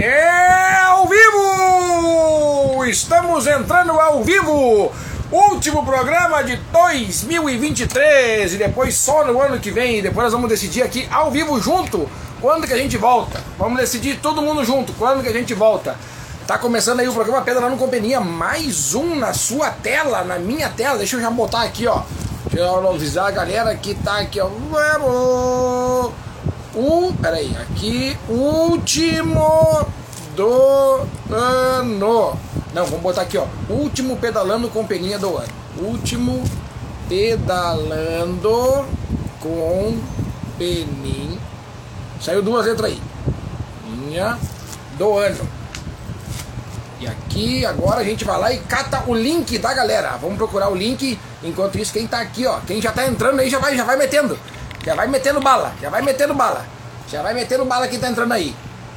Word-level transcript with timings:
É 0.00 0.76
ao 0.84 1.08
vivo! 1.08 2.84
Estamos 2.84 3.48
entrando 3.48 3.90
ao 3.98 4.22
vivo! 4.22 4.92
Último 5.32 5.84
programa 5.84 6.44
de 6.44 6.54
2023 6.72 8.54
e 8.54 8.56
depois 8.58 8.94
só 8.94 9.24
no 9.24 9.42
ano 9.42 9.58
que 9.58 9.72
vem. 9.72 10.00
Depois 10.00 10.26
nós 10.26 10.32
vamos 10.32 10.48
decidir 10.48 10.82
aqui 10.82 11.08
ao 11.10 11.32
vivo 11.32 11.60
junto 11.60 12.08
quando 12.40 12.64
que 12.64 12.72
a 12.72 12.76
gente 12.76 12.96
volta. 12.96 13.42
Vamos 13.58 13.80
decidir 13.80 14.20
todo 14.20 14.40
mundo 14.40 14.64
junto 14.64 14.92
quando 14.92 15.20
que 15.20 15.28
a 15.30 15.32
gente 15.32 15.52
volta. 15.52 15.96
Tá 16.46 16.56
começando 16.56 17.00
aí 17.00 17.08
o 17.08 17.12
programa 17.12 17.42
Pedra 17.42 17.62
lá 17.62 17.68
no 17.68 17.76
Companhia, 17.76 18.20
mais 18.20 18.94
um 18.94 19.16
na 19.16 19.34
sua 19.34 19.72
tela, 19.72 20.22
na 20.22 20.38
minha 20.38 20.68
tela. 20.68 20.96
Deixa 20.96 21.16
eu 21.16 21.20
já 21.20 21.28
botar 21.28 21.64
aqui, 21.64 21.88
ó. 21.88 22.02
Deixa 22.48 22.64
eu 22.64 22.88
avisar 22.88 23.26
a 23.26 23.32
galera 23.32 23.74
que 23.74 23.96
tá 23.96 24.20
aqui, 24.20 24.40
ó. 24.40 24.46
Vamos! 24.46 26.27
Um, 26.78 27.12
peraí, 27.12 27.56
aqui, 27.56 28.16
último 28.28 29.84
do 30.36 31.00
ano. 31.28 32.38
Não, 32.72 32.84
vamos 32.84 33.00
botar 33.00 33.22
aqui, 33.22 33.36
ó. 33.36 33.46
Último 33.68 34.16
pedalando 34.16 34.68
com 34.68 34.86
peninha 34.86 35.18
do 35.18 35.36
ano. 35.36 35.48
Último 35.76 36.44
pedalando 37.08 38.86
com 39.40 39.98
peninha. 40.56 41.40
Saiu 42.20 42.42
duas 42.42 42.64
letras 42.64 42.92
aí. 42.92 43.02
Minha 43.84 44.38
do 44.96 45.18
ano. 45.18 45.48
E 47.00 47.08
aqui 47.08 47.66
agora 47.66 48.02
a 48.02 48.04
gente 48.04 48.24
vai 48.24 48.38
lá 48.38 48.52
e 48.52 48.58
cata 48.58 49.02
o 49.08 49.14
link 49.16 49.58
da 49.58 49.74
galera. 49.74 50.16
Vamos 50.16 50.36
procurar 50.36 50.68
o 50.68 50.76
link. 50.76 51.18
Enquanto 51.42 51.76
isso, 51.76 51.92
quem 51.92 52.06
tá 52.06 52.20
aqui, 52.20 52.46
ó, 52.46 52.60
quem 52.60 52.80
já 52.80 52.92
tá 52.92 53.04
entrando 53.04 53.40
aí 53.40 53.50
já 53.50 53.58
vai, 53.58 53.76
já 53.76 53.82
vai 53.82 53.96
metendo. 53.96 54.38
Já 54.88 54.94
vai 54.94 55.06
metendo 55.06 55.38
bala, 55.38 55.74
já 55.82 55.90
vai 55.90 56.00
metendo 56.00 56.32
bala. 56.32 56.64
Já 57.10 57.20
vai 57.20 57.34
metendo 57.34 57.62
bala 57.66 57.86
quem 57.88 57.98
tá 57.98 58.08
entrando 58.08 58.32
aí. 58.32 58.56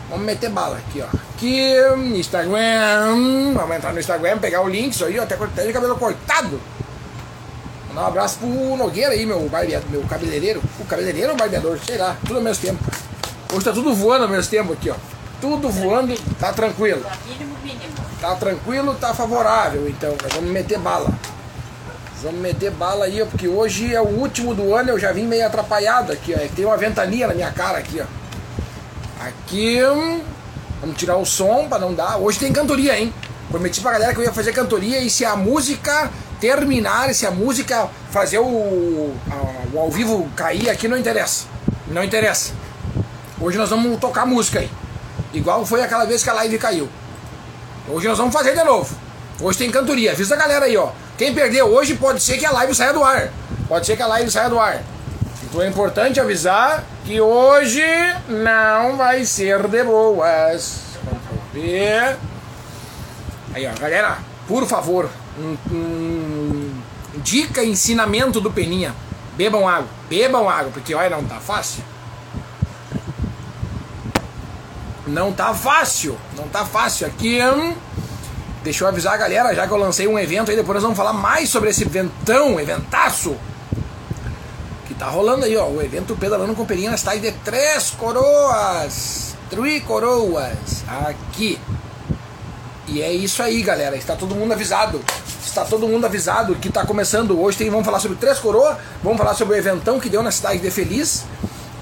Vamos 0.09 0.26
meter 0.26 0.49
bala 0.49 0.77
aqui, 0.77 1.02
ó. 1.02 1.08
Aqui, 1.36 1.70
Instagram. 2.18 3.54
Vamos 3.54 3.76
entrar 3.76 3.91
no 3.91 3.99
Instagram, 3.99 4.38
pegar 4.38 4.62
o 4.62 4.70
link, 4.70 4.93
isso 4.93 5.04
aí, 5.04 5.20
ó. 5.20 5.24
Até 5.24 5.35
cortando 5.35 5.68
de 5.68 5.74
cabelo 5.74 5.98
cortado. 5.98 6.62
Mandar 7.90 8.04
um 8.04 8.07
abraço 8.07 8.38
pro 8.38 8.77
Nogueira 8.77 9.12
aí, 9.12 9.26
meu, 9.26 9.49
barbeador, 9.49 9.90
meu 9.90 10.02
cabeleireiro. 10.04 10.62
O 10.80 10.85
cabeleireiro 10.85 11.32
ou 11.32 11.38
barbeador? 11.38 11.77
Sei 11.85 11.98
lá, 11.98 12.15
tudo 12.26 12.37
ao 12.37 12.41
mesmo 12.41 12.63
tempo. 12.63 12.82
Hoje 13.52 13.65
tá 13.65 13.74
tudo 13.74 13.93
voando 13.93 14.24
ao 14.24 14.30
mesmo 14.30 14.49
tempo 14.49 14.71
aqui, 14.71 14.90
ó. 14.90 14.96
Tudo 15.41 15.70
voando, 15.70 16.18
tá 16.40 16.54
tranquilo. 16.54 17.04
Tá 18.21 18.35
tranquilo, 18.35 18.96
tá 18.96 19.13
favorável, 19.13 19.90
então. 19.90 20.15
Nós 20.24 20.34
vamos 20.35 20.52
meter 20.52 20.80
bala. 20.80 21.10
Vamos 22.24 22.40
meter 22.40 22.70
bala 22.70 23.05
aí, 23.05 23.26
porque 23.26 23.48
hoje 23.48 23.96
é 23.96 24.00
o 24.00 24.08
último 24.08 24.54
do 24.54 24.76
ano, 24.76 24.91
eu 24.91 25.00
já 25.00 25.12
vim 25.12 25.26
meio 25.26 25.44
atrapalhado 25.46 26.12
aqui, 26.12 26.36
ó. 26.36 26.38
É 26.38 26.48
tem 26.55 26.64
uma 26.64 26.77
ventania 26.77 27.27
na 27.27 27.34
minha 27.34 27.52
cara 27.52 27.80
aqui, 27.80 28.00
ó. 28.00 29.26
Aqui, 29.26 29.84
hum, 29.84 30.22
vamos 30.80 30.98
tirar 30.98 31.18
o 31.18 31.26
som 31.26 31.68
pra 31.68 31.80
não 31.80 31.96
dar. 31.96 32.18
Hoje 32.18 32.38
tem 32.38 32.54
cantoria, 32.54 32.99
hein? 32.99 33.12
Prometi 33.49 33.82
pra 33.82 33.94
galera 33.94 34.14
que 34.14 34.20
eu 34.20 34.24
ia 34.24 34.32
fazer 34.32 34.54
cantoria 34.54 34.99
e 34.99 35.10
se 35.10 35.26
a 35.26 35.36
música 35.36 36.12
terminar, 36.40 37.14
se 37.16 37.26
a 37.26 37.32
música 37.32 37.90
fazer 38.12 38.38
o, 38.38 39.14
a, 39.30 39.76
o 39.76 39.80
ao 39.80 39.90
vivo 39.90 40.30
cair 40.36 40.70
aqui, 40.70 40.88
não 40.88 40.98
interessa. 40.98 41.46
Não 41.88 42.04
interessa. 42.04 42.54
Hoje 43.40 43.58
nós 43.58 43.70
vamos 43.72 43.99
tocar 43.99 44.27
música 44.27 44.60
aí. 44.60 44.70
Igual 45.34 45.66
foi 45.66 45.82
aquela 45.82 46.05
vez 46.05 46.24
que 46.24 46.30
a 46.30 46.34
live 46.34 46.60
caiu. 46.60 46.88
Hoje 47.90 48.08
nós 48.08 48.18
vamos 48.18 48.34
fazer 48.34 48.55
de 48.55 48.64
novo. 48.64 48.96
Hoje 49.40 49.58
tem 49.58 49.72
cantoria. 49.72 50.12
Avisa 50.12 50.36
a 50.36 50.38
galera 50.38 50.66
aí, 50.66 50.77
ó. 50.77 50.92
Quem 51.17 51.34
perdeu 51.34 51.67
hoje 51.67 51.95
pode 51.95 52.21
ser 52.21 52.37
que 52.37 52.45
a 52.45 52.51
live 52.51 52.73
saia 52.73 52.93
do 52.93 53.04
ar. 53.04 53.29
Pode 53.67 53.85
ser 53.85 53.95
que 53.95 54.04
a 54.04 54.07
live 54.07 54.29
saia 54.29 54.49
do 54.49 54.59
ar. 54.59 54.81
Então 55.43 55.62
é 55.62 55.68
importante 55.68 56.20
avisar 56.20 56.84
que 57.05 57.20
hoje 57.20 57.84
não 58.27 58.95
vai 58.95 59.26
ser 59.26 59.68
de 59.68 59.84
boas. 59.84 60.79
Vamos 61.03 61.21
ver. 61.53 62.18
Aí, 63.53 63.68
ó, 63.68 63.79
galera, 63.79 64.19
por 64.47 64.66
favor, 64.66 65.09
um, 65.38 65.57
um, 65.73 66.81
dica, 67.18 67.63
ensinamento 67.63 68.40
do 68.40 68.52
Peninha. 68.52 68.96
Bebam 69.36 69.68
água, 69.68 69.90
bebam 70.09 70.50
água, 70.50 70.72
porque 70.72 70.94
olha, 70.94 71.09
não 71.09 71.25
tá 71.25 71.40
fácil. 71.40 71.84
Não 75.07 75.34
tá 75.34 75.53
fácil, 75.53 76.18
não 76.38 76.47
tá 76.47 76.63
fácil. 76.63 77.07
Aqui, 77.07 77.41
hum, 77.44 77.75
deixa 78.64 78.84
eu 78.84 78.88
avisar 78.88 79.14
a 79.14 79.18
galera, 79.18 79.54
já 79.54 79.68
que 79.68 79.74
eu 79.74 79.78
lancei 79.78 80.08
um 80.08 80.18
evento 80.18 80.52
aí, 80.52 80.58
depois 80.58 80.76
nós 80.76 80.84
vamos 80.84 80.98
falar 80.98 81.14
mais 81.14 81.50
sobre 81.50 81.70
esse 81.70 81.84
eventão, 81.84 82.60
eventaço. 82.60 83.36
Que 84.88 84.94
tá 84.94 85.08
rolando 85.08 85.46
aí, 85.46 85.56
ó. 85.58 85.68
O 85.68 85.82
evento 85.82 86.16
Pedalando 86.16 86.54
com 86.54 86.66
Peninha 86.66 86.94
está 86.94 87.16
de 87.16 87.32
Três 87.32 87.92
Coroas. 87.92 89.36
Três 89.50 89.84
Coroas. 89.84 90.84
Aqui. 90.88 91.60
E 92.88 93.02
é 93.02 93.12
isso 93.12 93.42
aí, 93.42 93.62
galera. 93.62 93.96
Está 93.96 94.16
todo 94.16 94.36
mundo 94.36 94.52
avisado. 94.52 95.02
Está 95.44 95.64
todo 95.66 95.88
mundo 95.88 96.06
avisado 96.06 96.56
que 96.56 96.68
está 96.68 96.86
começando 96.86 97.40
hoje. 97.40 97.58
Tem, 97.58 97.70
vamos 97.70 97.86
falar 97.86 98.00
sobre 98.00 98.18
Três 98.18 98.40
Coroas. 98.40 98.78
Vamos 99.02 99.18
falar 99.18 99.34
sobre 99.34 99.56
o 99.56 99.58
eventão 99.58 100.00
que 100.00 100.10
deu 100.10 100.22
na 100.22 100.32
cidade 100.32 100.60
de 100.60 100.70
Feliz. 100.70 101.26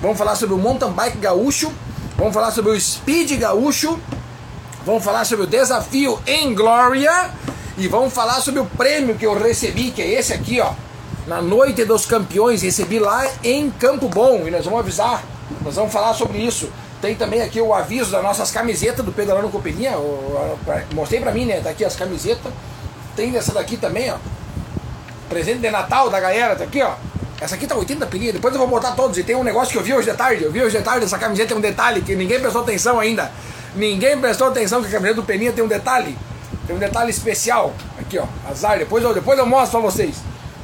Vamos 0.02 0.18
falar 0.18 0.36
sobre 0.36 0.56
o 0.56 0.58
mountain 0.58 0.92
bike 0.92 1.18
gaúcho. 1.18 1.72
Vamos 2.16 2.34
falar 2.34 2.52
sobre 2.52 2.72
o 2.72 2.80
Speed 2.80 3.40
Gaúcho. 3.40 4.00
Vamos 4.86 5.04
falar 5.04 5.26
sobre 5.26 5.46
o 5.46 5.48
desafio 5.48 6.20
em 6.26 6.56
Glória. 6.56 7.32
E 7.78 7.88
vamos 7.88 8.14
falar 8.14 8.42
sobre 8.42 8.60
o 8.60 8.66
prêmio 8.66 9.16
que 9.16 9.26
eu 9.26 9.38
recebi, 9.38 9.92
que 9.92 10.02
é 10.02 10.20
esse 10.20 10.34
aqui, 10.34 10.60
ó. 10.60 10.74
Na 11.28 11.42
Noite 11.42 11.86
dos 11.86 12.06
Campeões, 12.06 12.62
recebi 12.62 12.98
lá 12.98 13.26
em 13.44 13.70
Campo 13.70 14.08
Bom. 14.08 14.48
E 14.48 14.52
nós 14.52 14.66
vamos 14.66 14.80
avisar. 14.80 15.24
Nós 15.62 15.76
vamos 15.76 15.92
falar 15.92 16.14
sobre 16.14 16.40
isso. 16.40 16.70
Tem 17.02 17.16
também 17.16 17.42
aqui 17.42 17.62
o 17.62 17.74
aviso 17.74 18.12
das 18.12 18.24
nossas 18.24 18.52
camisetas 18.52 19.06
do 19.06 19.12
Pedalando 19.12 19.50
Companhia. 19.50 19.94
Mostrei 20.94 21.22
pra 21.22 21.32
mim, 21.32 21.46
né? 21.46 21.62
Tá 21.62 21.70
aqui 21.70 21.86
as 21.86 21.96
camisetas. 21.96 22.52
Tem 23.16 23.36
essa 23.36 23.54
daqui 23.54 23.78
também, 23.78 24.12
ó. 24.12 24.18
Presente 25.30 25.60
de 25.60 25.70
Natal 25.70 26.10
da 26.10 26.20
galera, 26.20 26.56
tá 26.56 26.64
aqui, 26.64 26.82
ó. 26.82 26.94
Essa 27.40 27.56
aqui 27.56 27.68
tá 27.68 27.76
80 27.76 28.06
pilinha, 28.08 28.34
depois 28.34 28.54
eu 28.54 28.60
vou 28.60 28.68
botar 28.68 28.92
todos. 28.92 29.18
E 29.18 29.24
tem 29.24 29.36
um 29.36 29.44
negócio 29.44 29.72
que 29.72 29.78
eu 29.78 29.84
vi 29.84 29.94
hoje 29.94 30.10
de 30.10 30.18
tarde. 30.18 30.44
Eu 30.44 30.52
vi 30.52 30.62
hoje 30.62 30.78
de 30.78 30.84
tarde, 30.84 31.06
essa 31.06 31.18
camiseta 31.18 31.50
tem 31.50 31.58
um 31.58 31.62
detalhe 31.62 32.02
que 32.02 32.16
ninguém 32.16 32.40
prestou 32.40 32.62
atenção 32.62 33.00
ainda. 33.00 33.32
Ninguém 33.76 34.20
prestou 34.20 34.48
atenção 34.48 34.82
que 34.82 34.88
a 34.88 34.92
camiseta 34.92 35.16
do 35.16 35.24
Peninha 35.24 35.52
tem 35.52 35.64
um 35.64 35.68
detalhe. 35.68 36.18
Tem 36.66 36.76
um 36.76 36.80
detalhe 36.80 37.10
especial. 37.10 37.74
Aqui, 38.00 38.18
ó. 38.18 38.26
Azar. 38.50 38.78
Depois 38.78 39.04
eu, 39.04 39.14
depois 39.14 39.38
eu 39.38 39.46
mostro 39.46 39.80
pra 39.80 39.90
vocês. 39.90 40.16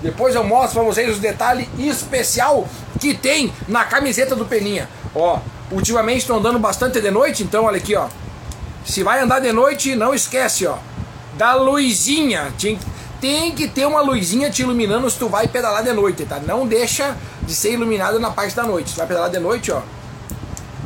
Depois 0.02 0.36
eu 0.36 0.44
mostro 0.44 0.82
pra 0.82 0.84
vocês 0.84 1.18
o 1.18 1.20
detalhe 1.20 1.68
especial 1.80 2.68
que 3.00 3.14
tem 3.14 3.52
na 3.68 3.86
camiseta 3.86 4.36
do 4.36 4.46
Peninha. 4.46 4.90
Ó, 5.16 5.40
ultimamente 5.72 6.20
estão 6.20 6.38
andando 6.38 6.60
bastante 6.60 7.02
de 7.02 7.10
noite, 7.10 7.44
então 7.44 7.66
olha 7.66 7.78
aqui, 7.78 7.96
ó. 7.96 8.08
Se 8.86 9.02
vai 9.02 9.20
andar 9.20 9.40
de 9.40 9.52
noite, 9.52 9.96
não 9.96 10.14
esquece, 10.14 10.68
ó. 10.68 10.78
Da 11.38 11.56
luzinha. 11.56 12.54
Tinha, 12.58 12.78
tem 13.20 13.52
que 13.54 13.68
ter 13.68 13.86
uma 13.86 14.02
luzinha 14.02 14.50
te 14.52 14.62
iluminando 14.62 15.10
se 15.10 15.18
tu 15.18 15.28
vai 15.28 15.48
pedalar 15.48 15.84
de 15.84 15.92
noite, 15.92 16.24
tá? 16.26 16.40
Não 16.40 16.68
deixa 16.68 17.16
de 17.42 17.56
ser 17.56 17.74
iluminado 17.74 18.20
na 18.20 18.30
parte 18.30 18.56
da 18.56 18.64
noite. 18.64 18.92
Se 18.92 18.98
vai 18.98 19.08
pedalar 19.08 19.30
de 19.30 19.40
noite, 19.40 19.72
ó, 19.72 19.82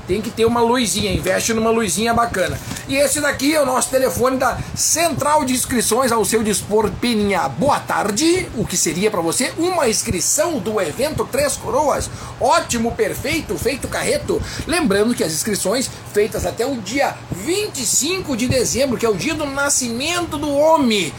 tem 0.09 0.23
que 0.23 0.31
ter 0.31 0.45
uma 0.45 0.59
luzinha, 0.59 1.13
investe 1.13 1.53
numa 1.53 1.69
luzinha 1.69 2.15
bacana. 2.15 2.59
E 2.87 2.95
esse 2.95 3.21
daqui 3.21 3.53
é 3.53 3.61
o 3.61 3.65
nosso 3.67 3.91
telefone 3.91 4.37
da 4.37 4.57
Central 4.73 5.45
de 5.45 5.53
Inscrições 5.53 6.11
ao 6.11 6.25
seu 6.25 6.41
dispor, 6.41 6.89
Peninha. 6.99 7.47
Boa 7.47 7.79
tarde. 7.79 8.49
O 8.57 8.65
que 8.65 8.75
seria 8.75 9.11
para 9.11 9.21
você 9.21 9.53
uma 9.55 9.87
inscrição 9.87 10.57
do 10.57 10.81
evento 10.81 11.29
Três 11.31 11.55
Coroas? 11.55 12.09
Ótimo, 12.41 12.91
perfeito, 12.93 13.55
feito 13.55 13.87
carreto. 13.87 14.41
Lembrando 14.65 15.13
que 15.13 15.23
as 15.23 15.31
inscrições 15.31 15.91
feitas 16.11 16.43
até 16.43 16.65
o 16.65 16.77
dia 16.77 17.15
25 17.31 18.35
de 18.35 18.47
dezembro, 18.47 18.97
que 18.97 19.05
é 19.05 19.09
o 19.09 19.15
dia 19.15 19.35
do 19.35 19.45
nascimento 19.45 20.39
do 20.39 20.51
homem. 20.51 21.13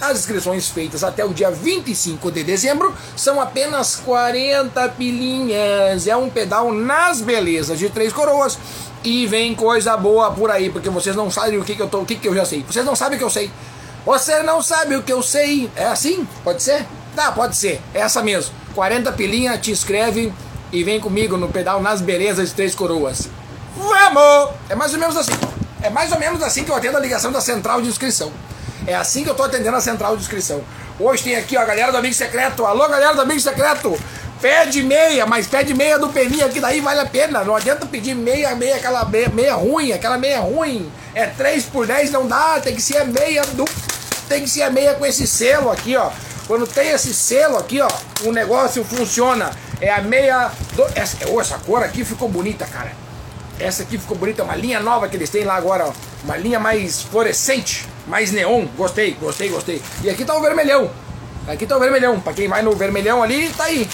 As 0.00 0.20
inscrições 0.20 0.68
feitas 0.68 1.04
até 1.04 1.24
o 1.24 1.34
dia 1.34 1.50
25 1.50 2.32
de 2.32 2.42
dezembro 2.42 2.94
são 3.14 3.38
apenas 3.38 3.96
40 3.96 4.88
pilinhas. 4.90 6.06
É 6.06 6.16
um 6.16 6.30
pedal 6.30 6.72
nas 6.72 7.20
belezas 7.20 7.78
de 7.78 7.90
Três 7.90 8.12
Coroas. 8.12 8.58
E 9.04 9.26
vem 9.26 9.54
coisa 9.54 9.96
boa 9.96 10.30
por 10.30 10.50
aí, 10.50 10.70
porque 10.70 10.88
vocês 10.88 11.14
não 11.14 11.30
sabem 11.30 11.58
o 11.58 11.64
que, 11.64 11.74
que 11.74 11.82
eu 11.82 11.88
tô, 11.88 12.00
o 12.00 12.06
que, 12.06 12.16
que 12.16 12.28
eu 12.28 12.34
já 12.34 12.44
sei. 12.44 12.62
Vocês 12.62 12.84
não 12.84 12.96
sabem 12.96 13.16
o 13.16 13.18
que 13.18 13.24
eu 13.24 13.30
sei. 13.30 13.50
Você 14.06 14.42
não 14.42 14.62
sabe 14.62 14.96
o 14.96 15.02
que 15.02 15.12
eu 15.12 15.22
sei. 15.22 15.70
É 15.76 15.86
assim? 15.86 16.26
Pode 16.42 16.62
ser? 16.62 16.86
Tá, 17.14 17.30
pode 17.32 17.56
ser. 17.56 17.80
É 17.92 18.00
essa 18.00 18.22
mesmo. 18.22 18.54
40 18.74 19.12
pilinha, 19.12 19.58
te 19.58 19.70
inscreve 19.70 20.32
e 20.72 20.82
vem 20.82 20.98
comigo 20.98 21.36
no 21.36 21.48
pedal 21.48 21.82
nas 21.82 22.00
belezas 22.00 22.48
de 22.50 22.54
Três 22.54 22.74
Coroas. 22.74 23.28
Vamos! 23.76 24.54
É 24.68 24.74
mais 24.74 24.94
ou 24.94 24.98
menos 24.98 25.16
assim. 25.16 25.32
É 25.82 25.90
mais 25.90 26.12
ou 26.12 26.18
menos 26.18 26.42
assim 26.42 26.64
que 26.64 26.70
eu 26.70 26.74
atendo 26.74 26.96
a 26.96 27.00
ligação 27.00 27.32
da 27.32 27.40
central 27.40 27.82
de 27.82 27.88
inscrição. 27.88 28.32
É 28.86 28.94
assim 28.94 29.24
que 29.24 29.30
eu 29.30 29.34
tô 29.34 29.42
atendendo 29.42 29.76
a 29.76 29.80
central 29.80 30.16
de 30.16 30.22
inscrição. 30.22 30.62
Hoje 30.98 31.22
tem 31.22 31.36
aqui 31.36 31.56
ó, 31.56 31.60
a 31.60 31.64
galera 31.64 31.92
do 31.92 31.98
Amigo 31.98 32.14
Secreto. 32.14 32.64
Alô, 32.64 32.88
galera 32.88 33.14
do 33.14 33.20
Amigo 33.22 33.40
Secreto. 33.40 33.98
Pede 34.40 34.82
meia, 34.82 35.26
mas 35.26 35.46
pede 35.46 35.74
meia 35.74 35.98
do 35.98 36.08
Peninha, 36.08 36.48
que 36.48 36.60
daí 36.60 36.80
vale 36.80 37.00
a 37.00 37.06
pena. 37.06 37.44
Não 37.44 37.54
adianta 37.54 37.84
pedir 37.84 38.14
meia, 38.14 38.54
meia, 38.54 38.76
aquela 38.76 39.04
meia, 39.04 39.28
meia 39.28 39.54
ruim, 39.54 39.92
aquela 39.92 40.16
meia 40.16 40.40
ruim. 40.40 40.90
É 41.14 41.26
3 41.26 41.64
por 41.66 41.86
10, 41.86 42.10
não 42.10 42.26
dá. 42.26 42.58
Tem 42.58 42.74
que 42.74 42.80
ser 42.80 42.98
a 42.98 43.04
meia 43.04 43.42
do. 43.52 43.66
Tem 44.28 44.42
que 44.42 44.48
ser 44.48 44.62
a 44.62 44.70
meia 44.70 44.94
com 44.94 45.04
esse 45.04 45.26
selo 45.26 45.70
aqui, 45.70 45.94
ó. 45.94 46.10
Quando 46.46 46.66
tem 46.66 46.88
esse 46.88 47.12
selo 47.12 47.58
aqui, 47.58 47.80
ó, 47.80 47.88
o 48.24 48.32
negócio 48.32 48.82
funciona. 48.82 49.50
É 49.80 49.90
a 49.90 50.00
meia. 50.00 50.50
Do... 50.72 50.86
Essa, 50.94 51.18
oh, 51.28 51.40
essa 51.40 51.58
cor 51.58 51.82
aqui 51.82 52.02
ficou 52.02 52.28
bonita, 52.28 52.64
cara. 52.66 52.92
Essa 53.58 53.82
aqui 53.82 53.98
ficou 53.98 54.16
bonita, 54.16 54.42
uma 54.42 54.56
linha 54.56 54.80
nova 54.80 55.06
que 55.06 55.16
eles 55.16 55.28
têm 55.28 55.44
lá 55.44 55.54
agora, 55.54 55.86
ó. 55.86 55.92
Uma 56.24 56.36
linha 56.38 56.58
mais 56.58 57.02
fluorescente, 57.02 57.86
mais 58.10 58.32
neon. 58.32 58.66
Gostei, 58.76 59.12
gostei, 59.12 59.48
gostei. 59.48 59.80
E 60.02 60.10
aqui 60.10 60.24
tá 60.24 60.36
o 60.36 60.42
vermelhão. 60.42 60.90
Aqui 61.46 61.64
tá 61.64 61.76
o 61.76 61.80
vermelhão. 61.80 62.20
Pra 62.20 62.32
quem 62.32 62.48
vai 62.48 62.60
no 62.60 62.72
vermelhão 62.72 63.22
ali, 63.22 63.48
tá 63.56 63.64
aí. 63.64 63.88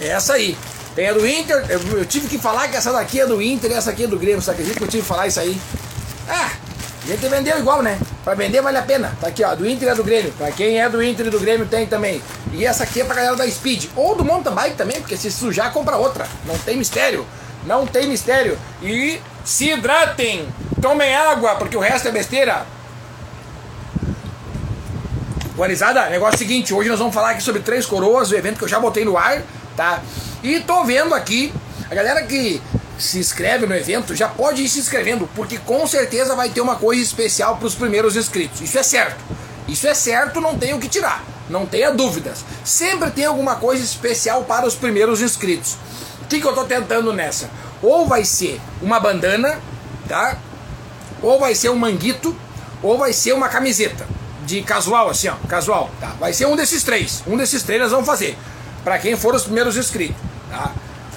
É 0.00 0.08
essa 0.08 0.34
aí. 0.34 0.58
Tem 0.94 1.08
a 1.08 1.12
do 1.12 1.26
Inter. 1.26 1.64
Eu, 1.68 1.80
eu, 1.98 2.04
tive 2.04 2.28
que 2.28 2.36
falar 2.36 2.68
que 2.68 2.76
essa 2.76 2.92
daqui 2.92 3.20
é 3.20 3.26
do 3.26 3.40
Inter 3.40 3.70
e 3.70 3.74
essa 3.74 3.90
aqui 3.90 4.04
é 4.04 4.06
do 4.06 4.18
Grêmio. 4.18 4.42
Você 4.42 4.50
acredita 4.50 4.76
que 4.76 4.84
eu 4.84 4.88
tive 4.88 5.02
que 5.02 5.08
falar 5.08 5.28
isso 5.28 5.38
aí? 5.38 5.58
Ah, 6.28 6.50
a 7.02 7.06
gente 7.06 7.26
vendeu 7.28 7.58
igual, 7.58 7.82
né? 7.82 7.98
Pra 8.24 8.34
vender 8.34 8.60
vale 8.60 8.76
a 8.76 8.82
pena. 8.82 9.16
Tá 9.20 9.28
aqui, 9.28 9.44
ó. 9.44 9.54
Do 9.54 9.66
Inter 9.66 9.92
e 9.92 9.94
do 9.94 10.04
Grêmio. 10.04 10.32
Pra 10.32 10.50
quem 10.50 10.80
é 10.80 10.88
do 10.88 11.02
Inter 11.02 11.26
e 11.26 11.30
do 11.30 11.38
Grêmio 11.38 11.66
tem 11.66 11.86
também. 11.86 12.20
E 12.52 12.66
essa 12.66 12.82
aqui 12.82 13.00
é 13.00 13.04
pra 13.04 13.14
galera 13.14 13.36
da 13.36 13.48
Speed. 13.48 13.86
Ou 13.94 14.16
do 14.16 14.24
mountain 14.24 14.52
bike 14.52 14.76
também, 14.76 15.00
porque 15.00 15.16
se 15.16 15.30
sujar, 15.30 15.72
compra 15.72 15.96
outra. 15.96 16.26
Não 16.44 16.58
tem 16.58 16.76
mistério. 16.76 17.24
Não 17.64 17.86
tem 17.86 18.08
mistério. 18.08 18.58
E 18.82 19.20
se 19.44 19.70
hidratem. 19.70 20.48
Tomem 20.82 21.14
água, 21.14 21.54
porque 21.56 21.76
o 21.76 21.80
resto 21.80 22.08
é 22.08 22.10
besteira. 22.10 22.66
Guarizada, 25.60 26.08
negócio 26.08 26.36
é 26.36 26.38
seguinte, 26.38 26.72
hoje 26.72 26.88
nós 26.88 26.98
vamos 26.98 27.12
falar 27.12 27.32
aqui 27.32 27.42
sobre 27.42 27.60
Três 27.60 27.84
Coroas, 27.84 28.30
o 28.30 28.34
evento 28.34 28.56
que 28.56 28.64
eu 28.64 28.68
já 28.68 28.80
botei 28.80 29.04
no 29.04 29.18
ar, 29.18 29.42
tá? 29.76 30.02
E 30.42 30.58
tô 30.60 30.84
vendo 30.84 31.14
aqui, 31.14 31.52
a 31.90 31.94
galera 31.94 32.22
que 32.22 32.62
se 32.98 33.18
inscreve 33.18 33.66
no 33.66 33.76
evento 33.76 34.16
já 34.16 34.26
pode 34.26 34.62
ir 34.62 34.68
se 34.70 34.78
inscrevendo, 34.78 35.28
porque 35.36 35.58
com 35.58 35.86
certeza 35.86 36.34
vai 36.34 36.48
ter 36.48 36.62
uma 36.62 36.76
coisa 36.76 37.02
especial 37.02 37.58
para 37.58 37.66
os 37.66 37.74
primeiros 37.74 38.16
inscritos. 38.16 38.62
Isso 38.62 38.78
é 38.78 38.82
certo. 38.82 39.22
Isso 39.68 39.86
é 39.86 39.92
certo, 39.92 40.40
não 40.40 40.56
tenho 40.56 40.78
o 40.78 40.80
que 40.80 40.88
tirar. 40.88 41.22
Não 41.50 41.66
tenha 41.66 41.90
dúvidas. 41.90 42.42
Sempre 42.64 43.10
tem 43.10 43.26
alguma 43.26 43.56
coisa 43.56 43.84
especial 43.84 44.44
para 44.44 44.66
os 44.66 44.74
primeiros 44.74 45.20
inscritos. 45.20 45.76
O 46.22 46.24
que, 46.24 46.40
que 46.40 46.46
eu 46.46 46.54
tô 46.54 46.64
tentando 46.64 47.12
nessa? 47.12 47.50
Ou 47.82 48.06
vai 48.06 48.24
ser 48.24 48.58
uma 48.80 48.98
bandana, 48.98 49.60
tá? 50.08 50.38
Ou 51.20 51.38
vai 51.38 51.54
ser 51.54 51.68
um 51.68 51.76
manguito, 51.76 52.34
ou 52.82 52.96
vai 52.96 53.12
ser 53.12 53.34
uma 53.34 53.50
camiseta 53.50 54.19
de 54.50 54.62
casual, 54.62 55.08
assim, 55.08 55.28
ó, 55.28 55.34
casual, 55.48 55.88
tá? 56.00 56.08
Vai 56.18 56.32
ser 56.32 56.46
um 56.46 56.56
desses 56.56 56.82
três. 56.82 57.22
Um 57.26 57.36
desses 57.36 57.62
três 57.62 57.80
nós 57.80 57.92
vamos 57.92 58.06
fazer. 58.06 58.36
Para 58.82 58.98
quem 58.98 59.16
for 59.16 59.32
os 59.32 59.44
primeiros 59.44 59.76
inscritos, 59.76 60.16
tá? 60.50 60.72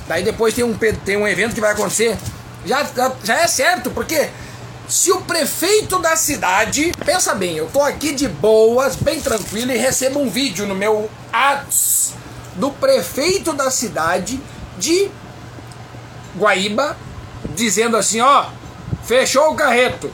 Daí 0.07 0.24
depois 0.24 0.53
tem 0.53 0.63
um, 0.63 0.77
tem 1.03 1.18
um 1.18 1.27
evento 1.27 1.56
que 1.56 1.62
vai 1.62 1.71
acontecer. 1.71 2.15
Já, 2.63 2.88
já, 3.24 3.39
é 3.39 3.47
certo, 3.47 3.89
porque 3.89 4.30
se 4.88 5.12
o 5.12 5.21
prefeito 5.21 5.97
da 5.97 6.15
cidade, 6.15 6.91
pensa 7.03 7.33
bem, 7.33 7.57
eu 7.57 7.68
tô 7.74 7.81
aqui 7.81 8.13
de 8.13 8.27
boas, 8.27 8.95
bem 8.95 9.19
tranquilo 9.19 9.71
e 9.71 9.77
recebo 9.77 10.19
um 10.19 10.30
vídeo 10.30 10.68
no 10.68 10.75
meu 10.75 11.09
ads 11.31 12.13
do 12.56 12.69
prefeito 12.69 13.51
da 13.53 13.71
cidade 13.71 14.39
de 14.77 15.09
Guaíba 16.38 16.95
dizendo 17.56 17.97
assim, 17.97 18.21
ó, 18.21 18.45
fechou 19.03 19.51
o 19.51 19.56
carreto. 19.56 20.12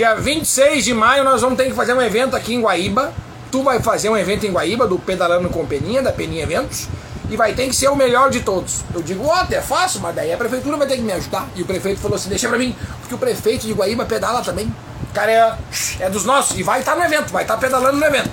Dia 0.00 0.14
26 0.14 0.82
de 0.82 0.94
maio 0.94 1.22
nós 1.22 1.42
vamos 1.42 1.58
ter 1.58 1.66
que 1.66 1.74
fazer 1.74 1.92
um 1.92 2.00
evento 2.00 2.34
aqui 2.34 2.54
em 2.54 2.62
Guaíba. 2.62 3.12
Tu 3.52 3.62
vai 3.62 3.82
fazer 3.82 4.08
um 4.08 4.16
evento 4.16 4.46
em 4.46 4.50
Guaíba 4.50 4.86
do 4.86 4.98
Pedalando 4.98 5.50
com 5.50 5.66
Peninha, 5.66 6.00
da 6.00 6.10
Peninha 6.10 6.44
Eventos 6.44 6.88
e 7.28 7.36
vai 7.36 7.52
ter 7.52 7.68
que 7.68 7.76
ser 7.76 7.88
o 7.88 7.94
melhor 7.94 8.30
de 8.30 8.40
todos. 8.40 8.82
Eu 8.94 9.02
digo, 9.02 9.26
ó, 9.26 9.44
oh, 9.44 9.54
é 9.54 9.60
fácil, 9.60 10.00
mas 10.00 10.14
daí 10.14 10.32
a 10.32 10.38
prefeitura 10.38 10.78
vai 10.78 10.86
ter 10.86 10.96
que 10.96 11.02
me 11.02 11.12
ajudar. 11.12 11.46
E 11.54 11.60
o 11.60 11.66
prefeito 11.66 12.00
falou 12.00 12.16
assim: 12.16 12.30
deixa 12.30 12.48
pra 12.48 12.56
mim, 12.56 12.74
porque 13.00 13.14
o 13.14 13.18
prefeito 13.18 13.66
de 13.66 13.74
Guaíba 13.74 14.06
pedala 14.06 14.42
também. 14.42 14.74
O 15.02 15.12
cara 15.12 15.30
é, 15.30 15.58
é 15.98 16.08
dos 16.08 16.24
nossos 16.24 16.58
e 16.58 16.62
vai 16.62 16.80
estar 16.80 16.92
tá 16.92 16.98
no 16.98 17.04
evento, 17.04 17.30
vai 17.30 17.42
estar 17.42 17.56
tá 17.56 17.60
pedalando 17.60 17.98
no 17.98 18.06
evento. 18.06 18.30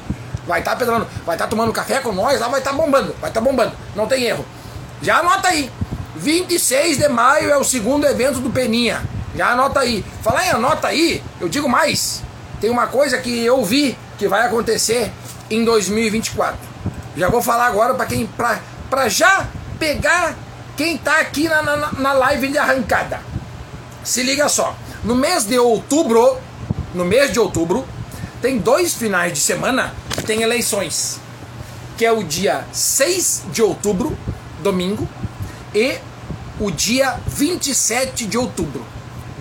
Vai 0.48 0.60
estar 0.60 0.72
tá 0.72 0.78
pedalando, 0.78 1.06
vai 1.26 1.36
estar 1.36 1.48
tá 1.48 1.50
tomando 1.50 1.74
café 1.74 2.00
com 2.00 2.14
nós, 2.14 2.40
lá 2.40 2.48
vai 2.48 2.62
estar 2.62 2.72
tá 2.72 2.78
bombando, 2.78 3.14
vai 3.20 3.30
estar 3.30 3.42
tá 3.42 3.46
bombando, 3.46 3.74
não 3.94 4.08
tem 4.08 4.24
erro. 4.24 4.46
Já 5.02 5.18
anota 5.18 5.50
aí, 5.50 5.70
26 6.16 6.98
de 6.98 7.10
maio 7.10 7.50
é 7.50 7.58
o 7.58 7.64
segundo 7.66 8.08
evento 8.08 8.40
do 8.40 8.50
Peninha. 8.50 9.17
Já 9.38 9.52
anota 9.52 9.82
aí. 9.82 10.04
Falar 10.24 10.48
em 10.48 10.50
anota 10.50 10.88
aí, 10.88 11.24
eu 11.40 11.48
digo 11.48 11.70
mais. 11.70 12.24
Tem 12.60 12.72
uma 12.72 12.88
coisa 12.88 13.20
que 13.20 13.46
eu 13.46 13.64
vi 13.64 13.96
que 14.18 14.28
vai 14.28 14.48
acontecer 14.48 15.12
em 15.50 15.64
2024. 15.64 16.60
Já 17.16 17.30
vou 17.30 17.42
falar 17.42 17.68
agora 17.68 17.94
para 17.94 18.08
quem 18.08 18.26
pra, 18.26 18.60
para 18.90 19.08
já 19.08 19.46
pegar 19.78 20.36
quem 20.76 20.96
está 20.96 21.20
aqui 21.20 21.48
na, 21.48 21.62
na, 21.62 21.92
na 21.92 22.14
live 22.14 22.48
de 22.48 22.58
arrancada. 22.58 23.22
Se 24.04 24.24
liga 24.24 24.50
só, 24.50 24.76
no 25.04 25.16
mês 25.16 25.46
de 25.46 25.60
outubro, 25.60 26.40
no 26.96 27.06
mês 27.06 27.32
de 27.32 27.40
outubro, 27.40 27.86
tem 28.42 28.58
dois 28.58 28.96
finais 28.96 29.34
de 29.34 29.40
semana 29.40 29.94
que 30.16 30.24
tem 30.24 30.42
eleições, 30.42 31.20
que 31.96 32.06
é 32.06 32.12
o 32.12 32.24
dia 32.24 32.66
6 32.72 33.44
de 33.52 33.62
outubro, 33.62 34.18
domingo, 34.64 35.08
e 35.76 35.98
o 36.60 36.72
dia 36.72 37.20
27 37.28 38.26
de 38.26 38.38
outubro, 38.38 38.86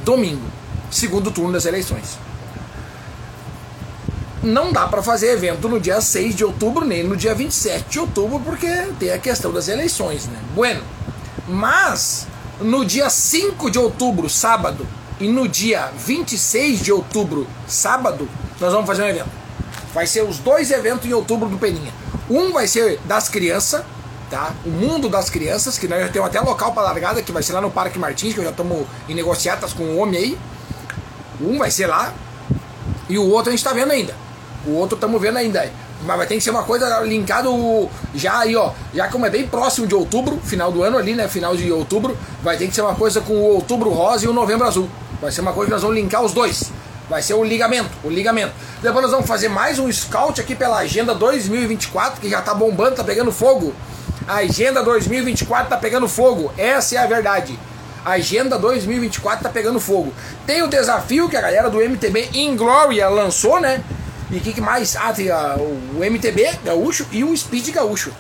domingo, 0.07 0.47
segundo 0.91 1.31
turno 1.31 1.53
das 1.53 1.67
eleições 1.67 2.17
não 4.47 4.73
dá 4.73 4.87
para 4.87 5.03
fazer 5.03 5.33
evento 5.33 5.69
no 5.69 5.81
dia 5.81 6.01
6 6.01 6.35
de 6.37 6.45
outubro 6.45 6.85
nem 6.85 7.03
no 7.03 7.17
dia 7.17 7.35
27 7.35 7.85
de 7.91 7.99
outubro, 7.99 8.39
porque 8.41 8.69
tem 8.99 9.11
a 9.11 9.19
questão 9.19 9.53
das 9.53 9.67
eleições, 9.67 10.27
né? 10.27 10.39
Bueno, 10.55 10.83
mas 11.49 12.27
no 12.61 12.85
dia 12.85 13.11
5 13.11 13.71
de 13.71 13.79
outubro, 13.79 14.31
sábado, 14.31 14.87
e 15.19 15.29
no 15.29 15.49
dia 15.49 15.91
26 15.99 16.81
de 16.81 16.93
outubro, 16.93 17.47
sábado, 17.67 18.29
nós 18.61 18.73
vamos 18.73 18.87
fazer 18.87 19.03
um 19.03 19.09
evento. 19.09 19.31
Vai 19.93 20.07
ser 20.07 20.23
os 20.23 20.39
dois 20.39 20.71
eventos 20.71 21.07
em 21.07 21.13
outubro 21.13 21.49
do 21.49 21.59
Peninha. 21.59 21.93
Um 22.31 22.53
vai 22.53 22.69
ser 22.69 23.01
das 23.05 23.29
crianças, 23.29 23.83
tá? 24.31 24.53
O 24.65 24.71
mundo 24.71 25.09
das 25.09 25.31
crianças, 25.31 25.79
que 25.79 25.87
nós 25.89 26.01
já 26.01 26.09
temos 26.09 26.29
até 26.29 26.41
local 26.41 26.73
para 26.73 26.83
largada, 26.83 27.23
que 27.23 27.33
vai 27.33 27.43
ser 27.43 27.53
lá 27.53 27.61
no 27.61 27.71
Parque 27.71 27.99
Martins, 27.99 28.35
que 28.35 28.41
eu 28.41 28.45
já 28.45 28.51
estamos 28.51 28.87
em 29.09 29.15
negociatas 29.15 29.73
com 29.73 29.85
o 29.85 29.99
homem 29.99 30.19
aí. 30.19 30.39
Um 31.41 31.59
vai 31.59 31.71
ser 31.71 31.87
lá, 31.87 32.13
e 33.09 33.19
o 33.19 33.29
outro 33.29 33.51
a 33.51 33.53
gente 33.53 33.61
está 33.61 33.73
vendo 33.73 33.93
ainda. 33.93 34.15
O 34.67 34.73
outro 34.73 34.97
estamos 34.97 35.21
vendo 35.21 35.37
ainda. 35.37 35.71
Mas 36.05 36.17
vai 36.17 36.27
ter 36.27 36.35
que 36.35 36.41
ser 36.41 36.51
uma 36.51 36.63
coisa 36.63 37.01
linkado 37.01 37.89
já 38.15 38.41
aí, 38.41 38.57
ó. 38.57 38.73
Já 38.93 39.09
como 39.09 39.27
é 39.27 39.31
bem 39.31 39.47
próximo 39.47 39.87
de 39.87 39.95
outubro, 39.95 40.39
final 40.45 40.71
do 40.71 40.83
ano 40.83 40.99
ali, 40.99 41.15
né? 41.15 41.29
Final 41.29 41.57
de 41.57 41.71
outubro, 41.71 42.17
vai 42.43 42.57
ter 42.57 42.69
que 42.69 42.75
ser 42.75 42.83
uma 42.83 42.95
coisa 42.95 43.21
com 43.21 43.33
o 43.33 43.55
outubro 43.55 43.91
rosa 43.91 44.27
e 44.27 44.29
o 44.29 44.33
novembro 44.33 44.67
azul. 44.67 44.89
Vai 45.21 45.33
ser 45.33 45.41
uma 45.41 45.53
coisa 45.53 45.67
que 45.67 45.73
nós 45.73 45.83
vamos 45.83 45.97
linkar 45.97 46.23
os 46.23 46.33
dois. 46.33 46.71
Vai 47.09 47.23
ser 47.23 47.35
o 47.35 47.45
ligamento, 47.45 47.91
o 48.03 48.11
ligamento. 48.11 48.53
Depois 48.83 49.03
nós 49.03 49.13
vamos 49.13 49.27
fazer 49.27 49.49
mais 49.49 49.79
um 49.79 49.91
scout 49.91 50.41
aqui 50.41 50.55
pela 50.55 50.79
agenda 50.79 51.15
2024, 51.15 52.21
que 52.21 52.29
já 52.29 52.43
tá 52.43 52.53
bombando, 52.53 52.97
tá 52.97 53.05
pegando 53.05 53.31
fogo. 53.31 53.73
A 54.27 54.39
agenda 54.39 54.83
2024 54.83 55.69
tá 55.69 55.77
pegando 55.77 56.09
fogo. 56.09 56.53
Essa 56.59 56.97
é 56.97 56.99
a 56.99 57.07
verdade. 57.07 57.57
A 58.05 58.13
agenda 58.13 58.59
2024 58.59 59.45
tá 59.45 59.49
pegando 59.49 59.79
fogo. 59.79 60.13
Tem 60.45 60.63
o 60.63 60.69
desafio 60.69 61.29
que 61.29 61.37
a 61.37 61.41
galera 61.41 61.71
do 61.71 61.79
MTB 61.81 62.31
Ingloria 62.35 63.09
lançou, 63.09 63.61
né? 63.61 63.83
E 64.31 64.39
o 64.39 64.41
que, 64.41 64.53
que, 64.53 64.61
mais? 64.61 64.97
Ah, 64.97 65.13
tem 65.13 65.31
a, 65.31 65.57
o 65.57 66.01
MTB 66.05 66.59
Gaúcho 66.65 67.07
e 67.13 67.23
o 67.23 67.37
Speed 67.37 67.69
Gaúcho. 67.71 68.13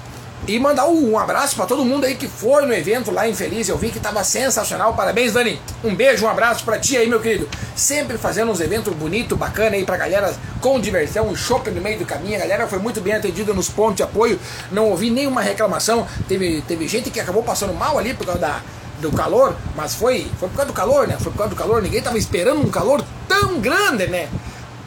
E 0.49 0.61
mandar 0.61 0.87
um 0.87 1.19
abraço 1.19 1.57
para 1.57 1.67
todo 1.67 1.85
mundo 1.85 2.05
aí 2.05 2.15
que 2.15 2.29
foi 2.29 2.65
no 2.65 2.73
evento 2.73 3.11
lá 3.11 3.29
em 3.29 3.35
Feliz. 3.35 3.69
Eu 3.69 3.76
vi 3.76 3.91
que 3.91 3.99
tava 3.99 4.23
sensacional. 4.23 4.95
Parabéns, 4.95 5.33
Dani. 5.33 5.61
Um 5.83 5.93
beijo, 5.93 6.25
um 6.25 6.29
abraço 6.29 6.65
para 6.65 6.79
ti 6.79 6.97
aí, 6.97 7.09
meu 7.09 7.21
querido. 7.21 7.49
Sempre 7.75 8.17
fazendo 8.17 8.53
uns 8.53 8.61
eventos 8.61 8.95
bonitos, 8.95 9.37
bacana 9.37 9.75
aí 9.75 9.85
pra 9.85 9.97
galera 9.97 10.33
com 10.61 10.79
diversão, 10.79 11.26
um 11.26 11.35
shopping 11.35 11.73
no 11.73 11.81
meio 11.81 11.99
do 11.99 12.07
caminho. 12.07 12.37
A 12.37 12.38
galera 12.38 12.69
foi 12.69 12.79
muito 12.79 13.00
bem 13.00 13.15
atendida 13.15 13.53
nos 13.53 13.69
pontos 13.69 13.97
de 13.97 14.03
apoio. 14.05 14.38
Não 14.71 14.91
ouvi 14.91 15.11
nenhuma 15.11 15.41
reclamação. 15.41 16.07
Teve, 16.29 16.62
teve 16.62 16.87
gente 16.87 17.11
que 17.11 17.19
acabou 17.19 17.43
passando 17.43 17.75
mal 17.75 17.99
ali 17.99 18.15
por 18.15 18.25
causa 18.25 18.41
da, 18.41 18.61
do 19.00 19.11
calor, 19.11 19.57
mas 19.75 19.97
foi, 19.97 20.31
foi 20.38 20.49
por 20.49 20.57
causa 20.57 20.71
do 20.71 20.76
calor, 20.76 21.09
né? 21.09 21.17
Foi 21.19 21.33
por 21.33 21.38
causa 21.38 21.55
do 21.55 21.57
calor. 21.57 21.83
Ninguém 21.83 22.00
tava 22.00 22.19
esperando 22.19 22.61
um 22.61 22.71
calor 22.71 23.05
tão 23.29 23.59
grande, 23.59 24.07
né? 24.07 24.29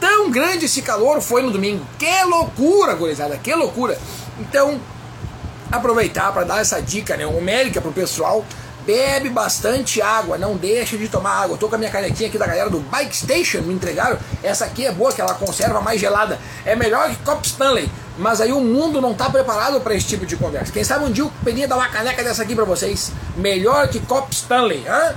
tão 0.00 0.30
grande 0.30 0.64
esse 0.64 0.80
calor 0.80 1.20
foi 1.20 1.42
no 1.42 1.50
domingo. 1.50 1.86
Que 1.98 2.24
loucura, 2.24 2.94
gurizada, 2.94 3.36
que 3.36 3.54
loucura. 3.54 3.98
Então, 4.40 4.80
aproveitar 5.70 6.32
para 6.32 6.44
dar 6.44 6.60
essa 6.60 6.80
dica, 6.80 7.16
né, 7.16 7.26
homérica 7.26 7.80
pro 7.80 7.92
pessoal. 7.92 8.44
Bebe 8.84 9.28
bastante 9.28 10.00
água, 10.00 10.38
não 10.38 10.56
deixa 10.56 10.96
de 10.96 11.06
tomar 11.06 11.42
água. 11.42 11.56
tô 11.58 11.68
com 11.68 11.74
a 11.74 11.78
minha 11.78 11.90
canequinha 11.90 12.28
aqui 12.28 12.38
da 12.38 12.46
galera 12.46 12.70
do 12.70 12.80
Bike 12.80 13.14
Station, 13.14 13.60
me 13.60 13.74
entregaram. 13.74 14.18
Essa 14.42 14.64
aqui 14.64 14.86
é 14.86 14.90
boa, 14.90 15.12
que 15.12 15.20
ela 15.20 15.34
conserva 15.34 15.80
mais 15.80 16.00
gelada. 16.00 16.38
É 16.64 16.74
melhor 16.74 17.10
que 17.10 17.16
Cop 17.16 17.46
Stanley, 17.46 17.90
mas 18.18 18.40
aí 18.40 18.52
o 18.52 18.60
mundo 18.60 19.00
não 19.00 19.12
está 19.12 19.28
preparado 19.28 19.80
para 19.80 19.94
esse 19.94 20.06
tipo 20.06 20.24
de 20.24 20.34
conversa. 20.34 20.72
Quem 20.72 20.82
sabe 20.82 21.04
um 21.04 21.12
dia 21.12 21.26
o 21.26 21.30
Peninha 21.44 21.68
dar 21.68 21.76
uma 21.76 21.88
caneca 21.88 22.24
dessa 22.24 22.42
aqui 22.42 22.54
para 22.54 22.64
vocês. 22.64 23.12
Melhor 23.36 23.86
que 23.88 24.00
Cop 24.00 24.32
Stanley, 24.34 24.84
hã? 24.88 25.14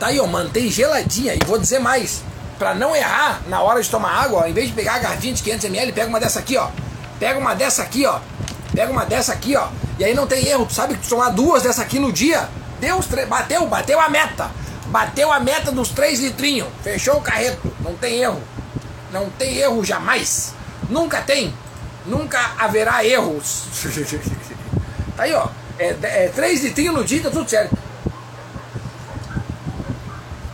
Tá 0.00 0.06
aí, 0.06 0.18
ó, 0.18 0.26
mantém 0.26 0.70
geladinha. 0.70 1.34
E 1.34 1.38
vou 1.46 1.58
dizer 1.58 1.78
mais, 1.78 2.22
para 2.58 2.74
não 2.74 2.96
errar 2.96 3.42
na 3.46 3.60
hora 3.60 3.82
de 3.82 3.88
tomar 3.88 4.10
água, 4.10 4.42
ó, 4.42 4.46
em 4.46 4.52
vez 4.52 4.68
de 4.68 4.72
pegar 4.72 4.94
a 4.94 4.98
garrafinha 4.98 5.34
de 5.34 5.42
500ml, 5.42 5.92
pega 5.92 6.08
uma 6.08 6.18
dessa 6.18 6.40
aqui, 6.40 6.56
ó. 6.56 6.68
Pega 7.18 7.38
uma 7.38 7.54
dessa 7.54 7.82
aqui, 7.82 8.06
ó. 8.06 8.20
Pega 8.74 8.90
uma 8.90 9.04
dessa 9.04 9.32
aqui, 9.32 9.56
ó. 9.56 9.68
E 9.98 10.04
aí 10.04 10.14
não 10.14 10.26
tem 10.26 10.46
erro, 10.46 10.66
tu 10.66 10.74
sabe 10.74 10.94
que 10.96 11.06
tu 11.06 11.30
duas 11.30 11.62
dessa 11.62 11.82
aqui 11.82 11.98
no 11.98 12.12
dia, 12.12 12.48
Deus 12.80 13.06
bateu, 13.28 13.66
bateu 13.66 14.00
a 14.00 14.08
meta. 14.08 14.50
Bateu 14.86 15.32
a 15.32 15.40
meta 15.40 15.72
dos 15.72 15.88
três 15.88 16.20
litrinhos. 16.20 16.68
Fechou 16.82 17.16
o 17.16 17.20
carreto. 17.20 17.72
Não 17.80 17.94
tem 17.94 18.20
erro. 18.20 18.40
Não 19.12 19.30
tem 19.30 19.56
erro 19.56 19.84
jamais. 19.84 20.54
Nunca 20.90 21.22
tem. 21.22 21.54
Nunca 22.06 22.38
haverá 22.58 23.04
erros. 23.04 23.64
tá 25.16 25.22
aí, 25.22 25.32
ó. 25.32 25.48
É, 25.78 25.96
é, 26.02 26.30
três 26.34 26.62
litrinhos 26.62 26.94
no 26.94 27.04
dia, 27.04 27.22
tá 27.22 27.30
tudo 27.30 27.48
certo. 27.48 27.76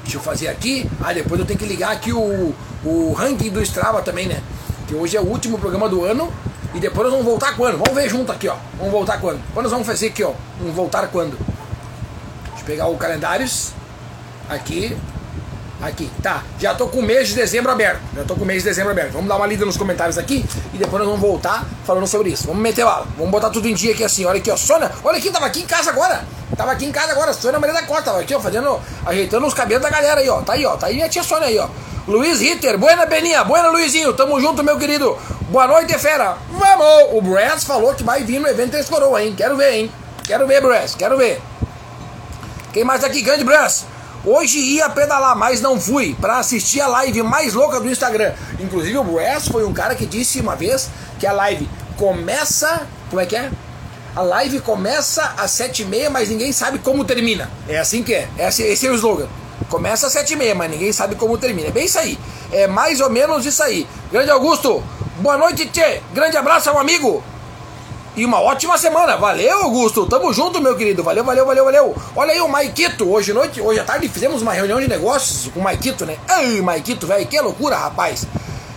Deixa 0.02 0.16
eu 0.16 0.22
fazer 0.22 0.48
aqui. 0.48 0.90
Ah, 1.02 1.12
depois 1.12 1.40
eu 1.40 1.46
tenho 1.46 1.58
que 1.58 1.66
ligar 1.66 1.92
aqui 1.92 2.12
o, 2.12 2.54
o 2.84 3.12
ranking 3.12 3.50
do 3.50 3.60
Strava 3.62 4.00
também, 4.02 4.26
né? 4.26 4.42
Que 4.86 4.94
hoje 4.94 5.16
é 5.16 5.20
o 5.20 5.26
último 5.26 5.58
programa 5.58 5.88
do 5.88 6.04
ano. 6.04 6.32
E 6.74 6.78
depois 6.78 7.02
nós 7.04 7.12
vamos 7.12 7.26
voltar 7.26 7.56
quando? 7.56 7.78
Vamos 7.78 7.94
ver 7.94 8.08
junto 8.08 8.30
aqui, 8.30 8.48
ó. 8.48 8.56
Vamos 8.78 8.92
voltar 8.92 9.20
quando? 9.20 9.42
Quando 9.52 9.64
nós 9.64 9.72
vamos 9.72 9.86
fazer 9.86 10.08
aqui, 10.08 10.22
ó. 10.22 10.32
Vamos 10.58 10.74
voltar 10.74 11.08
quando? 11.08 11.36
Deixa 11.36 12.60
eu 12.60 12.64
pegar 12.64 12.86
o 12.86 12.96
calendários. 12.96 13.72
Aqui. 14.48 14.96
Aqui, 15.82 16.10
tá. 16.22 16.42
Já 16.58 16.74
tô 16.74 16.88
com 16.88 16.98
o 16.98 17.02
mês 17.02 17.28
de 17.28 17.34
dezembro 17.34 17.72
aberto. 17.72 18.00
Já 18.14 18.22
tô 18.24 18.34
com 18.34 18.42
o 18.42 18.46
mês 18.46 18.62
de 18.62 18.68
dezembro 18.68 18.92
aberto. 18.92 19.12
Vamos 19.12 19.28
dar 19.28 19.36
uma 19.36 19.46
lida 19.46 19.64
nos 19.64 19.76
comentários 19.76 20.18
aqui 20.18 20.44
e 20.74 20.76
depois 20.76 21.02
nós 21.02 21.06
vamos 21.06 21.20
voltar 21.20 21.66
falando 21.86 22.06
sobre 22.06 22.30
isso. 22.30 22.46
Vamos 22.46 22.62
meter 22.62 22.84
lá. 22.84 23.04
Vamos 23.16 23.30
botar 23.30 23.50
tudo 23.50 23.66
em 23.66 23.74
dia 23.74 23.92
aqui 23.92 24.04
assim. 24.04 24.24
Olha 24.26 24.38
aqui, 24.38 24.50
ó. 24.50 24.56
Sônia, 24.56 24.92
olha 25.02 25.18
aqui, 25.18 25.30
tava 25.30 25.46
aqui 25.46 25.60
em 25.60 25.66
casa 25.66 25.90
agora. 25.90 26.22
Tava 26.56 26.72
aqui 26.72 26.84
em 26.84 26.92
casa 26.92 27.12
agora. 27.12 27.32
Sônia 27.32 27.58
Maria 27.58 27.74
da 27.74 27.82
Costa, 27.82 28.04
tava 28.04 28.20
aqui, 28.20 28.34
ó, 28.34 28.40
fazendo, 28.40 28.78
ajeitando 29.06 29.46
os 29.46 29.54
cabelos 29.54 29.82
da 29.82 29.88
galera 29.88 30.20
aí, 30.20 30.28
ó. 30.28 30.42
Tá 30.42 30.52
aí, 30.52 30.66
ó. 30.66 30.76
Tá 30.76 30.88
aí 30.88 30.94
minha 30.94 31.08
tia 31.08 31.22
Sônia 31.22 31.48
aí, 31.48 31.58
ó. 31.58 31.68
Luiz 32.06 32.40
Ritter, 32.40 32.76
buena 32.76 33.06
Beninha, 33.06 33.44
buena 33.44 33.68
Luizinho, 33.70 34.12
tamo 34.12 34.40
junto, 34.40 34.64
meu 34.64 34.76
querido. 34.76 35.16
Boa 35.50 35.66
noite, 35.66 35.98
fera. 35.98 36.36
Vamos! 36.48 37.08
O 37.12 37.20
Brass 37.20 37.64
falou 37.64 37.92
que 37.92 38.04
vai 38.04 38.22
vir 38.22 38.38
no 38.38 38.46
evento 38.46 38.70
Três 38.70 38.88
Coroa, 38.88 39.20
hein? 39.20 39.34
Quero 39.36 39.56
ver, 39.56 39.72
hein? 39.74 39.92
Quero 40.22 40.46
ver, 40.46 40.62
Brass, 40.62 40.94
quero 40.94 41.16
ver. 41.18 41.42
Quem 42.72 42.84
mais 42.84 43.02
aqui? 43.02 43.20
Grande 43.20 43.42
Brass. 43.42 43.84
Hoje 44.24 44.60
ia 44.60 44.88
pedalar, 44.88 45.36
mas 45.36 45.60
não 45.60 45.80
fui 45.80 46.14
para 46.20 46.38
assistir 46.38 46.80
a 46.80 46.86
live 46.86 47.24
mais 47.24 47.52
louca 47.52 47.80
do 47.80 47.90
Instagram. 47.90 48.32
Inclusive 48.60 48.96
o 48.98 49.02
Brass 49.02 49.48
foi 49.48 49.64
um 49.64 49.72
cara 49.74 49.96
que 49.96 50.06
disse 50.06 50.38
uma 50.40 50.54
vez 50.54 50.88
que 51.18 51.26
a 51.26 51.32
live 51.32 51.68
começa. 51.96 52.86
Como 53.08 53.20
é 53.20 53.26
que 53.26 53.34
é? 53.34 53.50
A 54.14 54.22
live 54.22 54.60
começa 54.60 55.34
às 55.36 55.50
sete 55.50 55.82
e 55.82 55.84
meia, 55.84 56.08
mas 56.08 56.28
ninguém 56.28 56.52
sabe 56.52 56.78
como 56.78 57.04
termina. 57.04 57.50
É 57.68 57.76
assim 57.76 58.04
que 58.04 58.14
é. 58.14 58.28
Esse, 58.38 58.62
esse 58.62 58.86
é 58.86 58.90
o 58.92 58.94
slogan. 58.94 59.26
Começa 59.68 60.06
às 60.06 60.12
sete 60.12 60.34
e 60.34 60.36
meia, 60.36 60.54
mas 60.54 60.70
ninguém 60.70 60.92
sabe 60.92 61.16
como 61.16 61.36
termina. 61.36 61.70
É 61.70 61.72
bem 61.72 61.86
isso 61.86 61.98
aí. 61.98 62.16
É 62.52 62.68
mais 62.68 63.00
ou 63.00 63.10
menos 63.10 63.44
isso 63.44 63.60
aí. 63.64 63.84
Grande 64.12 64.30
Augusto, 64.30 64.80
boa 65.20 65.36
noite, 65.36 65.66
Tchê. 65.66 66.00
Grande 66.12 66.36
abraço 66.36 66.70
ao 66.70 66.78
amigo 66.78 67.22
e 68.16 68.24
uma 68.24 68.40
ótima 68.40 68.76
semana. 68.76 69.16
Valeu, 69.16 69.62
Augusto. 69.62 70.06
Tamo 70.06 70.32
junto, 70.32 70.60
meu 70.60 70.76
querido. 70.76 71.02
Valeu, 71.02 71.24
valeu, 71.24 71.46
valeu, 71.46 71.64
valeu. 71.64 71.96
Olha 72.16 72.32
aí 72.32 72.40
o 72.40 72.48
Maikito. 72.48 73.10
Hoje 73.10 73.32
noite, 73.32 73.60
hoje 73.60 73.80
à 73.80 73.84
tarde 73.84 74.08
fizemos 74.08 74.42
uma 74.42 74.52
reunião 74.52 74.80
de 74.80 74.88
negócios 74.88 75.52
com 75.52 75.60
o 75.60 75.62
Maikito, 75.62 76.04
né? 76.04 76.16
Ai, 76.28 76.60
Maikito, 76.60 77.06
velho, 77.06 77.26
que 77.26 77.40
loucura, 77.40 77.76
rapaz. 77.76 78.26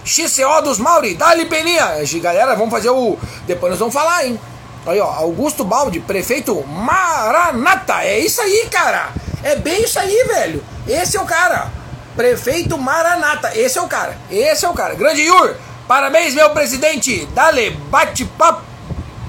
XCO 0.06 0.62
dos 0.64 0.78
Mauri, 0.78 1.16
dali 1.16 1.46
Peninha. 1.46 1.96
Galera, 2.22 2.56
vamos 2.56 2.72
fazer 2.72 2.90
o. 2.90 3.18
Depois 3.48 3.72
nós 3.72 3.80
vamos 3.80 3.94
falar, 3.94 4.26
hein? 4.26 4.40
Aí, 4.86 5.00
ó, 5.00 5.06
Augusto 5.06 5.64
Baldi, 5.64 6.02
prefeito 6.02 6.62
Maranata. 6.68 8.04
É 8.04 8.20
isso 8.20 8.42
aí, 8.42 8.68
cara. 8.70 9.12
É 9.42 9.56
bem 9.56 9.84
isso 9.84 9.98
aí, 9.98 10.26
velho. 10.28 10.64
Esse 10.88 11.16
é 11.16 11.22
o 11.22 11.26
cara. 11.26 11.72
Prefeito 12.16 12.78
Maranata. 12.78 13.58
Esse 13.58 13.78
é 13.78 13.82
o 13.82 13.88
cara. 13.88 14.18
Esse 14.30 14.66
é 14.66 14.70
o 14.70 14.74
cara. 14.74 14.94
Grande 14.94 15.22
Yur. 15.22 15.56
Parabéns, 15.88 16.34
meu 16.34 16.50
presidente. 16.52 17.28
Dale, 17.34 17.72
bate-papo 17.90 18.74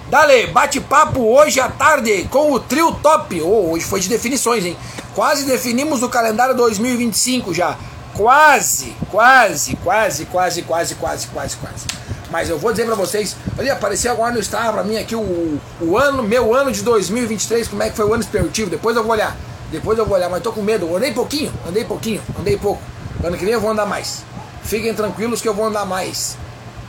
Dale, 0.09 0.47
bate-papo 0.49 1.21
hoje 1.21 1.59
à 1.59 1.69
tarde 1.69 2.29
com 2.31 2.53
o 2.53 2.61
trio 2.61 2.93
top. 2.93 3.43
Oh, 3.43 3.73
hoje 3.73 3.85
foi 3.85 3.99
de 3.99 4.09
definições, 4.09 4.65
hein? 4.65 4.77
Quase 5.13 5.45
definimos 5.45 6.05
o 6.05 6.09
calendário 6.09 6.55
2025 6.55 7.53
já. 7.53 7.77
Quase, 8.13 8.95
quase, 9.11 9.75
quase, 9.83 10.27
quase, 10.27 10.63
quase, 10.63 10.95
quase, 10.95 11.27
quase, 11.27 11.57
quase. 11.57 11.87
Mas 12.31 12.49
eu 12.49 12.57
vou 12.57 12.71
dizer 12.71 12.87
pra 12.87 12.95
vocês, 12.95 13.35
ali 13.59 13.69
apareceu 13.69 14.13
agora 14.13 14.33
no 14.33 14.39
Strava 14.39 14.75
pra 14.75 14.85
mim 14.85 14.97
aqui 14.97 15.17
o, 15.17 15.59
o 15.81 15.99
ano, 15.99 16.23
meu 16.23 16.55
ano 16.55 16.71
de 16.71 16.83
2023, 16.83 17.67
como 17.67 17.83
é 17.83 17.91
que 17.91 17.97
foi 17.97 18.05
o 18.05 18.13
ano 18.15 18.23
esportivo. 18.23 18.71
Depois 18.71 18.95
eu 18.95 19.03
vou 19.03 19.13
olhar. 19.13 19.37
Depois 19.73 19.99
eu 19.99 20.07
vou 20.07 20.15
olhar, 20.15 20.29
mas 20.29 20.43
tô 20.43 20.53
com 20.53 20.63
medo. 20.63 20.95
Andei 20.95 21.13
pouquinho, 21.13 21.53
andei 21.67 21.85
pouquinho, 21.85 22.23
andei 22.39 22.57
pouco. 22.57 22.81
Ano 23.25 23.37
que 23.37 23.45
vem 23.45 23.55
eu 23.55 23.61
vou 23.61 23.73
andar 23.73 23.87
mais. 23.87 24.23
Fiquem 24.63 24.95
tranquilos 24.95 25.41
que 25.41 25.49
eu 25.49 25.55
vou 25.55 25.67
andar 25.67 25.85
mais 25.85 26.37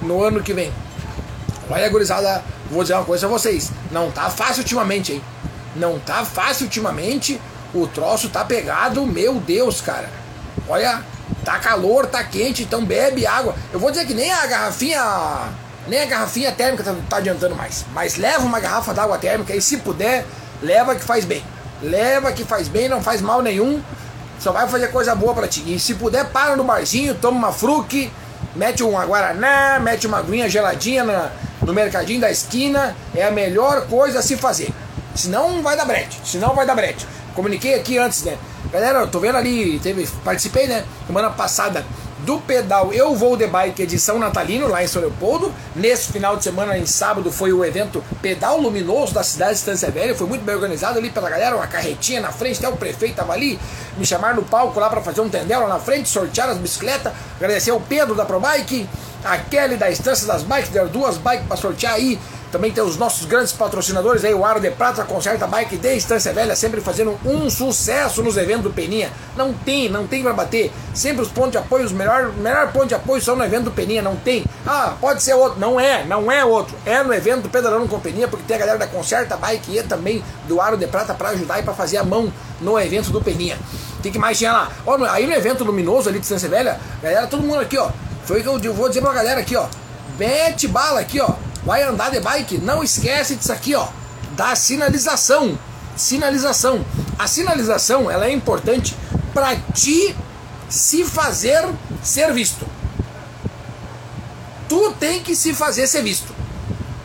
no 0.01 0.23
ano 0.23 0.41
que 0.41 0.53
vem. 0.53 0.71
Olha, 1.69 1.89
gurizada, 1.89 2.43
vou 2.69 2.83
dizer 2.83 2.93
uma 2.95 3.05
coisa 3.05 3.25
a 3.25 3.29
vocês. 3.29 3.71
Não 3.91 4.11
tá 4.11 4.29
fácil 4.29 4.61
ultimamente, 4.61 5.13
hein? 5.13 5.23
Não 5.75 5.99
tá 5.99 6.23
fácil 6.23 6.65
ultimamente. 6.65 7.39
O 7.73 7.87
troço 7.87 8.29
tá 8.29 8.45
pegado, 8.45 9.05
meu 9.05 9.35
Deus, 9.35 9.81
cara. 9.81 10.09
Olha, 10.67 11.03
tá 11.43 11.59
calor, 11.59 12.05
tá 12.07 12.23
quente, 12.23 12.63
então 12.63 12.85
bebe 12.85 13.25
água. 13.25 13.55
Eu 13.73 13.79
vou 13.79 13.91
dizer 13.91 14.05
que 14.05 14.13
nem 14.13 14.31
a 14.31 14.45
garrafinha. 14.45 15.49
Nem 15.87 16.01
a 16.01 16.05
garrafinha 16.05 16.51
térmica 16.51 16.83
tá, 16.83 16.95
tá 17.09 17.17
adiantando 17.17 17.55
mais. 17.55 17.85
Mas 17.93 18.15
leva 18.15 18.43
uma 18.43 18.59
garrafa 18.59 18.93
d'água 18.93 19.17
térmica 19.17 19.55
e 19.55 19.61
se 19.61 19.77
puder, 19.77 20.25
leva 20.61 20.95
que 20.95 21.03
faz 21.03 21.25
bem. 21.25 21.43
Leva 21.81 22.31
que 22.31 22.43
faz 22.43 22.67
bem, 22.67 22.87
não 22.87 23.01
faz 23.01 23.21
mal 23.21 23.41
nenhum. 23.41 23.81
Só 24.39 24.51
vai 24.51 24.67
fazer 24.67 24.87
coisa 24.87 25.13
boa 25.15 25.33
pra 25.33 25.47
ti. 25.47 25.63
E 25.65 25.79
se 25.79 25.95
puder, 25.95 26.25
para 26.29 26.55
no 26.55 26.63
barzinho, 26.63 27.15
toma 27.15 27.37
uma 27.37 27.53
fruque, 27.53 28.11
mete 28.55 28.83
uma 28.83 29.05
guaraná, 29.05 29.79
mete 29.79 30.07
uma 30.07 30.19
aguinha 30.19 30.49
geladinha 30.49 31.03
na, 31.03 31.31
no 31.61 31.73
mercadinho 31.73 32.21
da 32.21 32.31
esquina 32.31 32.95
é 33.13 33.23
a 33.23 33.31
melhor 33.31 33.87
coisa 33.87 34.19
a 34.19 34.21
se 34.21 34.37
fazer. 34.37 34.73
Senão 35.15 35.61
vai 35.61 35.75
dar 35.75 35.85
brete. 35.85 36.19
Senão 36.23 36.53
vai 36.53 36.65
dar 36.65 36.75
brete. 36.75 37.07
Comuniquei 37.33 37.75
aqui 37.75 37.97
antes, 37.97 38.23
né? 38.23 38.37
Galera, 38.71 38.99
eu 38.99 39.07
tô 39.07 39.19
vendo 39.19 39.37
ali, 39.37 39.79
teve, 39.79 40.07
participei, 40.23 40.67
né? 40.67 40.85
Semana 41.07 41.29
passada 41.29 41.85
do 42.25 42.39
pedal 42.39 42.91
Eu 42.91 43.15
Vou 43.15 43.37
de 43.37 43.45
Bike 43.45 43.83
edição 43.83 44.17
natalino 44.17 44.67
lá 44.67 44.83
em 44.83 44.87
São 44.87 44.99
Leopoldo. 44.99 45.53
Nesse 45.75 46.11
final 46.11 46.35
de 46.35 46.43
semana, 46.43 46.75
em 46.75 46.85
sábado, 46.85 47.31
foi 47.31 47.53
o 47.53 47.63
evento 47.63 48.03
Pedal 48.19 48.59
Luminoso 48.59 49.13
da 49.13 49.23
cidade 49.23 49.51
de 49.51 49.59
Estância 49.59 49.91
Velha. 49.91 50.15
Foi 50.15 50.25
muito 50.25 50.43
bem 50.43 50.55
organizado 50.55 50.97
ali 50.97 51.11
pela 51.11 51.29
galera, 51.29 51.55
uma 51.55 51.67
carretinha 51.67 52.19
na 52.19 52.31
frente, 52.31 52.57
até 52.57 52.67
o 52.67 52.75
prefeito 52.75 53.15
tava 53.15 53.33
ali. 53.33 53.59
Me 53.95 54.05
chamaram 54.05 54.37
no 54.37 54.43
palco 54.43 54.79
lá 54.79 54.89
para 54.89 55.01
fazer 55.01 55.21
um 55.21 55.29
tendel 55.29 55.61
lá 55.61 55.67
na 55.67 55.79
frente, 55.79 56.09
sortear 56.09 56.49
as 56.49 56.57
bicicletas. 56.57 57.13
Agradecer 57.35 57.69
ao 57.69 57.79
Pedro 57.79 58.15
da 58.15 58.25
ProBike, 58.25 58.89
a 59.23 59.37
Kelly 59.37 59.77
da 59.77 59.91
Estância 59.91 60.25
das 60.25 60.41
Bikes, 60.41 60.69
deram 60.69 60.87
duas 60.87 61.17
bikes 61.17 61.45
para 61.45 61.57
sortear 61.57 61.93
aí. 61.93 62.19
Também 62.55 62.71
tem 62.71 62.81
os 62.81 62.95
nossos 62.95 63.25
grandes 63.25 63.51
patrocinadores 63.51 64.23
aí, 64.23 64.33
o 64.33 64.45
Aro 64.45 64.61
de 64.61 64.71
Prata, 64.71 65.03
Conserta 65.03 65.45
Bike 65.45 65.75
de 65.75 65.93
Estância 65.97 66.31
Velha, 66.31 66.55
sempre 66.55 66.79
fazendo 66.79 67.19
um 67.25 67.49
sucesso 67.49 68.23
nos 68.23 68.37
eventos 68.37 68.63
do 68.63 68.69
Peninha. 68.69 69.11
Não 69.35 69.51
tem, 69.51 69.89
não 69.89 70.07
tem 70.07 70.23
para 70.23 70.31
bater. 70.31 70.71
Sempre 70.93 71.21
os 71.21 71.27
pontos 71.27 71.51
de 71.51 71.57
apoio, 71.57 71.83
os 71.83 71.91
melhor, 71.91 72.31
melhor 72.31 72.71
ponto 72.71 72.87
de 72.87 72.95
apoio 72.95 73.21
são 73.21 73.35
no 73.35 73.43
evento 73.43 73.65
do 73.65 73.71
Peninha, 73.71 74.01
não 74.01 74.15
tem. 74.15 74.45
Ah, 74.65 74.93
pode 75.01 75.21
ser 75.21 75.33
outro. 75.33 75.59
Não 75.59 75.77
é, 75.77 76.05
não 76.05 76.31
é 76.31 76.45
outro. 76.45 76.73
É 76.85 77.03
no 77.03 77.13
evento 77.13 77.41
do 77.41 77.49
Pedalando 77.49 77.89
com 77.89 77.99
Peninha, 77.99 78.25
porque 78.25 78.45
tem 78.47 78.55
a 78.55 78.59
galera 78.61 78.77
da 78.77 78.87
Conserta 78.87 79.35
Bike 79.35 79.77
e 79.77 79.83
também 79.83 80.23
do 80.47 80.61
Aro 80.61 80.77
de 80.77 80.87
Prata 80.87 81.13
para 81.13 81.31
ajudar 81.31 81.59
e 81.59 81.63
para 81.63 81.73
fazer 81.73 81.97
a 81.97 82.05
mão 82.05 82.31
no 82.61 82.79
evento 82.79 83.11
do 83.11 83.21
Peninha. 83.21 83.57
O 83.99 84.01
que 84.01 84.17
mais 84.17 84.37
tinha 84.37 84.53
lá? 84.53 84.71
Ó, 84.85 84.95
aí 85.09 85.27
no 85.27 85.33
evento 85.33 85.65
luminoso 85.65 86.07
ali 86.07 86.19
de 86.19 86.25
Estância 86.25 86.47
Velha, 86.47 86.79
galera, 87.03 87.27
todo 87.27 87.43
mundo 87.43 87.59
aqui, 87.59 87.77
ó. 87.77 87.89
Foi 88.23 88.39
o 88.39 88.59
que 88.61 88.65
eu 88.65 88.73
vou 88.73 88.87
dizer 88.87 89.01
pra 89.01 89.11
galera 89.11 89.41
aqui, 89.41 89.57
ó. 89.57 89.67
Mete 90.17 90.69
bala 90.69 91.01
aqui, 91.01 91.19
ó. 91.19 91.33
Vai 91.65 91.81
andar 91.81 92.11
de 92.11 92.19
bike, 92.19 92.59
não 92.59 92.83
esquece 92.83 93.35
disso 93.35 93.51
aqui, 93.51 93.73
ó. 93.73 93.87
Da 94.33 94.55
sinalização. 94.55 95.57
Sinalização. 95.95 96.85
A 97.17 97.27
sinalização, 97.27 98.11
ela 98.11 98.27
é 98.27 98.31
importante 98.31 98.95
para 99.33 99.55
ti 99.73 100.15
se 100.69 101.03
fazer 101.03 101.67
ser 102.03 102.31
visto. 102.33 102.67
Tu 104.69 104.91
tem 104.99 105.21
que 105.21 105.35
se 105.35 105.53
fazer 105.53 105.87
ser 105.87 106.03
visto. 106.03 106.33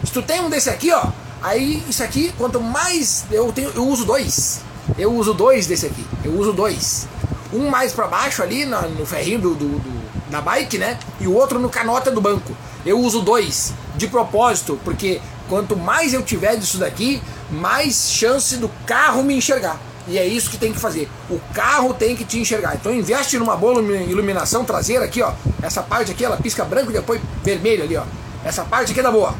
Se 0.05 0.13
tu 0.13 0.23
tem 0.23 0.41
um 0.41 0.51
desse 0.51 0.69
aqui, 0.69 0.93
ó, 0.93 1.07
aí 1.41 1.83
isso 1.89 2.03
aqui, 2.03 2.33
quanto 2.37 2.61
mais 2.61 3.25
eu 3.31 3.51
tenho, 3.53 3.71
eu 3.75 3.87
uso 3.87 4.05
dois. 4.05 4.61
Eu 4.99 5.13
uso 5.15 5.33
dois 5.33 5.67
desse 5.67 5.87
aqui. 5.87 6.05
Eu 6.23 6.39
uso 6.39 6.53
dois. 6.53 7.09
Um 7.53 7.71
mais 7.71 7.93
para 7.93 8.07
baixo 8.07 8.43
ali 8.43 8.67
no, 8.67 8.81
no 8.91 9.07
ferrinho 9.07 9.41
do, 9.41 9.55
do, 9.55 9.79
do 9.79 10.01
da 10.31 10.41
bike, 10.41 10.79
né? 10.79 10.99
E 11.21 11.27
o 11.27 11.35
outro 11.35 11.59
no 11.59 11.69
canota 11.69 12.11
do 12.11 12.21
banco. 12.21 12.55
Eu 12.85 12.99
uso 12.99 13.21
dois 13.21 13.73
de 14.01 14.09
propósito, 14.09 14.81
porque 14.83 15.21
quanto 15.49 15.77
mais 15.77 16.15
eu 16.15 16.23
tiver 16.23 16.57
disso 16.57 16.79
daqui, 16.79 17.23
mais 17.51 18.11
chance 18.11 18.57
do 18.57 18.69
carro 18.87 19.23
me 19.23 19.35
enxergar. 19.35 19.79
E 20.09 20.19
é 20.19 20.27
isso 20.27 20.51
que 20.51 20.57
tem 20.57 20.73
que 20.73 20.81
fazer. 20.81 21.09
O 21.29 21.39
carro 21.53 21.93
tem 21.93 22.17
que 22.17 22.25
te 22.25 22.39
enxergar. 22.41 22.75
Então 22.75 22.93
investe 22.93 23.39
numa 23.39 23.55
boa 23.55 23.81
iluminação 23.81 24.65
traseira 24.65 25.05
aqui, 25.05 25.23
ó. 25.23 25.33
Essa 25.63 25.83
parte 25.83 26.11
aqui 26.11 26.25
ela 26.25 26.39
pisca 26.39 26.65
branco 26.65 26.91
e 26.91 26.95
depois 26.95 27.21
vermelho 27.45 27.85
ali, 27.85 27.97
ó. 27.97 28.05
Essa 28.43 28.65
parte 28.65 28.93
aqui 28.93 29.01
é 29.01 29.03
da 29.03 29.13
boa. 29.13 29.35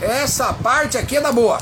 Essa 0.00 0.52
parte 0.54 0.96
aqui 0.96 1.18
é 1.18 1.20
da 1.20 1.30
boa. 1.30 1.58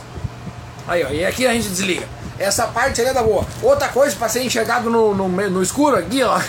Aí, 0.87 1.05
ó. 1.05 1.09
E 1.09 1.27
aqui 1.27 1.47
a 1.47 1.53
gente 1.53 1.69
desliga. 1.69 2.07
Essa 2.39 2.69
parte 2.69 3.01
ali 3.01 3.11
é 3.11 3.13
da 3.13 3.23
boa. 3.23 3.45
Outra 3.61 3.89
coisa 3.89 4.15
para 4.15 4.29
ser 4.29 4.45
enxergado 4.45 4.89
no, 4.89 5.13
no, 5.13 5.29
no 5.29 5.63
escuro 5.63 5.97
aqui, 5.97 6.23
ó. 6.23 6.39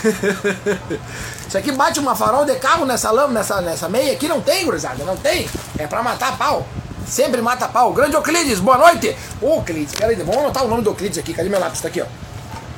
Isso 1.50 1.58
aqui 1.58 1.72
bate 1.72 1.98
uma 1.98 2.14
farol 2.14 2.44
de 2.44 2.54
carro 2.60 2.86
nessa 2.86 3.10
lâmpada, 3.10 3.40
nessa, 3.40 3.60
nessa 3.60 3.88
meia 3.88 4.12
aqui, 4.12 4.28
não 4.28 4.40
tem, 4.40 4.64
gurizada, 4.64 5.02
não 5.02 5.16
tem. 5.16 5.50
É 5.76 5.84
pra 5.84 6.00
matar 6.00 6.38
pau. 6.38 6.64
Sempre 7.04 7.42
mata 7.42 7.66
pau. 7.66 7.92
Grande 7.92 8.14
Euclides, 8.14 8.60
boa 8.60 8.78
noite. 8.78 9.16
Euclides, 9.42 9.92
peraí, 9.96 10.14
vamos 10.14 10.36
anotar 10.36 10.64
o 10.64 10.68
nome 10.68 10.82
do 10.82 10.90
Euclides 10.90 11.18
aqui. 11.18 11.34
Cadê 11.34 11.48
meu 11.48 11.58
lápis? 11.58 11.80
Tá 11.80 11.88
aqui, 11.88 12.00
ó. 12.00 12.06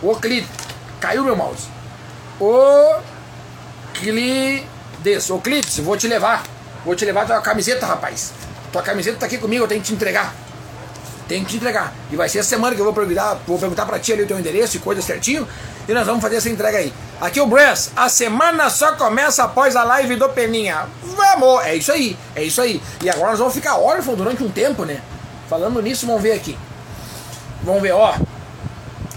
Euclides. 0.02 0.48
Caiu 0.98 1.22
meu 1.22 1.36
mouse. 1.36 1.68
Euclides. 4.00 5.28
Euclides, 5.28 5.78
vou 5.80 5.98
te 5.98 6.08
levar. 6.08 6.42
Vou 6.82 6.96
te 6.96 7.04
levar 7.04 7.26
tua 7.26 7.42
camiseta, 7.42 7.84
rapaz. 7.84 8.32
Tua 8.72 8.80
camiseta 8.80 9.18
tá 9.18 9.26
aqui 9.26 9.36
comigo, 9.36 9.64
eu 9.64 9.68
tenho 9.68 9.82
que 9.82 9.88
te 9.88 9.92
entregar. 9.92 10.34
Tenho 11.32 11.46
que 11.46 11.52
te 11.52 11.56
entregar. 11.56 11.94
E 12.10 12.14
vai 12.14 12.28
ser 12.28 12.40
essa 12.40 12.50
semana 12.50 12.74
que 12.74 12.80
eu 12.82 12.84
vou 12.84 12.92
perguntar, 12.92 13.40
vou 13.46 13.58
perguntar 13.58 13.86
pra 13.86 13.98
ti 13.98 14.12
ali 14.12 14.24
o 14.24 14.26
teu 14.26 14.38
endereço 14.38 14.76
e 14.76 14.80
coisa 14.80 15.00
certinho. 15.00 15.48
E 15.88 15.94
nós 15.94 16.04
vamos 16.04 16.20
fazer 16.20 16.36
essa 16.36 16.50
entrega 16.50 16.76
aí. 16.76 16.92
Aqui 17.18 17.40
o 17.40 17.46
Bress, 17.46 17.90
a 17.96 18.06
semana 18.10 18.68
só 18.68 18.96
começa 18.96 19.42
após 19.42 19.74
a 19.74 19.82
live 19.82 20.16
do 20.16 20.28
Peninha. 20.28 20.84
Vamos! 21.02 21.64
É 21.64 21.74
isso 21.74 21.90
aí, 21.90 22.18
é 22.36 22.44
isso 22.44 22.60
aí. 22.60 22.82
E 23.02 23.08
agora 23.08 23.30
nós 23.30 23.38
vamos 23.38 23.54
ficar 23.54 23.78
órfãos 23.78 24.18
durante 24.18 24.44
um 24.44 24.50
tempo, 24.50 24.84
né? 24.84 25.00
Falando 25.48 25.80
nisso, 25.80 26.06
vamos 26.06 26.20
ver 26.20 26.32
aqui. 26.32 26.54
Vamos 27.62 27.80
ver, 27.80 27.92
ó. 27.92 28.14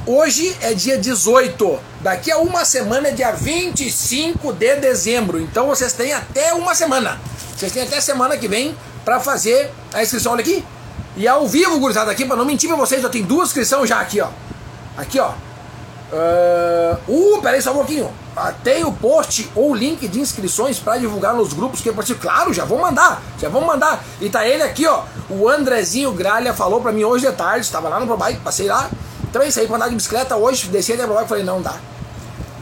Hoje 0.05 0.55
é 0.62 0.74
dia 0.74 0.98
18. 0.98 1.79
Daqui 2.00 2.31
a 2.31 2.38
uma 2.38 2.63
semana 2.63 3.10
é 3.10 3.12
dia 3.12 3.34
25 3.34 4.53
de 4.53 4.75
dezembro. 4.77 5.38
Então 5.41 5.67
vocês 5.67 5.91
têm 5.91 6.13
até 6.13 6.53
uma 6.53 6.74
semana. 6.74 7.19
Vocês 7.57 7.74
têm 7.74 7.84
até 7.84 8.00
semana 8.00 8.38
que 8.38 8.48
vem 8.48 8.74
para 9.03 9.19
fazer 9.19 9.69
a 9.93 10.01
inscrição. 10.01 10.31
Olha 10.31 10.39
aqui. 10.39 10.63
E 11.17 11.27
ao 11.27 11.48
vivo, 11.48 11.79
gurizada, 11.79 12.12
aqui, 12.12 12.25
para 12.25 12.36
não 12.36 12.45
mentir 12.45 12.67
pra 12.67 12.77
vocês, 12.77 13.01
eu 13.01 13.10
tenho 13.10 13.25
duas 13.25 13.50
inscrições 13.50 13.88
já 13.88 14.00
aqui, 14.00 14.19
ó. 14.19 14.27
Aqui, 14.98 15.19
ó. 15.19 15.31
Uh, 16.12 16.98
uh 17.07 17.41
peraí 17.41 17.62
só 17.62 17.72
um 17.72 17.75
pouquinho. 17.75 18.05
Uh, 18.05 18.53
tem 18.63 18.84
o 18.84 18.91
post 18.91 19.50
ou 19.55 19.74
link 19.74 20.07
de 20.07 20.19
inscrições 20.19 20.77
para 20.77 20.98
divulgar 20.98 21.34
nos 21.34 21.53
grupos 21.53 21.79
que 21.79 21.88
eu 21.88 21.93
participo. 21.93 22.22
Claro, 22.22 22.53
já 22.53 22.65
vou 22.65 22.79
mandar, 22.79 23.22
já 23.39 23.48
vou 23.48 23.62
mandar. 23.62 24.03
E 24.19 24.29
tá 24.29 24.45
ele 24.45 24.62
aqui, 24.62 24.86
ó. 24.86 25.03
O 25.29 25.48
Andrezinho 25.48 26.12
Gralha 26.12 26.53
falou 26.53 26.81
para 26.81 26.91
mim 26.91 27.05
hoje 27.05 27.25
de 27.25 27.34
tarde, 27.34 27.65
estava 27.65 27.88
lá 27.88 28.00
no 28.00 28.05
ProBike, 28.05 28.41
passei 28.41 28.67
lá. 28.67 28.89
Também 29.31 29.50
saí 29.50 29.67
pra 29.67 29.77
andar 29.77 29.89
de 29.89 29.95
bicicleta 29.95 30.36
hoje, 30.36 30.67
desci 30.67 30.93
até 30.93 31.03
ProBike 31.03 31.25
e 31.25 31.29
falei, 31.29 31.43
não 31.43 31.62
dá. 31.62 31.75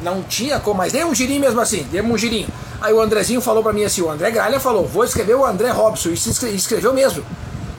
Não 0.04 0.22
tinha 0.22 0.60
como, 0.60 0.78
mas 0.78 0.92
dei 0.94 1.04
um 1.04 1.14
girinho 1.14 1.42
mesmo 1.42 1.60
assim, 1.60 1.84
dei 1.92 2.02
um 2.02 2.18
girinho. 2.18 2.48
Aí 2.82 2.94
o 2.94 3.02
Andrezinho 3.02 3.42
falou 3.42 3.64
para 3.64 3.74
mim 3.74 3.84
assim, 3.84 4.02
o 4.02 4.10
André 4.10 4.30
Gralha 4.30 4.60
falou, 4.60 4.86
vou 4.86 5.04
escrever 5.04 5.36
o 5.36 5.46
André 5.46 5.70
Robson, 5.72 6.10
e 6.10 6.14
escreveu 6.56 6.94
mesmo. 6.94 7.24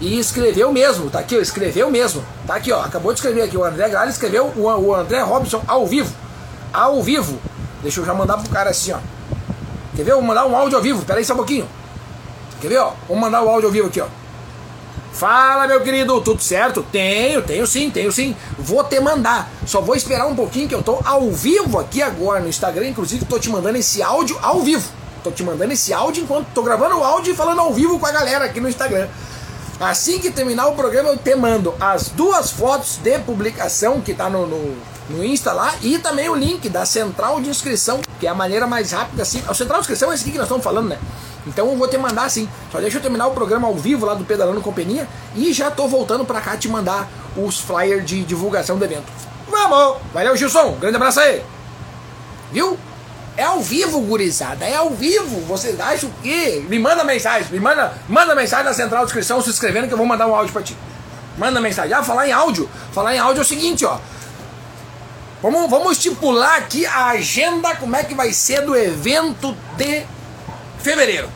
E 0.05 0.19
escreveu 0.19 0.71
mesmo, 0.71 1.09
tá 1.09 1.21
aqui, 1.21 1.35
escreveu 1.37 1.91
mesmo. 1.91 2.23
Tá 2.47 2.57
aqui, 2.57 2.71
ó, 2.71 2.83
acabou 2.83 3.11
de 3.15 3.21
escrever 3.21 3.41
aqui. 3.41 3.57
O 3.57 3.65
André 3.65 3.89
Gralha 3.89 4.11
escreveu 4.11 4.53
o, 4.55 4.61
o 4.61 4.95
André 4.95 5.23
Robson 5.23 5.63
ao 5.67 5.87
vivo. 5.87 6.15
Ao 6.71 7.03
vivo. 7.03 7.41
Deixa 7.83 8.01
eu 8.01 8.05
já 8.05 8.13
mandar 8.13 8.37
pro 8.37 8.51
cara 8.51 8.69
assim, 8.69 8.93
ó. 8.93 8.99
Quer 9.97 10.03
ver? 10.03 10.13
Vou 10.13 10.21
mandar 10.21 10.45
um 10.45 10.55
áudio 10.55 10.77
ao 10.77 10.83
vivo. 10.83 11.03
Pera 11.07 11.21
aí 11.21 11.25
só 11.25 11.33
um 11.33 11.39
pouquinho. 11.39 11.67
Quer 12.61 12.69
ver, 12.69 12.79
ó? 12.81 12.93
Vamos 13.09 13.23
mandar 13.23 13.43
o 13.45 13.49
áudio 13.49 13.69
ao 13.69 13.73
vivo 13.73 13.87
aqui, 13.87 13.99
ó. 13.99 14.07
Fala, 15.15 15.67
meu 15.67 15.81
querido, 15.81 16.21
tudo 16.21 16.43
certo? 16.43 16.85
Tenho, 16.93 17.41
tenho 17.41 17.67
sim, 17.67 17.89
tenho 17.89 18.13
sim. 18.13 18.37
Vou 18.59 18.85
te 18.85 19.01
mandar. 19.01 19.49
Só 19.67 19.81
vou 19.81 19.97
esperar 19.97 20.27
um 20.27 20.37
pouquinho 20.37 20.69
que 20.69 20.75
eu 20.75 20.83
tô 20.83 21.01
ao 21.03 21.31
vivo 21.31 21.79
aqui 21.79 22.03
agora 22.03 22.41
no 22.41 22.49
Instagram. 22.51 22.89
Inclusive, 22.89 23.25
tô 23.25 23.39
te 23.39 23.49
mandando 23.49 23.79
esse 23.79 24.03
áudio 24.03 24.39
ao 24.43 24.61
vivo. 24.61 24.87
Tô 25.23 25.31
te 25.31 25.43
mandando 25.43 25.73
esse 25.73 25.95
áudio 25.95 26.25
enquanto 26.25 26.49
tô 26.53 26.63
gravando 26.63 26.99
o 26.99 27.03
áudio 27.03 27.33
e 27.33 27.35
falando 27.35 27.61
ao 27.61 27.73
vivo 27.73 27.99
com 27.99 28.05
a 28.05 28.13
galera 28.13 28.45
aqui 28.45 28.61
no 28.61 28.69
Instagram. 28.69 29.09
Assim 29.81 30.19
que 30.19 30.31
terminar 30.31 30.69
o 30.69 30.75
programa, 30.75 31.09
eu 31.09 31.17
te 31.17 31.35
mando 31.35 31.75
as 31.81 32.09
duas 32.09 32.51
fotos 32.51 32.97
de 32.99 33.19
publicação 33.19 34.01
que 34.01 34.15
tá 34.15 34.31
no, 34.31 34.47
no, 34.47 34.77
no 35.11 35.25
Insta 35.25 35.53
lá 35.53 35.75
e 35.83 35.99
também 35.99 36.29
o 36.29 36.35
link 36.35 36.69
da 36.69 36.87
central 36.87 37.41
de 37.41 37.49
inscrição, 37.49 38.01
que 38.21 38.27
é 38.27 38.31
a 38.31 38.35
maneira 38.35 38.67
mais 38.67 38.93
rápida 38.93 39.23
assim. 39.23 39.43
A 39.49 39.55
central 39.55 39.81
de 39.81 39.85
inscrição 39.85 40.13
é 40.13 40.15
esse 40.15 40.23
aqui 40.23 40.33
que 40.33 40.39
nós 40.39 40.47
estamos 40.47 40.63
falando, 40.63 40.89
né? 40.89 40.99
Então 41.47 41.69
eu 41.69 41.77
vou 41.77 41.89
te 41.89 41.99
mandar 41.99 42.25
assim. 42.25 42.49
Só 42.71 42.81
deixa 42.81 42.99
eu 42.99 43.03
terminar 43.03 43.27
o 43.27 43.33
programa 43.33 43.67
ao 43.67 43.75
vivo 43.75 44.07
lá 44.07 44.15
do 44.15 44.25
Pedalando 44.25 44.61
Companhia 44.61 45.09
e 45.35 45.53
já 45.53 45.71
tô 45.71 45.89
voltando 45.89 46.25
pra 46.25 46.41
cá 46.41 46.57
te 46.57 46.69
mandar 46.69 47.09
os 47.37 47.59
flyers 47.59 48.07
de 48.07 48.23
divulgação 48.23 48.79
do 48.79 48.85
evento. 48.85 49.05
Vamos! 49.49 49.99
Valeu, 50.13 50.37
Gilson! 50.37 50.77
Grande 50.81 50.97
abraço 50.97 51.21
aí! 51.21 51.43
Viu? 52.53 52.79
É 53.37 53.45
ao 53.45 53.61
vivo, 53.61 54.01
gurizada. 54.01 54.65
É 54.65 54.77
ao 54.77 54.91
vivo. 54.91 55.41
Vocês 55.47 55.79
acham 55.81 56.11
que. 56.23 56.65
Me 56.69 56.79
manda 56.79 57.03
mensagem. 57.05 57.49
Me 57.51 57.61
manda, 57.61 57.93
manda 58.09 58.35
mensagem 58.35 58.65
na 58.65 58.73
central 58.73 59.05
de 59.05 59.11
inscrição 59.11 59.41
se 59.43 59.51
inscrevendo 59.51 59.89
que 59.89 59.95
eu 59.95 59.99
vou 59.99 60.07
mandar 60.07 60.27
um 60.27 60.35
áudio 60.35 60.53
pra 60.53 60.63
ti. 60.63 60.77
Manda 61.37 61.61
mensagem. 61.61 61.93
Ah, 61.93 62.03
falar 62.03 62.29
em 62.29 62.33
áudio. 62.33 62.69
Falar 62.93 63.15
em 63.15 63.19
áudio 63.19 63.41
é 63.41 63.43
o 63.43 63.47
seguinte, 63.47 63.85
ó. 63.85 63.99
Vamos, 65.43 65.69
vamos 65.69 65.93
estipular 65.93 66.57
aqui 66.57 66.87
a 66.87 67.09
agenda, 67.09 67.75
como 67.77 67.95
é 67.97 68.03
que 68.03 68.15
vai 68.15 68.33
ser 68.33 68.63
do 68.63 68.75
evento 68.75 69.55
de 69.77 70.07
fevereiro. 70.79 71.29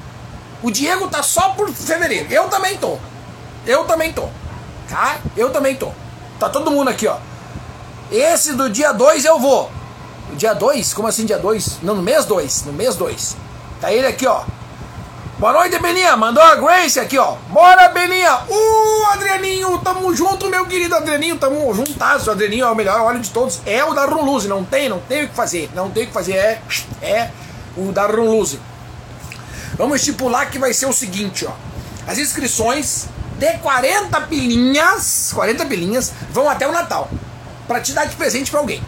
O 0.62 0.70
Diego 0.70 1.08
tá 1.08 1.22
só 1.22 1.50
por 1.50 1.70
fevereiro. 1.70 2.26
Eu 2.30 2.48
também 2.48 2.76
tô. 2.78 2.96
Eu 3.66 3.84
também 3.84 4.12
tô. 4.12 4.28
Tá? 4.88 5.18
Eu 5.36 5.50
também 5.50 5.76
tô. 5.76 5.92
Tá 6.38 6.48
todo 6.48 6.70
mundo 6.70 6.88
aqui, 6.88 7.06
ó. 7.06 7.18
Esse 8.10 8.54
do 8.54 8.70
dia 8.70 8.92
2 8.92 9.24
eu 9.24 9.38
vou. 9.38 9.70
Dia 10.36 10.54
2? 10.54 10.94
Como 10.94 11.08
assim 11.08 11.24
dia 11.24 11.38
2? 11.38 11.78
Não, 11.82 11.94
no 11.94 12.02
mês 12.02 12.24
2. 12.24 12.64
No 12.66 12.72
mês 12.72 12.96
2. 12.96 13.36
Tá 13.80 13.92
ele 13.92 14.06
aqui, 14.06 14.26
ó. 14.26 14.42
Boa 15.38 15.52
noite, 15.52 15.78
Beninha. 15.78 16.16
Mandou 16.16 16.42
a 16.42 16.56
Grace 16.56 16.98
aqui, 16.98 17.16
ó. 17.16 17.36
Bora, 17.48 17.88
Beninha. 17.88 18.40
Uh, 18.48 19.06
Adrianinho. 19.12 19.78
Tamo 19.78 20.12
junto, 20.14 20.50
meu 20.50 20.66
querido 20.66 20.96
Adrianinho. 20.96 21.38
Tamo 21.38 21.72
juntasso. 21.72 22.28
O 22.28 22.32
Adrianinho 22.32 22.66
é 22.66 22.70
o 22.70 22.74
melhor 22.74 23.00
óleo 23.02 23.20
de 23.20 23.30
todos. 23.30 23.60
É 23.64 23.84
o 23.84 23.94
da 23.94 24.04
Runluse. 24.04 24.48
Não 24.48 24.64
tem, 24.64 24.88
não 24.88 24.98
tem 24.98 25.24
o 25.24 25.28
que 25.28 25.34
fazer. 25.34 25.70
Não 25.74 25.90
tem 25.90 26.04
o 26.04 26.06
que 26.08 26.12
fazer. 26.12 26.34
É, 26.34 26.62
é 27.00 27.30
o 27.76 27.92
da 27.92 28.06
Runluse. 28.06 28.60
Vamos 29.76 30.00
estipular 30.00 30.50
que 30.50 30.58
vai 30.58 30.72
ser 30.72 30.86
o 30.86 30.92
seguinte, 30.92 31.46
ó. 31.46 31.52
As 32.04 32.18
inscrições 32.18 33.06
de 33.38 33.52
40 33.58 34.20
pilinhas, 34.22 35.30
40 35.32 35.66
pilinhas, 35.66 36.12
vão 36.32 36.50
até 36.50 36.66
o 36.66 36.72
Natal. 36.72 37.08
Pra 37.68 37.80
te 37.80 37.92
dar 37.92 38.06
de 38.06 38.16
presente 38.16 38.50
pra 38.50 38.58
alguém. 38.58 38.82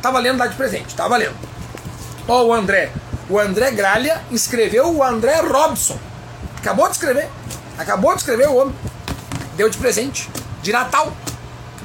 Tá 0.00 0.10
valendo 0.10 0.38
dar 0.38 0.46
de 0.46 0.56
presente, 0.56 0.94
tá 0.94 1.08
valendo. 1.08 1.36
Ó, 2.26 2.44
o 2.44 2.52
André. 2.52 2.92
O 3.28 3.38
André 3.38 3.70
Gralha 3.72 4.22
escreveu 4.30 4.94
o 4.94 5.02
André 5.02 5.40
Robson. 5.40 5.98
Acabou 6.58 6.86
de 6.86 6.92
escrever. 6.92 7.28
Acabou 7.76 8.12
de 8.12 8.18
escrever 8.20 8.48
o 8.48 8.56
homem. 8.56 8.74
Deu 9.56 9.68
de 9.68 9.76
presente. 9.78 10.28
De 10.62 10.72
Natal. 10.72 11.12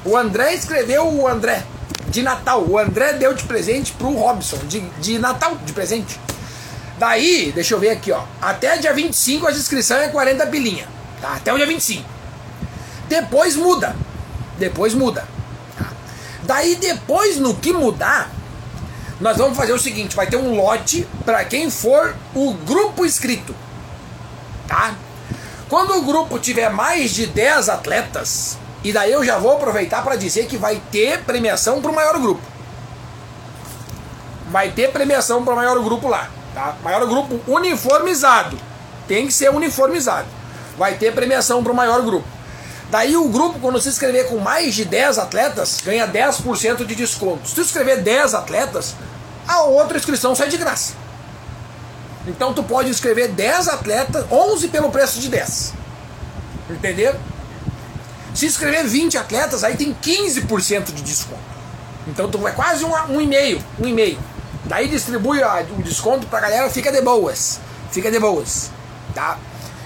O 0.04 0.16
André 0.16 0.54
escreveu 0.54 1.06
o 1.06 1.26
André. 1.26 1.64
De 2.08 2.22
Natal. 2.22 2.64
O 2.66 2.78
André 2.78 3.14
deu 3.14 3.34
de 3.34 3.44
presente 3.44 3.92
pro 3.92 4.14
Robson. 4.14 4.58
De, 4.64 4.80
de 4.80 5.18
Natal, 5.18 5.56
de 5.56 5.72
presente. 5.72 6.20
Daí, 6.98 7.52
deixa 7.52 7.74
eu 7.74 7.80
ver 7.80 7.90
aqui, 7.90 8.12
ó. 8.12 8.22
Até 8.40 8.76
dia 8.78 8.92
25 8.92 9.46
a 9.46 9.52
inscrição 9.52 9.96
é 9.96 10.08
40 10.08 10.46
pilinha. 10.46 10.86
Tá? 11.20 11.34
Até 11.34 11.52
o 11.52 11.56
dia 11.56 11.66
25. 11.66 12.08
Depois 13.08 13.56
muda. 13.56 13.96
Depois 14.58 14.94
muda. 14.94 15.33
Daí 16.46 16.76
depois, 16.76 17.38
no 17.38 17.54
que 17.54 17.72
mudar, 17.72 18.30
nós 19.20 19.36
vamos 19.36 19.56
fazer 19.56 19.72
o 19.72 19.78
seguinte: 19.78 20.16
vai 20.16 20.26
ter 20.26 20.36
um 20.36 20.56
lote 20.56 21.06
para 21.24 21.44
quem 21.44 21.70
for 21.70 22.14
o 22.34 22.52
grupo 22.52 23.04
inscrito. 23.04 23.54
Tá? 24.68 24.94
Quando 25.68 25.96
o 25.96 26.02
grupo 26.02 26.38
tiver 26.38 26.70
mais 26.70 27.10
de 27.10 27.26
10 27.26 27.68
atletas, 27.68 28.58
e 28.82 28.92
daí 28.92 29.12
eu 29.12 29.24
já 29.24 29.38
vou 29.38 29.52
aproveitar 29.52 30.02
para 30.02 30.16
dizer 30.16 30.46
que 30.46 30.58
vai 30.58 30.80
ter 30.92 31.22
premiação 31.22 31.80
para 31.80 31.90
o 31.90 31.94
maior 31.94 32.18
grupo. 32.18 32.42
Vai 34.50 34.70
ter 34.70 34.92
premiação 34.92 35.42
para 35.42 35.54
o 35.54 35.56
maior 35.56 35.82
grupo 35.82 36.06
lá. 36.06 36.30
Tá? 36.54 36.76
Maior 36.82 37.06
grupo 37.06 37.40
uniformizado. 37.50 38.58
Tem 39.08 39.26
que 39.26 39.32
ser 39.32 39.50
uniformizado. 39.50 40.28
Vai 40.76 40.94
ter 40.94 41.14
premiação 41.14 41.62
para 41.62 41.72
o 41.72 41.74
maior 41.74 42.02
grupo. 42.02 42.33
Daí 42.94 43.16
o 43.16 43.28
grupo, 43.28 43.58
quando 43.58 43.80
se 43.80 43.88
inscrever 43.88 44.28
com 44.28 44.38
mais 44.38 44.72
de 44.72 44.84
10 44.84 45.18
atletas, 45.18 45.80
ganha 45.84 46.06
10% 46.06 46.86
de 46.86 46.94
desconto. 46.94 47.48
Se 47.48 47.52
tu 47.52 47.60
inscrever 47.60 48.00
10 48.00 48.34
atletas, 48.34 48.94
a 49.48 49.64
outra 49.64 49.98
inscrição 49.98 50.32
sai 50.32 50.48
de 50.48 50.56
graça. 50.56 50.92
Então 52.24 52.54
tu 52.54 52.62
pode 52.62 52.90
inscrever 52.90 53.32
10 53.32 53.66
atletas, 53.66 54.24
11 54.30 54.68
pelo 54.68 54.92
preço 54.92 55.18
de 55.18 55.28
10. 55.28 55.74
Entendeu? 56.70 57.16
Se 58.32 58.46
inscrever 58.46 58.86
20 58.86 59.18
atletas, 59.18 59.64
aí 59.64 59.76
tem 59.76 59.92
15% 59.92 60.92
de 60.92 61.02
desconto. 61.02 61.42
Então 62.06 62.30
tu 62.30 62.38
vai 62.38 62.52
quase 62.52 62.84
um, 62.84 62.92
um 63.08 63.20
e 63.20 63.26
meio, 63.26 63.60
um 63.80 63.88
e 63.88 63.92
meio. 63.92 64.20
Daí 64.66 64.86
distribui 64.86 65.42
a, 65.42 65.66
o 65.76 65.82
desconto 65.82 66.28
pra 66.28 66.38
galera, 66.38 66.70
fica 66.70 66.92
de 66.92 67.00
boas. 67.00 67.58
Fica 67.90 68.08
de 68.08 68.20
boas. 68.20 68.70
Tá? 69.12 69.36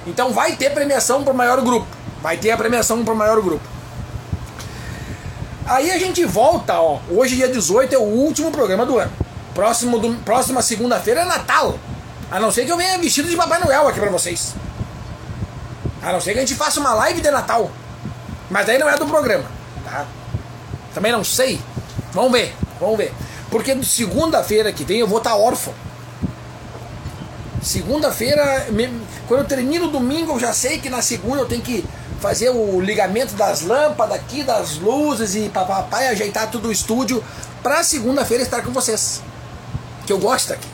Então 0.07 0.31
vai 0.31 0.57
ter 0.57 0.75
premiação 0.75 1.25
pro 1.25 1.33
maior 1.33 1.63
grupo. 1.63 1.98
Vai 2.23 2.37
ter 2.37 2.51
a 2.51 2.57
premiação 2.57 3.05
para 3.05 3.15
o 3.15 3.17
maior 3.17 3.41
grupo. 3.41 3.65
Aí 5.67 5.91
a 5.91 5.99
gente 5.99 6.25
volta, 6.25 6.81
ó. 6.81 6.99
Hoje, 7.11 7.37
dia 7.37 7.49
18, 7.49 7.95
é 7.95 7.99
o 7.99 8.03
último 8.03 8.51
programa 8.51 8.87
do 8.87 8.99
ano. 8.99 9.13
Próximo 9.55 9.99
do, 9.99 10.15
próxima 10.25 10.63
segunda-feira 10.63 11.21
é 11.21 11.25
Natal. 11.25 11.79
A 12.31 12.41
não 12.41 12.51
ser 12.51 12.65
que 12.65 12.73
eu 12.73 12.77
venha 12.77 12.99
vestido 12.99 13.29
de 13.29 13.37
Papai 13.37 13.61
Noel 13.61 13.87
aqui 13.87 14.01
para 14.01 14.11
vocês. 14.11 14.55
A 16.03 16.13
não 16.13 16.21
ser 16.21 16.33
que 16.33 16.39
a 16.39 16.41
gente 16.43 16.55
faça 16.55 16.81
uma 16.81 16.95
live 16.95 17.21
de 17.21 17.31
Natal. 17.31 17.71
Mas 18.51 18.67
daí 18.67 18.79
não 18.79 18.89
é 18.89 18.97
do 18.97 19.07
programa, 19.07 19.45
tá? 19.85 20.07
Também 20.95 21.13
não 21.13 21.23
sei. 21.23 21.61
Vamos 22.13 22.33
ver, 22.33 22.55
vamos 22.81 22.97
ver. 22.97 23.13
Porque 23.51 23.77
segunda-feira 23.85 24.73
que 24.73 24.85
vem 24.85 25.01
eu 25.01 25.07
vou 25.07 25.19
estar 25.19 25.31
tá 25.31 25.37
órfão. 25.37 25.75
Segunda-feira, 27.63 28.67
quando 29.27 29.41
eu 29.41 29.47
termino 29.47 29.89
domingo, 29.89 30.33
eu 30.33 30.41
já 30.41 30.53
sei 30.53 30.79
que 30.79 30.89
na 30.89 31.03
segunda 31.03 31.43
eu 31.43 31.47
tenho 31.47 31.61
que 31.61 31.85
fazer 32.21 32.51
o 32.51 32.81
ligamento 32.81 33.35
das 33.35 33.63
lâmpadas 33.63 34.17
aqui, 34.17 34.43
das 34.43 34.79
luzes 34.79 35.35
e 35.35 35.49
papai 35.49 36.09
ajeitar 36.09 36.51
tudo 36.51 36.69
o 36.69 36.73
estúdio 36.73 37.23
para 37.63 37.83
segunda-feira 37.83 38.43
estar 38.43 38.63
com 38.63 38.73
vocês. 38.73 39.23
Que 40.07 40.13
eu 40.13 40.19
gosto 40.19 40.53
aqui. 40.53 40.69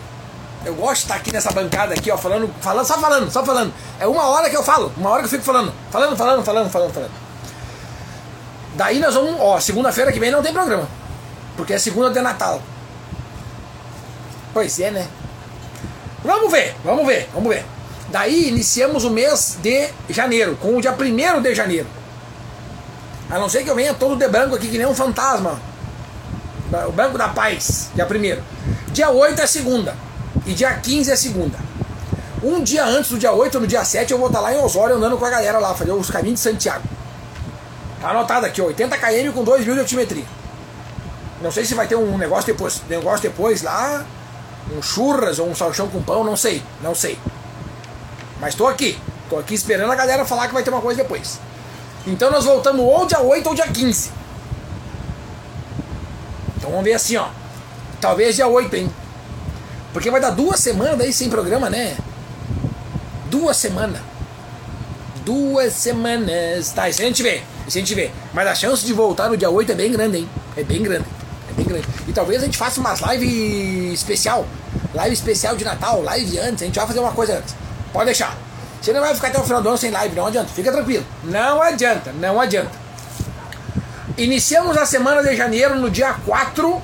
Eu 0.65 0.75
gosto 0.75 1.01
de 1.01 1.03
estar 1.03 1.17
aqui 1.17 1.33
nessa 1.33 1.53
bancada 1.53 1.93
aqui, 1.93 2.11
ó, 2.11 2.17
falando, 2.17 2.51
falando, 2.61 2.87
só 2.87 2.99
falando, 2.99 3.31
só 3.31 3.45
falando. 3.45 3.73
É 4.01 4.07
uma 4.07 4.25
hora 4.29 4.49
que 4.49 4.57
eu 4.57 4.63
falo, 4.63 4.91
uma 4.97 5.11
hora 5.11 5.21
que 5.21 5.27
eu 5.27 5.31
fico 5.31 5.45
falando, 5.45 5.73
falando, 5.91 6.17
falando, 6.17 6.43
falando, 6.43 6.71
falando, 6.71 6.93
falando. 6.95 7.13
Daí 8.75 8.99
nós 8.99 9.15
vamos, 9.15 9.39
ó, 9.39 9.61
segunda-feira 9.61 10.11
que 10.11 10.19
vem 10.19 10.31
não 10.31 10.43
tem 10.43 10.53
programa. 10.53 10.89
Porque 11.57 11.75
é 11.75 11.79
segunda 11.79 12.11
de 12.11 12.21
Natal. 12.21 12.63
Pois 14.55 14.79
é, 14.81 14.91
né? 14.91 15.07
Vamos 16.25 16.51
ver, 16.51 16.75
vamos 16.83 17.07
ver, 17.07 17.29
vamos 17.35 17.55
ver. 17.55 17.74
Daí 18.15 18.49
iniciamos 18.49 19.03
o 19.03 19.11
mês 19.11 19.59
de 19.61 19.91
janeiro, 20.09 20.57
com 20.63 20.77
o 20.77 20.81
dia 20.81 20.93
1 20.93 21.43
de 21.43 21.53
janeiro. 21.53 21.89
A 23.29 23.41
não 23.41 23.49
ser 23.49 23.65
que 23.65 23.69
eu 23.69 23.75
venha 23.75 23.93
todo 23.93 24.15
de 24.15 24.29
branco 24.29 24.55
aqui, 24.55 24.69
que 24.69 24.79
nem 24.79 24.87
um 24.87 24.95
fantasma. 24.95 25.61
O 26.87 26.93
Banco 26.93 27.19
da 27.19 27.27
Paz, 27.27 27.91
dia 27.93 28.07
1 28.07 28.93
Dia 28.93 29.11
8 29.11 29.43
é 29.43 29.47
segunda. 29.49 29.97
E 30.47 30.55
dia 30.55 30.73
15 30.75 31.11
é 31.11 31.17
segunda. 31.17 31.59
Um 32.41 32.63
dia 32.63 32.85
antes 32.85 33.11
do 33.11 33.19
dia 33.19 33.33
8, 33.33 33.59
no 33.59 33.67
dia 33.67 33.85
7, 33.85 34.13
eu 34.13 34.19
vou 34.19 34.29
estar 34.29 34.39
lá 34.39 34.55
em 34.55 34.59
Osório 34.59 34.95
andando 34.95 35.19
com 35.19 35.25
a 35.25 35.31
galera 35.31 35.59
lá, 35.59 35.75
fazer 35.75 35.91
os 35.91 36.09
caminhos 36.09 36.39
de 36.39 36.45
Santiago. 36.49 36.85
Tá 38.01 38.11
anotado 38.11 38.47
aqui, 38.47 38.63
80 38.63 38.97
km 38.97 39.33
com 39.35 39.43
2 39.43 39.67
mil 39.67 39.75
de 39.75 39.81
altimetria. 39.81 40.27
Não 41.43 41.51
sei 41.51 41.65
se 41.65 41.75
vai 41.75 41.89
ter 41.89 41.97
um 41.97 42.17
negócio 42.17 42.47
depois, 42.47 42.81
negócio 42.89 43.23
depois 43.23 43.63
lá, 43.63 44.07
um 44.73 44.81
churras 44.81 45.41
ou 45.41 45.49
um 45.49 45.55
salchão 45.57 45.89
com 45.89 46.01
pão, 46.01 46.23
não 46.23 46.37
sei, 46.37 46.63
não 46.81 46.95
sei. 46.95 47.19
Mas 48.45 48.55
tô 48.55 48.67
aqui, 48.67 48.99
tô 49.31 49.39
aqui 49.39 49.55
esperando 49.55 49.91
a 49.91 49.95
galera 49.95 50.23
falar 50.27 50.49
que 50.49 50.53
vai 50.53 50.63
ter 50.63 50.69
uma 50.69 50.83
coisa 50.83 51.03
depois. 51.03 51.41
Então 52.07 52.31
nós 52.31 52.45
voltamos 52.45 52.85
ou 52.85 53.07
dia 53.07 53.19
8 53.19 53.49
ou 53.49 53.55
dia 53.55 53.67
15. 53.67 54.11
Então 56.59 56.69
vamos 56.69 56.85
ver 56.85 56.93
assim, 56.93 57.17
ó. 57.17 57.29
Talvez 58.03 58.37
dia 58.37 58.47
8, 58.47 58.77
hein? 58.77 58.91
Porque 59.95 60.11
vai 60.11 60.21
dar 60.21 60.29
duas 60.29 60.61
semanas 60.61 60.99
daí 60.99 61.11
sem 61.11 61.31
programa, 61.31 61.71
né? 61.71 61.97
Duas 63.31 63.57
semanas. 63.57 64.03
Duas 65.25 65.73
semanas. 65.73 66.71
Tá, 66.73 66.87
isso 66.91 67.01
a 67.01 67.07
gente 67.07 67.23
vê. 67.23 67.43
Isso 67.67 67.79
a 67.79 67.81
gente 67.81 67.95
vê. 67.95 68.11
Mas 68.35 68.47
a 68.47 68.55
chance 68.55 68.85
de 68.85 68.93
voltar 68.93 69.31
no 69.31 69.39
dia 69.39 69.49
8 69.49 69.73
é 69.73 69.75
bem 69.75 69.91
grande, 69.91 70.19
hein? 70.19 70.29
É 70.55 70.63
bem 70.63 70.83
grande. 70.83 71.07
É 71.49 71.53
bem 71.55 71.65
grande. 71.65 71.89
E 72.07 72.13
talvez 72.13 72.43
a 72.43 72.45
gente 72.45 72.59
faça 72.59 72.79
umas 72.79 73.01
live 73.01 73.91
especial. 73.95 74.47
Live 74.93 75.15
especial 75.15 75.57
de 75.57 75.65
Natal, 75.65 76.03
live 76.03 76.39
antes. 76.41 76.61
A 76.61 76.67
gente 76.67 76.77
vai 76.79 76.87
fazer 76.87 77.01
uma 77.01 77.13
coisa 77.13 77.39
antes. 77.39 77.64
Pode 77.95 78.07
deixar. 78.07 78.37
Você 78.83 78.93
não 78.93 79.01
vai 79.01 79.15
ficar 79.15 79.29
até 79.29 79.39
o 79.39 79.45
final 79.45 79.63
do 79.63 79.69
ano 79.69 79.79
sem 79.79 79.93
live, 79.93 80.17
não 80.17 80.27
adianta. 80.27 80.49
Fica 80.49 80.73
tranquilo. 80.73 81.07
Não 81.23 81.63
adianta, 81.63 82.13
não 82.13 82.41
adianta. 82.41 82.73
Iniciamos 84.19 84.77
a 84.77 84.85
semana 84.85 85.23
de 85.23 85.35
janeiro 85.37 85.77
no 85.77 85.89
dia 85.89 86.13
4. 86.27 86.83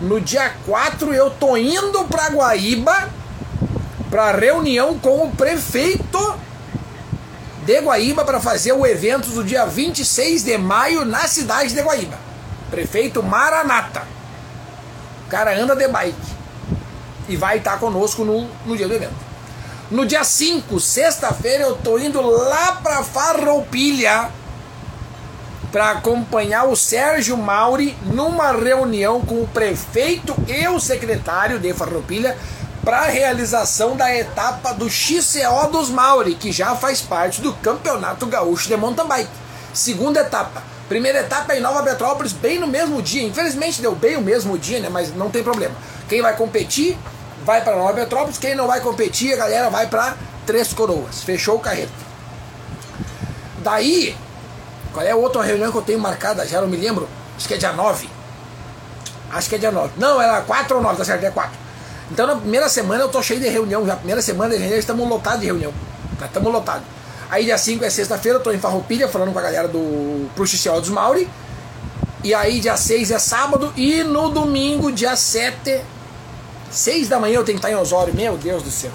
No 0.00 0.20
dia 0.20 0.54
4 0.64 1.12
eu 1.12 1.28
tô 1.28 1.56
indo 1.56 2.04
para 2.04 2.28
Guaíba 2.28 3.10
para 4.10 4.30
reunião 4.32 4.98
com 4.98 5.26
o 5.26 5.32
prefeito 5.32 6.38
de 7.64 7.80
Guaíba 7.80 8.24
para 8.24 8.40
fazer 8.40 8.72
o 8.72 8.86
evento 8.86 9.28
do 9.30 9.42
dia 9.42 9.66
26 9.66 10.44
de 10.44 10.56
maio 10.56 11.04
na 11.04 11.26
cidade 11.26 11.74
de 11.74 11.80
Guaíba. 11.80 12.18
Prefeito 12.70 13.22
Maranata. 13.22 14.02
O 15.26 15.30
cara 15.30 15.56
anda 15.58 15.74
de 15.74 15.88
bike 15.88 16.32
e 17.28 17.36
vai 17.36 17.58
estar 17.58 17.78
conosco 17.78 18.24
no, 18.24 18.48
no 18.64 18.76
dia 18.76 18.86
do 18.86 18.94
evento. 18.94 19.21
No 19.92 20.06
dia 20.06 20.24
5, 20.24 20.80
sexta-feira, 20.80 21.64
eu 21.64 21.76
tô 21.76 21.98
indo 21.98 22.18
lá 22.22 22.80
para 22.82 23.02
Farroupilha 23.02 24.30
para 25.70 25.90
acompanhar 25.90 26.64
o 26.64 26.74
Sérgio 26.74 27.36
Mauri 27.36 27.94
numa 28.06 28.52
reunião 28.52 29.20
com 29.20 29.42
o 29.42 29.48
prefeito 29.48 30.34
e 30.48 30.66
o 30.66 30.80
secretário 30.80 31.58
de 31.58 31.74
Farroupilha 31.74 32.38
para 32.82 33.00
a 33.00 33.06
realização 33.08 33.94
da 33.94 34.16
etapa 34.16 34.72
do 34.72 34.88
XCO 34.88 35.70
dos 35.70 35.90
Mauri, 35.90 36.36
que 36.36 36.50
já 36.50 36.74
faz 36.74 37.02
parte 37.02 37.42
do 37.42 37.52
Campeonato 37.52 38.24
Gaúcho 38.24 38.68
de 38.68 38.76
Mountain 38.78 39.06
Bike. 39.06 39.30
Segunda 39.74 40.20
etapa. 40.20 40.62
Primeira 40.88 41.20
etapa 41.20 41.52
é 41.52 41.58
em 41.58 41.60
Nova 41.60 41.82
Petrópolis, 41.82 42.32
bem 42.32 42.58
no 42.58 42.66
mesmo 42.66 43.02
dia. 43.02 43.24
Infelizmente 43.24 43.82
deu 43.82 43.94
bem 43.94 44.16
o 44.16 44.22
mesmo 44.22 44.56
dia, 44.56 44.80
né? 44.80 44.88
Mas 44.88 45.14
não 45.14 45.28
tem 45.28 45.42
problema. 45.42 45.74
Quem 46.08 46.22
vai 46.22 46.34
competir 46.34 46.96
vai 47.44 47.62
para 47.62 47.76
Nova 47.76 47.92
Petrópolis, 47.92 48.38
quem 48.38 48.54
não 48.54 48.66
vai 48.66 48.80
competir, 48.80 49.34
a 49.34 49.36
galera 49.36 49.70
vai 49.70 49.86
para 49.86 50.16
Três 50.46 50.72
Coroas. 50.72 51.22
Fechou 51.22 51.56
o 51.56 51.60
carreto. 51.60 51.92
Daí, 53.58 54.16
qual 54.92 55.04
é 55.04 55.10
a 55.10 55.16
outra 55.16 55.42
reunião 55.42 55.70
que 55.70 55.78
eu 55.78 55.82
tenho 55.82 55.98
marcada? 55.98 56.46
Já 56.46 56.60
não 56.60 56.68
me 56.68 56.76
lembro. 56.76 57.08
Acho 57.36 57.48
que 57.48 57.54
é 57.54 57.56
dia 57.56 57.72
9. 57.72 58.08
Acho 59.30 59.48
que 59.48 59.54
é 59.54 59.58
dia 59.58 59.70
9. 59.70 59.92
Não, 59.96 60.20
era 60.20 60.40
4 60.42 60.76
ou 60.76 60.82
9, 60.82 60.96
tá 60.96 61.04
certo? 61.04 61.24
É 61.24 61.30
4. 61.30 61.52
Então 62.10 62.26
na 62.26 62.36
primeira 62.36 62.68
semana 62.68 63.02
eu 63.02 63.08
tô 63.08 63.22
cheio 63.22 63.40
de 63.40 63.48
reunião. 63.48 63.86
Já 63.86 63.96
primeira 63.96 64.20
semana 64.20 64.54
reunião 64.54 64.78
estamos 64.78 65.08
lotados 65.08 65.40
de 65.40 65.46
reunião. 65.46 65.72
Já 66.20 66.26
estamos 66.26 66.52
lotados. 66.52 66.84
Aí 67.30 67.44
dia 67.44 67.56
5 67.56 67.82
é 67.82 67.88
sexta-feira, 67.88 68.38
eu 68.38 68.42
tô 68.42 68.52
em 68.52 68.58
Farroupilha 68.58 69.08
falando 69.08 69.32
com 69.32 69.38
a 69.38 69.42
galera 69.42 69.66
do 69.66 70.28
pro 70.34 70.46
XCO 70.46 70.80
dos 70.80 70.90
Mauri. 70.90 71.28
E 72.22 72.34
aí 72.34 72.60
dia 72.60 72.76
6 72.76 73.10
é 73.10 73.18
sábado 73.18 73.72
e 73.74 74.04
no 74.04 74.28
domingo, 74.28 74.92
dia 74.92 75.16
7, 75.16 75.80
Seis 76.72 77.06
da 77.06 77.18
manhã 77.18 77.34
eu 77.34 77.44
tenho 77.44 77.58
que 77.58 77.66
estar 77.66 77.70
em 77.70 77.78
Osório, 77.78 78.14
meu 78.14 78.36
Deus 78.38 78.62
do 78.62 78.70
céu. 78.70 78.90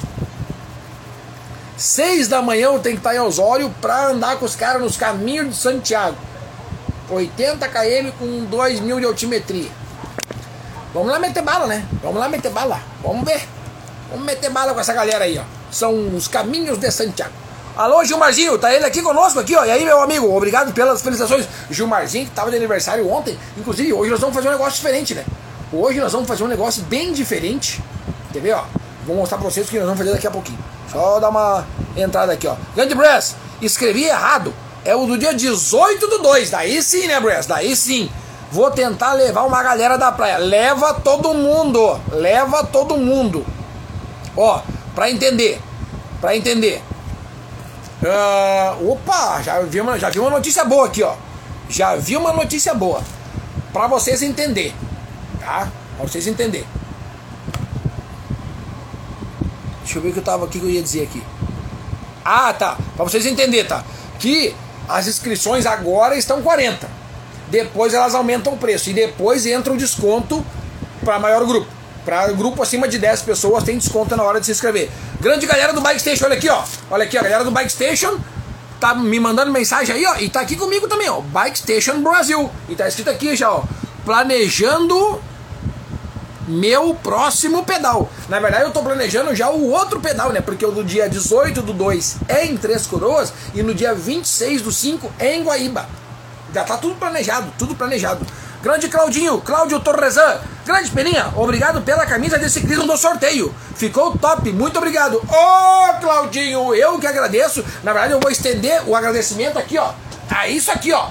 Seis 1.77 2.27
da 2.27 2.41
manhã 2.41 2.65
eu 2.65 2.79
tenho 2.79 2.95
que 2.95 3.01
estar 3.01 3.15
em 3.15 3.19
Osório 3.19 3.69
para 3.79 4.07
andar 4.07 4.37
com 4.37 4.45
os 4.45 4.55
caras 4.55 4.81
nos 4.81 4.97
caminhos 4.97 5.49
de 5.49 5.55
Santiago. 5.55 6.17
80 7.07 7.67
km 7.69 8.11
com 8.17 8.45
2 8.45 8.79
mil 8.79 8.99
de 8.99 9.05
altimetria. 9.05 9.69
Vamos 10.91 11.11
lá 11.11 11.19
meter 11.19 11.43
bala, 11.43 11.67
né? 11.67 11.85
Vamos 12.01 12.19
lá 12.19 12.27
meter 12.27 12.51
bala. 12.51 12.81
Vamos 13.03 13.23
ver. 13.23 13.47
Vamos 14.09 14.25
meter 14.25 14.49
bala 14.49 14.73
com 14.73 14.79
essa 14.79 14.93
galera 14.93 15.25
aí, 15.25 15.37
ó. 15.37 15.43
São 15.71 16.15
os 16.15 16.27
caminhos 16.27 16.79
de 16.79 16.89
Santiago. 16.89 17.33
Alô, 17.75 18.03
Gilmarzinho, 18.03 18.57
tá 18.57 18.73
ele 18.73 18.85
aqui 18.85 19.03
conosco 19.03 19.39
aqui, 19.39 19.55
ó. 19.55 19.63
E 19.63 19.69
aí, 19.69 19.85
meu 19.85 20.01
amigo, 20.01 20.35
obrigado 20.35 20.73
pelas 20.73 20.99
felicitações. 21.03 21.47
Gilmarzinho, 21.69 22.25
que 22.25 22.31
tava 22.31 22.49
de 22.49 22.57
aniversário 22.57 23.07
ontem. 23.07 23.37
Inclusive, 23.55 23.93
hoje 23.93 24.09
nós 24.09 24.19
vamos 24.19 24.35
fazer 24.35 24.47
um 24.47 24.51
negócio 24.51 24.73
diferente, 24.73 25.13
né? 25.13 25.23
Hoje 25.71 25.99
nós 25.99 26.13
vamos 26.13 26.27
fazer 26.29 26.45
um 26.45 26.47
negócio 26.47 26.81
bem 26.83 27.11
diferente. 27.11 27.83
Quer 28.31 28.39
ver, 28.39 28.53
ó? 28.53 28.63
Vou 29.05 29.17
mostrar 29.17 29.37
pra 29.37 29.49
vocês 29.49 29.67
o 29.67 29.69
que 29.69 29.77
nós 29.77 29.85
vamos 29.85 29.99
fazer 29.99 30.13
daqui 30.13 30.25
a 30.25 30.31
pouquinho. 30.31 30.59
Só 30.89 31.19
dar 31.19 31.27
uma 31.27 31.65
entrada 31.95 32.31
aqui, 32.31 32.47
ó. 32.47 32.55
Grande 32.73 32.95
Brass, 32.95 33.35
escrevi 33.61 34.05
errado. 34.05 34.53
É 34.85 34.95
o 34.95 35.05
do 35.05 35.17
dia 35.17 35.33
18 35.33 36.07
do 36.07 36.19
2. 36.19 36.51
Daí 36.51 36.81
sim, 36.81 37.07
né, 37.07 37.19
Brass? 37.19 37.47
Daí 37.47 37.75
sim. 37.75 38.09
Vou 38.49 38.71
tentar 38.71 39.11
levar 39.13 39.43
uma 39.43 39.61
galera 39.61 39.97
da 39.97 40.09
praia. 40.09 40.37
Leva 40.37 40.93
todo 40.93 41.33
mundo. 41.33 41.99
Leva 42.13 42.63
todo 42.63 42.95
mundo. 42.95 43.45
Ó, 44.37 44.61
pra 44.95 45.11
entender. 45.11 45.61
Pra 46.21 46.37
entender. 46.37 46.81
Uh, 48.01 48.91
opa, 48.91 49.41
já 49.41 49.59
vi, 49.59 49.81
uma, 49.81 49.99
já 49.99 50.09
vi 50.09 50.19
uma 50.19 50.29
notícia 50.29 50.63
boa 50.63 50.85
aqui, 50.85 51.03
ó. 51.03 51.13
Já 51.67 51.97
vi 51.97 52.15
uma 52.15 52.31
notícia 52.31 52.73
boa. 52.73 53.01
Pra 53.73 53.87
vocês 53.87 54.21
entenderem 54.21 54.86
tá? 55.47 55.71
Pra 55.95 56.05
vocês 56.05 56.27
entenderem. 56.27 56.67
Deixa 59.83 59.97
eu 59.97 60.01
ver 60.01 60.09
o 60.09 60.13
que 60.13 60.19
eu 60.19 60.23
tava 60.23 60.45
aqui 60.45 60.59
que 60.59 60.65
eu 60.65 60.69
ia 60.69 60.83
dizer 60.83 61.03
aqui. 61.03 61.23
Ah, 62.23 62.53
tá. 62.53 62.77
Pra 62.97 63.05
vocês 63.05 63.25
entenderem, 63.25 63.65
tá? 63.65 63.85
Que 64.19 64.53
as 64.89 65.07
inscrições 65.07 65.65
agora 65.65 66.17
estão 66.17 66.41
40. 66.41 66.89
Depois 67.49 67.93
elas 67.93 68.13
aumentam 68.13 68.53
o 68.53 68.57
preço. 68.57 68.89
E 68.89 68.93
depois 68.93 69.45
entra 69.45 69.71
o 69.71 69.77
desconto 69.77 70.45
para 71.03 71.17
maior 71.17 71.45
grupo. 71.45 71.67
Para 72.03 72.27
grupo 72.33 72.61
acima 72.61 72.87
de 72.87 72.99
10 72.99 73.21
pessoas 73.21 73.63
tem 73.63 73.77
desconto 73.77 74.15
na 74.15 74.23
hora 74.23 74.41
de 74.41 74.45
se 74.45 74.51
inscrever. 74.51 74.89
Grande 75.21 75.45
galera 75.45 75.71
do 75.71 75.81
Bike 75.81 75.99
Station, 75.99 76.25
olha 76.25 76.35
aqui, 76.35 76.49
ó. 76.49 76.63
Olha 76.91 77.05
aqui, 77.05 77.17
a 77.17 77.23
galera 77.23 77.43
do 77.45 77.51
Bike 77.51 77.71
Station 77.71 78.19
tá 78.79 78.93
me 78.93 79.19
mandando 79.19 79.51
mensagem 79.51 79.95
aí, 79.95 80.05
ó. 80.05 80.15
E 80.17 80.29
tá 80.29 80.41
aqui 80.41 80.57
comigo 80.57 80.87
também, 80.87 81.09
ó. 81.09 81.21
Bike 81.21 81.59
Station 81.59 82.01
Brasil. 82.01 82.49
E 82.67 82.75
tá 82.75 82.87
escrito 82.87 83.09
aqui 83.09 83.35
já, 83.35 83.51
ó. 83.51 83.63
Planejando 84.05 85.21
meu 86.47 86.95
próximo 86.95 87.63
pedal. 87.63 88.09
Na 88.29 88.39
verdade, 88.39 88.63
eu 88.63 88.69
estou 88.69 88.83
planejando 88.83 89.35
já 89.35 89.49
o 89.49 89.69
outro 89.69 89.99
pedal, 89.99 90.31
né? 90.31 90.41
Porque 90.41 90.65
o 90.65 90.71
do 90.71 90.83
dia 90.83 91.09
18 91.09 91.61
do 91.61 91.73
2 91.73 92.17
é 92.27 92.45
em 92.45 92.57
Três 92.57 92.87
Coroas 92.87 93.33
e 93.53 93.61
no 93.61 93.73
dia 93.73 93.93
26 93.93 94.61
do 94.61 94.71
5 94.71 95.11
é 95.19 95.35
em 95.35 95.43
Guaíba. 95.43 95.87
Já 96.53 96.63
tá 96.63 96.77
tudo 96.77 96.95
planejado, 96.95 97.51
tudo 97.57 97.75
planejado. 97.75 98.25
Grande 98.61 98.87
Claudinho, 98.87 99.39
Cláudio 99.39 99.79
Torresan, 99.79 100.39
grande 100.65 100.89
Peninha, 100.89 101.31
obrigado 101.35 101.81
pela 101.81 102.05
camisa 102.05 102.39
de 102.39 102.49
ciclismo 102.49 102.87
do 102.87 102.97
sorteio. 102.97 103.53
Ficou 103.75 104.17
top, 104.17 104.51
muito 104.51 104.77
obrigado. 104.77 105.17
Ô 105.17 105.21
oh, 105.29 105.99
Claudinho, 106.01 106.73
eu 106.73 106.97
que 106.97 107.05
agradeço. 107.05 107.63
Na 107.83 107.93
verdade, 107.93 108.13
eu 108.13 108.19
vou 108.19 108.31
estender 108.31 108.81
o 108.87 108.95
agradecimento 108.95 109.59
aqui, 109.59 109.77
ó. 109.77 109.91
A 110.29 110.47
isso 110.47 110.71
aqui, 110.71 110.91
ó. 110.91 111.09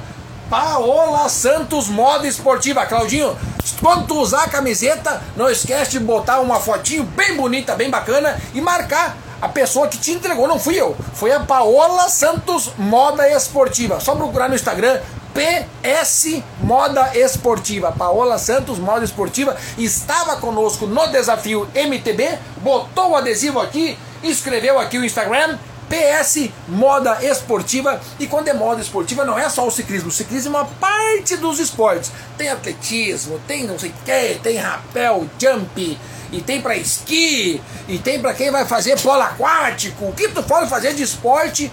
Paola 0.50 1.28
Santos 1.28 1.88
Moda 1.88 2.26
Esportiva. 2.26 2.84
Claudinho, 2.86 3.36
quando 3.80 4.06
tu 4.06 4.20
usar 4.20 4.44
a 4.44 4.48
camiseta, 4.48 5.22
não 5.36 5.50
esquece 5.50 5.92
de 5.92 6.00
botar 6.00 6.40
uma 6.40 6.60
fotinho 6.60 7.04
bem 7.04 7.36
bonita, 7.36 7.74
bem 7.74 7.90
bacana 7.90 8.40
e 8.54 8.60
marcar 8.60 9.16
a 9.40 9.48
pessoa 9.48 9.88
que 9.88 9.98
te 9.98 10.12
entregou. 10.12 10.48
Não 10.48 10.58
fui 10.58 10.74
eu, 10.74 10.96
foi 11.14 11.32
a 11.32 11.40
Paola 11.40 12.08
Santos 12.08 12.72
Moda 12.78 13.28
Esportiva. 13.28 14.00
Só 14.00 14.14
procurar 14.14 14.48
no 14.48 14.54
Instagram 14.54 15.00
PS 15.34 16.42
Moda 16.60 17.10
Esportiva. 17.14 17.92
Paola 17.92 18.38
Santos 18.38 18.78
Moda 18.78 19.04
Esportiva 19.04 19.56
estava 19.76 20.36
conosco 20.36 20.86
no 20.86 21.06
desafio 21.08 21.68
MTB, 21.74 22.38
botou 22.62 23.10
o 23.10 23.16
adesivo 23.16 23.60
aqui, 23.60 23.98
escreveu 24.22 24.78
aqui 24.78 24.98
o 24.98 25.04
Instagram 25.04 25.58
PS 25.88 26.50
Moda 26.68 27.18
Esportiva. 27.24 28.00
E 28.18 28.26
quando 28.26 28.48
é 28.48 28.52
moda 28.52 28.80
esportiva, 28.80 29.24
não 29.24 29.38
é 29.38 29.48
só 29.48 29.66
o 29.66 29.70
ciclismo. 29.70 30.08
O 30.08 30.12
ciclismo 30.12 30.56
é 30.56 30.60
uma 30.60 30.68
parte 30.80 31.36
dos 31.36 31.58
esportes. 31.58 32.10
Tem 32.36 32.48
atletismo, 32.48 33.40
tem 33.46 33.64
não 33.64 33.78
sei 33.78 33.90
o 33.90 33.94
que, 34.04 34.40
tem 34.42 34.56
rapel, 34.56 35.26
jump, 35.38 35.98
e 36.32 36.40
tem 36.40 36.60
para 36.60 36.76
esqui, 36.76 37.60
e 37.88 37.98
tem 37.98 38.20
para 38.20 38.34
quem 38.34 38.50
vai 38.50 38.64
fazer 38.64 39.00
polo 39.00 39.22
aquático. 39.22 40.06
O 40.06 40.12
que 40.12 40.28
tu 40.28 40.42
for 40.42 40.66
fazer 40.66 40.94
de 40.94 41.02
esporte, 41.02 41.70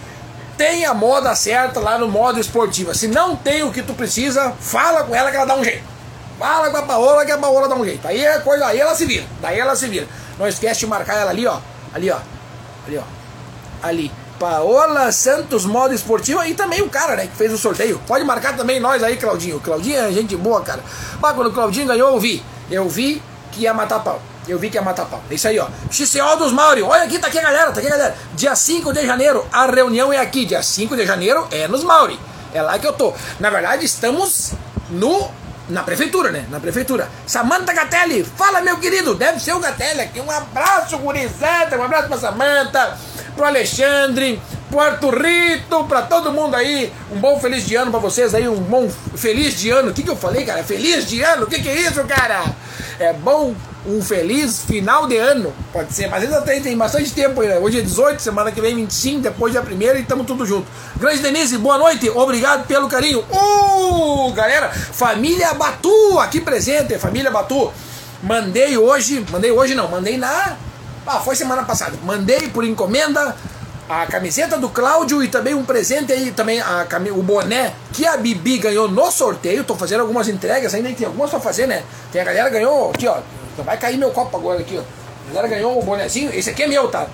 tem 0.57 0.85
a 0.85 0.93
moda 0.93 1.35
certa 1.35 1.79
lá 1.79 1.97
no 1.97 2.07
modo 2.07 2.39
esportiva. 2.39 2.93
Se 2.93 3.07
não 3.07 3.35
tem 3.35 3.63
o 3.63 3.71
que 3.71 3.81
tu 3.81 3.93
precisa, 3.93 4.53
fala 4.59 5.03
com 5.03 5.15
ela 5.15 5.31
que 5.31 5.37
ela 5.37 5.45
dá 5.45 5.55
um 5.55 5.63
jeito. 5.63 5.83
Fala 6.37 6.69
com 6.69 6.77
a 6.77 6.83
Paola 6.83 7.25
que 7.25 7.31
a 7.31 7.37
Paola 7.37 7.67
dá 7.67 7.75
um 7.75 7.85
jeito. 7.85 8.07
Aí 8.07 8.23
é 8.23 8.39
coisa, 8.39 8.65
aí 8.67 8.79
ela 8.79 8.95
se 8.95 9.05
vira. 9.05 9.25
Daí 9.41 9.59
ela 9.59 9.75
se 9.75 9.87
vira. 9.87 10.07
Não 10.37 10.47
esquece 10.47 10.81
de 10.81 10.87
marcar 10.87 11.15
ela 11.15 11.31
ali, 11.31 11.45
ó. 11.47 11.59
Ali, 11.93 12.09
ó. 12.09 12.17
Ali, 12.87 12.97
ó. 12.97 13.22
Ali. 13.83 14.11
Paola 14.39 15.11
Santos 15.11 15.65
Moda 15.65 15.93
Esportiva 15.93 16.47
e 16.47 16.53
também 16.53 16.81
o 16.81 16.89
cara, 16.89 17.15
né, 17.15 17.27
que 17.27 17.35
fez 17.35 17.53
o 17.53 17.57
sorteio. 17.57 18.01
Pode 18.07 18.25
marcar 18.25 18.57
também 18.57 18.79
nós 18.79 19.03
aí, 19.03 19.15
Claudinho. 19.15 19.59
Claudinho 19.59 19.99
é 19.99 20.11
gente 20.11 20.35
boa, 20.35 20.61
cara. 20.61 20.83
Mas 21.21 21.35
quando 21.35 21.47
o 21.47 21.53
Claudinho 21.53 21.87
ganhou, 21.87 22.13
eu 22.13 22.19
vi. 22.19 22.43
Eu 22.69 22.89
vi 22.89 23.21
que 23.51 23.61
ia 23.61 23.73
matar 23.73 23.99
pau. 23.99 24.21
Eu 24.47 24.59
vi 24.59 24.69
que 24.69 24.77
ia 24.77 24.81
matar 24.81 25.05
pau. 25.05 25.21
É 25.29 25.35
isso 25.35 25.47
aí, 25.47 25.59
ó. 25.59 25.67
XCO 25.89 26.35
dos 26.37 26.51
Mauri. 26.51 26.81
Olha 26.81 27.03
aqui, 27.03 27.19
tá 27.19 27.27
aqui 27.27 27.37
a 27.37 27.41
galera, 27.41 27.71
tá 27.71 27.79
aqui 27.79 27.87
a 27.87 27.91
galera. 27.91 28.15
Dia 28.33 28.55
5 28.55 28.91
de 28.91 29.05
janeiro, 29.05 29.45
a 29.51 29.65
reunião 29.65 30.11
é 30.11 30.17
aqui. 30.17 30.45
Dia 30.45 30.61
5 30.61 30.95
de 30.95 31.05
janeiro 31.05 31.47
é 31.51 31.67
nos 31.67 31.83
Mauri. 31.83 32.19
É 32.53 32.61
lá 32.61 32.77
que 32.77 32.85
eu 32.85 32.93
tô. 32.93 33.13
Na 33.39 33.49
verdade, 33.49 33.85
estamos 33.85 34.53
no 34.89 35.29
na 35.69 35.83
prefeitura, 35.83 36.31
né? 36.31 36.45
Na 36.49 36.59
prefeitura. 36.59 37.07
Samanta 37.25 37.73
Gatelli, 37.73 38.23
fala 38.23 38.61
meu 38.61 38.77
querido, 38.77 39.15
deve 39.15 39.39
ser 39.39 39.53
o 39.53 39.59
Gatelli 39.59 40.01
aqui. 40.01 40.19
Um 40.19 40.29
abraço, 40.29 40.97
gurizada, 40.97 41.77
um 41.77 41.83
abraço 41.83 42.07
pra 42.07 42.17
Samanta, 42.17 42.97
pro 43.35 43.45
Alexandre, 43.45 44.41
pro 44.73 44.79
Arturito, 44.79 45.83
pra 45.83 46.01
todo 46.01 46.31
mundo 46.31 46.55
aí. 46.55 46.91
Um 47.11 47.19
bom 47.19 47.39
feliz 47.39 47.63
de 47.63 47.75
ano 47.75 47.91
pra 47.91 47.99
vocês 47.99 48.33
aí, 48.33 48.49
um 48.49 48.55
bom 48.55 48.89
feliz 49.15 49.55
de 49.55 49.69
ano. 49.69 49.91
O 49.91 49.93
que, 49.93 50.01
que 50.01 50.09
eu 50.09 50.15
falei, 50.15 50.43
cara? 50.43 50.63
Feliz 50.63 51.07
de 51.07 51.21
ano? 51.21 51.43
O 51.43 51.47
que, 51.47 51.61
que 51.61 51.69
é 51.69 51.81
isso, 51.81 52.03
cara? 52.05 52.43
É 52.99 53.13
bom 53.13 53.53
um 53.85 54.01
feliz 54.01 54.61
final 54.61 55.07
de 55.07 55.17
ano, 55.17 55.53
pode 55.73 55.93
ser, 55.93 56.07
mas 56.07 56.23
ainda 56.23 56.41
tem, 56.41 56.61
tem 56.61 56.75
bastante 56.75 57.11
tempo 57.11 57.41
ainda. 57.41 57.59
Hoje 57.59 57.79
é 57.79 57.81
18, 57.81 58.19
semana 58.21 58.51
que 58.51 58.61
vem 58.61 58.75
25, 58.75 59.21
depois 59.21 59.51
dia 59.51 59.61
1 59.61 59.97
e 59.97 60.01
estamos 60.01 60.25
tudo 60.25 60.45
junto. 60.45 60.65
Grande 60.95 61.19
Denise, 61.19 61.57
boa 61.57 61.77
noite, 61.77 62.09
obrigado 62.09 62.65
pelo 62.65 62.87
carinho. 62.87 63.19
Uh, 63.19 64.31
galera, 64.31 64.69
família 64.69 65.53
Batu 65.53 66.17
aqui 66.19 66.39
presente, 66.39 66.97
família 66.97 67.29
Batu. 67.29 67.71
Mandei 68.23 68.77
hoje, 68.77 69.23
mandei 69.29 69.51
hoje 69.51 69.75
não, 69.75 69.89
mandei 69.89 70.17
na. 70.17 70.55
Ah, 71.05 71.19
foi 71.19 71.35
semana 71.35 71.63
passada. 71.63 71.97
Mandei 72.05 72.47
por 72.47 72.63
encomenda 72.63 73.35
a 73.89 74.05
camiseta 74.05 74.57
do 74.57 74.69
Cláudio 74.69 75.23
e 75.23 75.27
também 75.27 75.53
um 75.53 75.63
presente 75.63 76.11
aí, 76.11 76.31
também 76.31 76.61
a, 76.61 76.87
o 77.15 77.21
boné 77.21 77.73
que 77.91 78.05
a 78.05 78.17
Bibi 78.17 78.57
ganhou 78.57 78.87
no 78.87 79.11
sorteio. 79.11 79.63
Tô 79.63 79.75
fazendo 79.75 80.01
algumas 80.01 80.27
entregas 80.27 80.73
ainda, 80.73 80.91
tem 80.93 81.05
algumas 81.05 81.29
pra 81.29 81.39
fazer, 81.39 81.67
né? 81.67 81.83
Tem 82.11 82.21
a 82.21 82.23
galera 82.23 82.49
ganhou 82.49 82.91
aqui, 82.91 83.07
ó. 83.07 83.17
Vai 83.57 83.77
cair 83.77 83.97
meu 83.97 84.11
copo 84.11 84.37
agora 84.37 84.59
aqui, 84.59 84.77
ó. 84.77 84.81
A 85.29 85.33
galera 85.33 85.55
ganhou 85.55 85.77
o 85.77 85.83
bonezinho. 85.83 86.33
Esse 86.33 86.49
aqui 86.49 86.63
é 86.63 86.67
meu, 86.67 86.87
tá? 86.87 87.07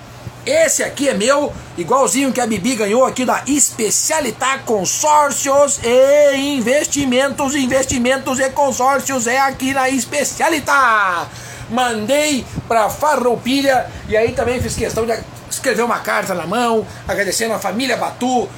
Esse 0.46 0.82
aqui 0.82 1.06
é 1.06 1.12
meu, 1.12 1.52
igualzinho 1.76 2.32
que 2.32 2.40
a 2.40 2.46
Bibi 2.46 2.74
ganhou 2.74 3.04
aqui 3.04 3.26
da 3.26 3.42
Especialitar 3.46 4.64
Consórcios 4.64 5.78
e 5.82 6.56
Investimentos. 6.56 7.54
Investimentos 7.54 8.38
e 8.38 8.48
consórcios 8.48 9.26
é 9.26 9.38
aqui 9.38 9.74
na 9.74 9.90
Especialitar. 9.90 11.28
Mandei 11.68 12.46
pra 12.66 12.88
Farroupilha 12.88 13.86
e 14.08 14.16
aí 14.16 14.32
também 14.32 14.60
fiz 14.62 14.74
questão 14.74 15.04
de 15.04 15.12
escrever 15.50 15.82
uma 15.82 15.98
carta 15.98 16.34
na 16.34 16.46
mão, 16.46 16.86
agradecendo 17.06 17.54
a 17.54 17.58
família 17.58 17.96
Batu. 17.96 18.48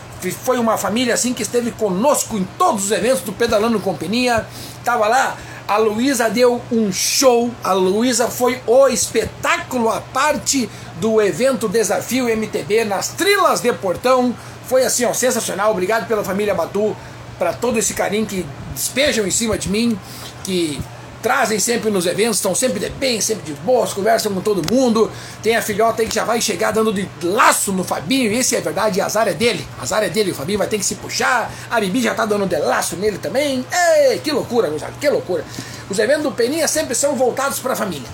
Foi 0.44 0.59
uma 0.59 0.78
família 0.78 1.14
assim 1.14 1.35
que 1.35 1.42
esteve 1.42 1.72
conosco 1.72 2.37
em 2.37 2.44
todos 2.57 2.85
os 2.85 2.90
eventos 2.92 3.22
do 3.22 3.33
Pedalando 3.33 3.81
Companhia. 3.81 4.46
Tava 4.85 5.09
lá 5.09 5.37
a 5.66 5.76
Luísa 5.76 6.28
deu 6.28 6.61
um 6.70 6.92
show, 6.92 7.50
a 7.62 7.72
Luísa 7.72 8.28
foi 8.28 8.61
o 8.66 8.88
espetáculo 8.88 9.88
à 9.88 10.00
parte 10.00 10.68
do 11.00 11.20
evento 11.22 11.68
Desafio 11.68 12.26
MTB 12.28 12.85
nas 12.85 13.09
Trilas 13.09 13.61
de 13.61 13.72
Portão. 13.72 14.35
Foi 14.66 14.85
assim, 14.85 15.05
ó, 15.05 15.14
sensacional. 15.14 15.70
Obrigado 15.70 16.07
pela 16.07 16.22
família 16.24 16.55
Batu, 16.55 16.96
para 17.38 17.52
todo 17.52 17.78
esse 17.78 17.94
carinho 17.94 18.26
que 18.26 18.44
despejam 18.74 19.26
em 19.26 19.31
cima 19.31 19.57
de 19.57 19.68
mim, 19.68 19.98
que 20.44 20.81
trazem 21.22 21.58
sempre 21.61 21.88
nos 21.88 22.04
eventos, 22.04 22.37
estão 22.38 22.54
sempre 22.54 22.80
de 22.80 22.90
bem, 22.90 23.20
sempre 23.20 23.44
de 23.44 23.52
boas, 23.61 23.92
conversam 23.92 24.35
com 24.35 24.40
todo 24.40 24.62
mundo. 24.74 25.11
Tem 25.42 25.54
a 25.54 25.62
filhota 25.62 26.02
aí 26.02 26.08
que 26.08 26.14
já 26.14 26.24
vai 26.24 26.40
chegar 26.40 26.72
dando 26.72 26.92
de 26.92 27.08
laço 27.22 27.72
no 27.72 27.85
Fabinho, 27.85 28.32
esse 28.32 28.56
é 28.56 28.61
verdade, 28.61 29.00
a 29.00 29.06
azar 29.06 29.28
é 29.28 29.32
dele. 29.32 29.66
A 29.78 29.82
azar 29.82 30.02
é 30.02 30.08
dele, 30.08 30.32
o 30.32 30.35
Fabinho 30.35 30.58
vai 30.58 30.66
ter 30.66 30.78
que 30.78 30.85
se 30.85 30.96
puxar. 30.96 31.50
A 31.70 31.80
Bibi 31.80 32.02
já 32.02 32.14
tá 32.14 32.26
dando 32.26 32.46
de 32.46 32.56
laço 32.56 32.96
nele 32.96 33.18
também. 33.18 33.64
Ei, 33.72 34.18
que 34.18 34.32
loucura, 34.32 34.68
Gonçalo, 34.68 34.94
que 35.00 35.08
loucura. 35.08 35.44
Os 35.88 35.98
eventos 35.98 36.24
do 36.24 36.32
Peninha 36.32 36.66
sempre 36.66 36.94
são 36.94 37.14
voltados 37.14 37.61
para 37.61 37.74
a 37.74 37.76
família. 37.76 38.08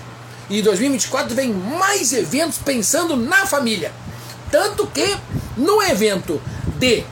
E 0.47 0.59
em 0.59 0.61
2024 0.61 1.35
vem 1.35 1.51
mais 1.51 2.13
eventos 2.13 2.59
pensando 2.59 3.15
na 3.15 3.47
família. 3.47 3.91
Tanto 4.51 4.85
que 4.87 5.17
no 5.57 5.81
evento 5.81 6.41
de 6.77 7.03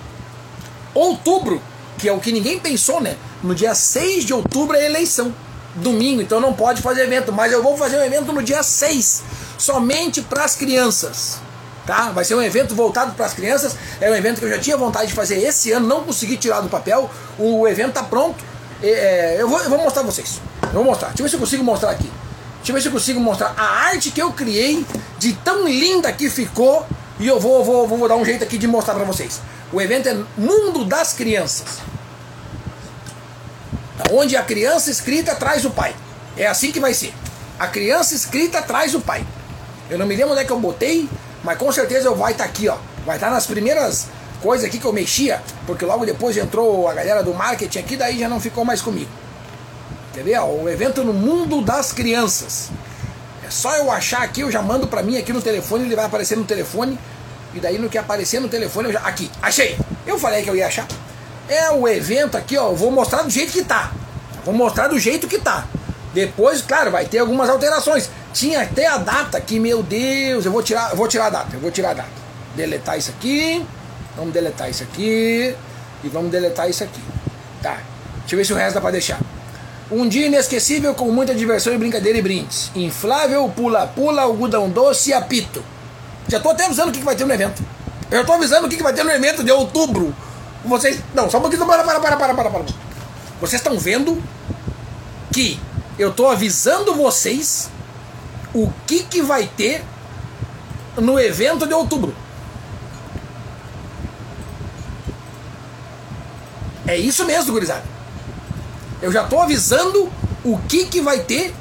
outubro, 0.93 1.61
que 1.97 2.07
é 2.07 2.13
o 2.13 2.19
que 2.19 2.31
ninguém 2.31 2.59
pensou, 2.59 3.01
né? 3.01 3.15
No 3.41 3.53
dia 3.53 3.73
6 3.75 4.25
de 4.25 4.33
outubro 4.33 4.75
é 4.75 4.85
eleição 4.85 5.33
domingo, 5.77 6.21
então 6.21 6.39
não 6.39 6.53
pode 6.53 6.81
fazer 6.81 7.03
evento, 7.03 7.31
mas 7.31 7.51
eu 7.51 7.61
vou 7.61 7.77
fazer 7.77 7.97
um 7.97 8.03
evento 8.03 8.31
no 8.31 8.41
dia 8.41 8.63
6, 8.63 9.23
somente 9.57 10.21
para 10.21 10.43
as 10.43 10.55
crianças. 10.55 11.39
Tá? 11.85 12.11
Vai 12.11 12.25
ser 12.25 12.35
um 12.35 12.41
evento 12.41 12.75
voltado 12.75 13.13
para 13.13 13.25
as 13.25 13.33
crianças. 13.33 13.77
É 14.01 14.11
um 14.11 14.15
evento 14.15 14.39
que 14.39 14.45
eu 14.45 14.49
já 14.49 14.59
tinha 14.59 14.75
vontade 14.75 15.07
de 15.07 15.13
fazer 15.13 15.37
esse 15.37 15.71
ano, 15.71 15.87
não 15.87 16.03
consegui 16.03 16.35
tirar 16.35 16.59
do 16.59 16.67
papel. 16.67 17.09
O 17.39 17.65
evento 17.65 17.89
está 17.89 18.03
pronto. 18.03 18.43
É, 18.83 19.37
eu, 19.39 19.47
vou, 19.47 19.57
eu 19.61 19.69
vou 19.69 19.79
mostrar 19.79 20.03
pra 20.03 20.11
vocês. 20.11 20.41
Eu 20.63 20.69
vou 20.73 20.83
mostrar. 20.83 21.07
Deixa 21.09 21.21
eu 21.21 21.23
ver 21.23 21.29
se 21.29 21.35
eu 21.37 21.39
consigo 21.39 21.63
mostrar 21.63 21.91
aqui. 21.91 22.11
Deixa 22.57 22.71
eu 22.71 22.75
ver 22.75 22.81
se 22.81 22.87
eu 22.89 22.91
consigo 22.91 23.19
mostrar 23.21 23.53
a 23.55 23.85
arte 23.87 24.11
que 24.11 24.21
eu 24.21 24.33
criei 24.33 24.85
de 25.17 25.31
tão 25.31 25.65
linda 25.65 26.11
que 26.11 26.29
ficou. 26.29 26.85
E 27.21 27.25
eu 27.25 27.39
vou, 27.39 27.63
vou, 27.63 27.87
vou 27.87 28.07
dar 28.07 28.17
um 28.17 28.25
jeito 28.25 28.43
aqui 28.43 28.57
de 28.57 28.67
mostrar 28.67 28.93
para 28.93 29.05
vocês. 29.05 29.39
O 29.71 29.79
evento 29.79 30.09
é 30.09 30.17
Mundo 30.37 30.83
das 30.83 31.13
Crianças 31.13 31.79
onde 34.11 34.35
a 34.35 34.43
criança 34.43 34.89
escrita 34.89 35.35
traz 35.35 35.65
o 35.65 35.69
pai. 35.69 35.95
É 36.35 36.47
assim 36.47 36.71
que 36.71 36.79
vai 36.79 36.93
ser. 36.93 37.13
A 37.59 37.67
criança 37.67 38.13
escrita 38.13 38.61
traz 38.61 38.93
o 38.93 39.01
pai. 39.01 39.25
Eu 39.89 39.97
não 39.97 40.05
me 40.05 40.15
lembro 40.15 40.33
onde 40.33 40.41
é 40.41 40.45
que 40.45 40.51
eu 40.51 40.59
botei, 40.59 41.09
mas 41.43 41.57
com 41.57 41.71
certeza 41.71 42.11
vai 42.11 42.33
estar 42.33 42.43
tá 42.43 42.49
aqui, 42.49 42.67
ó. 42.67 42.77
Vai 43.05 43.15
estar 43.15 43.27
tá 43.27 43.33
nas 43.33 43.45
primeiras 43.45 44.07
coisas 44.41 44.67
aqui 44.67 44.77
que 44.77 44.85
eu 44.85 44.93
mexia, 44.93 45.41
porque 45.65 45.85
logo 45.85 46.05
depois 46.05 46.37
entrou 46.37 46.87
a 46.87 46.93
galera 46.93 47.23
do 47.23 47.33
marketing 47.33 47.79
aqui, 47.79 47.97
daí 47.97 48.19
já 48.19 48.29
não 48.29 48.39
ficou 48.39 48.63
mais 48.63 48.81
comigo. 48.81 49.09
Ó, 50.39 50.45
o 50.45 50.69
evento 50.69 51.03
no 51.03 51.13
mundo 51.13 51.61
das 51.61 51.91
crianças. 51.91 52.69
É 53.45 53.49
só 53.49 53.75
eu 53.77 53.91
achar 53.91 54.23
aqui, 54.23 54.41
eu 54.41 54.51
já 54.51 54.61
mando 54.61 54.87
pra 54.87 55.01
mim 55.01 55.17
aqui 55.17 55.31
no 55.31 55.41
telefone, 55.41 55.85
ele 55.85 55.95
vai 55.95 56.05
aparecer 56.05 56.37
no 56.37 56.43
telefone. 56.43 56.99
E 57.53 57.59
daí 57.59 57.77
no 57.77 57.89
que 57.89 57.97
aparecer 57.97 58.41
no 58.41 58.49
telefone, 58.49 58.87
eu 58.87 58.93
já. 58.93 58.99
Aqui, 58.99 59.31
achei! 59.41 59.77
Eu 60.05 60.19
falei 60.19 60.43
que 60.43 60.49
eu 60.49 60.55
ia 60.55 60.67
achar. 60.67 60.87
É 61.49 61.71
o 61.71 61.87
evento 61.87 62.37
aqui, 62.37 62.57
ó. 62.57 62.71
Vou 62.71 62.91
mostrar 62.91 63.23
do 63.23 63.29
jeito 63.29 63.51
que 63.51 63.63
tá. 63.63 63.91
Vou 64.43 64.53
mostrar 64.53 64.87
do 64.87 64.99
jeito 64.99 65.27
que 65.27 65.37
tá. 65.39 65.65
Depois, 66.13 66.61
claro, 66.61 66.91
vai 66.91 67.05
ter 67.05 67.19
algumas 67.19 67.49
alterações. 67.49 68.09
Tinha 68.33 68.61
até 68.61 68.87
a 68.87 68.97
data 68.97 69.39
que, 69.39 69.59
meu 69.59 69.81
Deus, 69.83 70.45
eu 70.45 70.51
vou 70.51 70.63
tirar, 70.63 70.95
vou 70.95 71.07
tirar 71.07 71.27
a 71.27 71.29
data, 71.29 71.55
eu 71.55 71.59
vou 71.59 71.71
tirar 71.71 71.91
a 71.91 71.93
data. 71.95 72.09
Deletar 72.55 72.97
isso 72.97 73.11
aqui. 73.11 73.65
Vamos 74.15 74.33
deletar 74.33 74.69
isso 74.69 74.83
aqui. 74.83 75.55
E 76.03 76.09
vamos 76.09 76.31
deletar 76.31 76.69
isso 76.69 76.83
aqui. 76.83 77.01
Tá. 77.61 77.77
Deixa 78.19 78.35
eu 78.35 78.37
ver 78.37 78.45
se 78.45 78.53
o 78.53 78.55
resto 78.55 78.75
dá 78.75 78.81
pra 78.81 78.91
deixar. 78.91 79.19
Um 79.89 80.07
dia 80.07 80.27
inesquecível 80.27 80.93
com 80.93 81.09
muita 81.11 81.33
diversão 81.33 81.73
e 81.73 81.77
brincadeira 81.77 82.17
e 82.17 82.21
brindes. 82.21 82.71
Inflável, 82.75 83.49
pula-pula, 83.55 84.23
algodão 84.23 84.69
doce 84.69 85.11
e 85.11 85.13
apito. 85.13 85.63
Já 86.27 86.39
tô 86.39 86.49
até 86.49 86.65
avisando 86.65 86.89
o 86.89 86.91
que, 86.91 86.99
que 86.99 87.05
vai 87.05 87.15
ter 87.15 87.25
no 87.25 87.33
evento. 87.33 87.63
Eu 88.11 88.25
tô 88.25 88.33
avisando 88.33 88.67
o 88.67 88.69
que, 88.69 88.75
que 88.75 88.83
vai 88.83 88.93
ter 88.93 89.03
no 89.03 89.11
evento 89.11 89.43
de 89.43 89.51
outubro. 89.51 90.13
Vocês. 90.67 91.01
Não, 91.13 91.29
só 91.29 91.37
um 91.37 91.41
pouquinho. 91.41 91.65
Para, 91.65 91.83
para, 91.83 91.99
para, 91.99 92.17
para, 92.17 92.33
para, 92.33 92.49
para. 92.49 92.65
Vocês 93.39 93.61
estão 93.61 93.77
vendo 93.77 94.21
que 95.31 95.59
eu 95.97 96.09
estou 96.09 96.29
avisando 96.29 96.95
vocês 96.95 97.69
o 98.53 98.71
que, 98.85 99.03
que 99.03 99.21
vai 99.21 99.47
ter 99.47 99.83
no 100.97 101.19
evento 101.19 101.67
de 101.67 101.73
outubro. 101.73 102.13
É 106.87 106.95
isso 106.95 107.25
mesmo, 107.25 107.51
gurizada. 107.51 107.83
Eu 109.01 109.11
já 109.11 109.23
estou 109.23 109.41
avisando 109.41 110.11
o 110.43 110.57
que, 110.57 110.85
que 110.85 111.01
vai 111.01 111.19
ter 111.19 111.53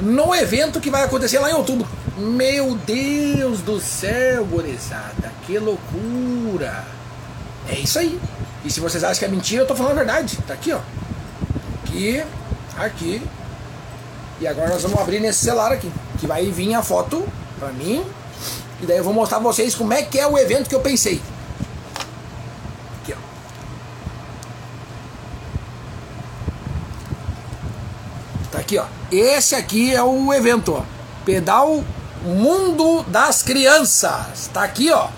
no 0.00 0.34
evento 0.34 0.80
que 0.80 0.90
vai 0.90 1.04
acontecer 1.04 1.38
lá 1.38 1.50
em 1.50 1.54
outubro. 1.54 1.88
Meu 2.18 2.74
Deus 2.74 3.60
do 3.60 3.80
céu, 3.80 4.44
gurizada, 4.44 5.32
que 5.46 5.58
loucura! 5.58 6.95
É 7.68 7.74
isso 7.74 7.98
aí. 7.98 8.20
E 8.64 8.70
se 8.70 8.80
vocês 8.80 9.02
acham 9.04 9.18
que 9.18 9.24
é 9.24 9.28
mentira, 9.28 9.62
eu 9.62 9.66
tô 9.66 9.74
falando 9.74 9.92
a 9.92 9.96
verdade. 9.96 10.38
Tá 10.46 10.54
aqui, 10.54 10.72
ó. 10.72 10.80
Aqui, 11.84 12.24
aqui. 12.76 13.22
E 14.40 14.46
agora 14.46 14.70
nós 14.70 14.82
vamos 14.82 14.98
abrir 15.00 15.20
nesse 15.20 15.44
celular 15.44 15.72
aqui. 15.72 15.90
Que 16.18 16.26
vai 16.26 16.50
vir 16.50 16.74
a 16.74 16.82
foto 16.82 17.26
pra 17.58 17.68
mim. 17.68 18.04
E 18.80 18.86
daí 18.86 18.98
eu 18.98 19.04
vou 19.04 19.14
mostrar 19.14 19.38
pra 19.38 19.46
vocês 19.46 19.74
como 19.74 19.92
é 19.92 20.02
que 20.02 20.18
é 20.18 20.26
o 20.26 20.36
evento 20.36 20.68
que 20.68 20.74
eu 20.74 20.80
pensei. 20.80 21.20
Aqui, 23.02 23.12
ó. 23.12 23.16
Tá 28.50 28.58
aqui, 28.58 28.78
ó. 28.78 28.84
Esse 29.10 29.54
aqui 29.54 29.94
é 29.94 30.02
o 30.02 30.32
evento, 30.34 30.74
ó. 30.74 30.82
Pedal 31.24 31.82
Mundo 32.22 33.02
das 33.04 33.42
Crianças. 33.42 34.50
Tá 34.52 34.64
aqui, 34.64 34.90
ó. 34.92 35.08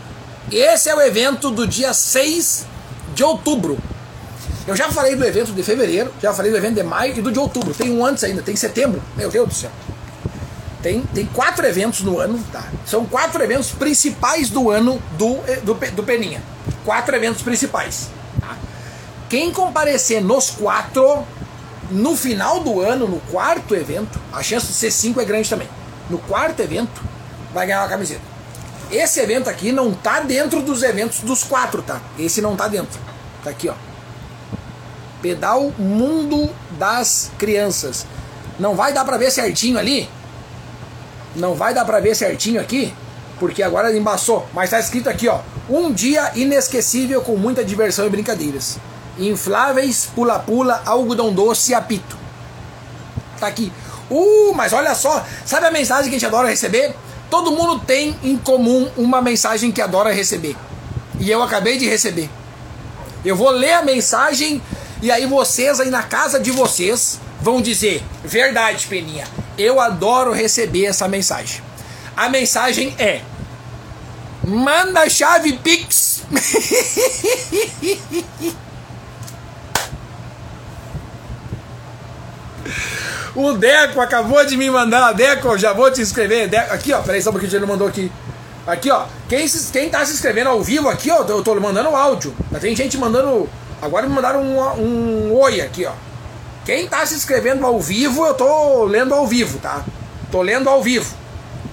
Esse 0.50 0.88
é 0.88 0.94
o 0.94 1.00
evento 1.00 1.50
do 1.50 1.66
dia 1.66 1.92
6 1.92 2.66
de 3.14 3.22
outubro. 3.22 3.78
Eu 4.66 4.76
já 4.76 4.90
falei 4.90 5.14
do 5.14 5.24
evento 5.24 5.52
de 5.52 5.62
fevereiro, 5.62 6.12
já 6.20 6.32
falei 6.32 6.50
do 6.50 6.56
evento 6.56 6.74
de 6.74 6.82
maio 6.82 7.16
e 7.16 7.22
do 7.22 7.30
de 7.30 7.38
outubro. 7.38 7.74
Tem 7.74 7.90
um 7.90 8.04
antes 8.04 8.24
ainda, 8.24 8.42
tem 8.42 8.56
setembro. 8.56 9.02
Meu 9.16 9.30
Deus 9.30 9.48
do 9.48 9.54
céu. 9.54 9.70
Tem, 10.82 11.02
tem 11.02 11.26
quatro 11.26 11.66
eventos 11.66 12.00
no 12.00 12.18
ano, 12.18 12.42
tá? 12.52 12.64
São 12.87 13.04
quatro 13.04 13.42
eventos 13.42 13.70
principais 13.72 14.48
do 14.48 14.70
ano 14.70 15.02
do, 15.18 15.37
do, 15.64 15.74
do 15.74 16.02
Peninha. 16.02 16.42
Quatro 16.84 17.14
eventos 17.16 17.42
principais. 17.42 18.08
Tá? 18.40 18.56
Quem 19.28 19.50
comparecer 19.50 20.22
nos 20.22 20.50
quatro, 20.50 21.24
no 21.90 22.16
final 22.16 22.61
do 22.61 22.80
ano, 22.80 23.08
no 23.08 23.20
quarto 23.20 23.74
evento, 23.74 24.20
a 24.32 24.42
chance 24.42 24.66
de 24.66 24.72
ser 24.72 24.90
cinco 24.90 25.20
é 25.20 25.24
grande 25.24 25.50
também. 25.50 25.68
No 26.08 26.18
quarto 26.18 26.61
evento, 26.61 27.02
vai 27.52 27.66
ganhar 27.66 27.82
uma 27.82 27.88
camiseta. 27.88 28.38
Esse 28.90 29.20
evento 29.20 29.51
aqui 29.51 29.70
não 29.70 29.92
tá 29.92 30.20
dentro 30.20 30.62
dos 30.62 30.83
eventos 30.83 31.20
dos 31.20 31.44
quatro, 31.44 31.83
tá? 31.83 32.01
Esse 32.18 32.40
não 32.40 32.57
tá 32.57 32.68
dentro. 32.68 32.98
Tá 33.44 33.51
aqui, 33.51 33.68
ó. 33.68 33.74
Pedal 35.20 35.72
Mundo 35.79 36.48
das 36.79 37.31
Crianças. 37.38 38.07
Não 38.59 38.74
vai 38.74 38.92
dar 38.92 39.05
para 39.05 39.18
ver 39.18 39.31
certinho 39.31 39.79
ali? 39.79 40.09
Não 41.37 41.55
vai 41.55 41.74
dar 41.74 41.85
para 41.85 42.01
ver 42.01 42.14
certinho 42.14 42.61
aqui? 42.61 42.92
Porque 43.38 43.62
agora 43.62 43.94
embaçou. 43.96 44.46
Mas 44.53 44.70
tá 44.70 44.81
escrito 44.81 45.09
aqui, 45.09 45.29
ó. 45.29 45.40
Um 45.68 45.92
dia 45.92 46.33
inesquecível 46.35 47.20
com 47.20 47.37
muita 47.37 47.64
diversão 47.64 48.07
e 48.07 48.11
brincadeiras. 48.11 48.79
Infláveis, 49.18 50.09
pula-pula, 50.14 50.83
algodão 50.87 51.33
doce 51.33 51.72
e 51.72 51.74
apito. 51.74 52.16
Tá 53.38 53.46
aqui. 53.46 53.72
Uh, 54.11 54.55
mas 54.55 54.72
olha 54.72 54.94
só. 54.94 55.24
Sabe 55.44 55.66
a 55.66 55.70
mensagem 55.70 56.05
que 56.05 56.16
a 56.16 56.18
gente 56.18 56.27
adora 56.27 56.48
receber? 56.48 56.94
Todo 57.30 57.52
mundo 57.52 57.80
tem 57.80 58.16
em 58.22 58.36
comum 58.36 58.90
uma 58.96 59.20
mensagem 59.20 59.70
que 59.70 59.82
adora 59.82 60.12
receber. 60.12 60.56
E 61.20 61.30
eu 61.30 61.42
acabei 61.42 61.76
de 61.76 61.88
receber. 61.88 62.30
Eu 63.24 63.36
vou 63.36 63.50
ler 63.50 63.72
a 63.72 63.82
mensagem 63.82 64.62
e 65.02 65.10
aí 65.10 65.26
vocês 65.26 65.80
aí 65.80 65.90
na 65.90 66.02
casa 66.02 66.40
de 66.40 66.50
vocês 66.50 67.20
vão 67.40 67.60
dizer: 67.60 68.02
"Verdade, 68.24 68.86
Peninha. 68.86 69.26
Eu 69.56 69.80
adoro 69.80 70.32
receber 70.32 70.86
essa 70.86 71.08
mensagem". 71.08 71.60
A 72.16 72.28
mensagem 72.28 72.94
é: 72.98 73.22
Manda 74.44 75.00
a 75.00 75.10
chave 75.10 75.52
Pix. 75.58 76.22
O 83.38 83.53
Deco 83.53 84.01
acabou 84.01 84.44
de 84.44 84.57
me 84.57 84.68
mandar. 84.68 85.12
Deco, 85.12 85.57
já 85.57 85.72
vou 85.72 85.88
te 85.92 86.01
inscrever. 86.01 86.48
Deco, 86.48 86.74
aqui, 86.74 86.92
ó. 86.92 87.01
Peraí, 87.03 87.22
só 87.22 87.31
um 87.31 87.33
pouquinho, 87.35 87.55
ele 87.55 87.66
mandou 87.66 87.87
aqui. 87.87 88.11
Aqui, 88.66 88.90
ó. 88.90 89.05
Quem, 89.29 89.46
se, 89.46 89.70
quem 89.70 89.88
tá 89.88 90.05
se 90.05 90.12
inscrevendo 90.12 90.48
ao 90.48 90.61
vivo 90.61 90.88
aqui, 90.88 91.09
ó, 91.09 91.22
eu 91.22 91.40
tô 91.40 91.55
mandando 91.61 91.94
áudio. 91.94 92.35
Tem 92.61 92.74
gente 92.74 92.98
mandando. 92.98 93.48
Agora 93.81 94.09
me 94.09 94.12
mandaram 94.12 94.42
um, 94.42 94.59
um 94.83 95.38
oi 95.38 95.61
aqui, 95.61 95.87
ó. 95.87 95.92
Quem 96.64 96.88
tá 96.88 97.07
se 97.07 97.14
inscrevendo 97.14 97.64
ao 97.64 97.81
vivo, 97.81 98.27
eu 98.27 98.35
tô 98.35 98.83
lendo 98.87 99.14
ao 99.14 99.24
vivo, 99.24 99.61
tá? 99.61 99.85
Tô 100.33 100.42
lendo 100.42 100.68
ao 100.68 100.83
vivo. 100.83 101.14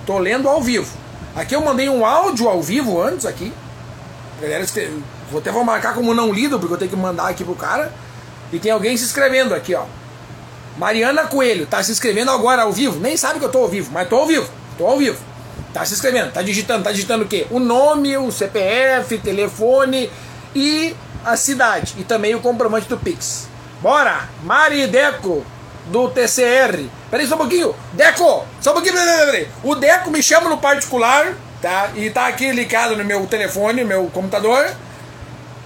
Tô 0.05 0.19
lendo 0.19 0.47
ao 0.47 0.61
vivo. 0.61 0.95
Aqui 1.35 1.55
eu 1.55 1.61
mandei 1.61 1.89
um 1.89 2.05
áudio 2.05 2.47
ao 2.47 2.61
vivo 2.61 3.01
antes 3.01 3.25
aqui. 3.25 3.51
Galera, 4.39 4.63
vou 5.31 5.39
até 5.39 5.51
vou 5.51 5.63
marcar 5.63 5.95
como 5.95 6.13
não 6.13 6.31
lido, 6.31 6.59
porque 6.59 6.75
eu 6.75 6.77
tenho 6.77 6.91
que 6.91 6.95
mandar 6.95 7.27
aqui 7.27 7.43
pro 7.43 7.55
cara. 7.55 7.91
E 8.53 8.59
tem 8.59 8.71
alguém 8.71 8.95
se 8.95 9.05
inscrevendo 9.05 9.55
aqui, 9.55 9.73
ó. 9.73 9.85
Mariana 10.77 11.25
Coelho, 11.25 11.65
tá 11.65 11.81
se 11.81 11.91
inscrevendo 11.91 12.31
agora 12.31 12.63
ao 12.63 12.71
vivo. 12.71 12.99
Nem 12.99 13.15
sabe 13.15 13.39
que 13.39 13.45
eu 13.45 13.51
tô 13.51 13.59
ao 13.59 13.67
vivo, 13.67 13.91
mas 13.91 14.09
tô 14.09 14.17
ao 14.17 14.27
vivo. 14.27 14.49
Tô 14.77 14.85
ao 14.87 14.97
vivo. 14.97 15.17
Tá 15.73 15.85
se 15.85 15.93
inscrevendo, 15.93 16.31
tá 16.31 16.41
digitando, 16.41 16.83
tá 16.83 16.91
digitando 16.91 17.25
o 17.25 17.27
quê? 17.27 17.47
O 17.49 17.59
nome, 17.59 18.17
o 18.17 18.31
CPF, 18.31 19.17
telefone 19.17 20.09
e 20.53 20.95
a 21.23 21.35
cidade. 21.35 21.95
E 21.97 22.03
também 22.03 22.35
o 22.35 22.39
comprovante 22.39 22.87
do 22.87 22.97
Pix. 22.97 23.47
Bora! 23.81 24.29
Mari 24.43 24.87
Deco, 24.87 25.45
do 25.87 26.09
TCR. 26.09 26.85
Peraí 27.11 27.27
só 27.27 27.35
um 27.35 27.39
pouquinho. 27.39 27.75
Deco, 27.93 28.45
só 28.61 28.71
um 28.71 28.73
pouquinho. 28.73 28.95
Peraí, 28.95 29.25
peraí. 29.25 29.47
O 29.63 29.75
Deco 29.75 30.09
me 30.11 30.23
chama 30.23 30.49
no 30.49 30.57
particular, 30.57 31.33
tá? 31.61 31.91
E 31.95 32.09
tá 32.09 32.27
aqui 32.27 32.51
ligado 32.51 32.95
no 32.95 33.03
meu 33.03 33.25
telefone, 33.27 33.83
meu 33.83 34.09
computador. 34.13 34.69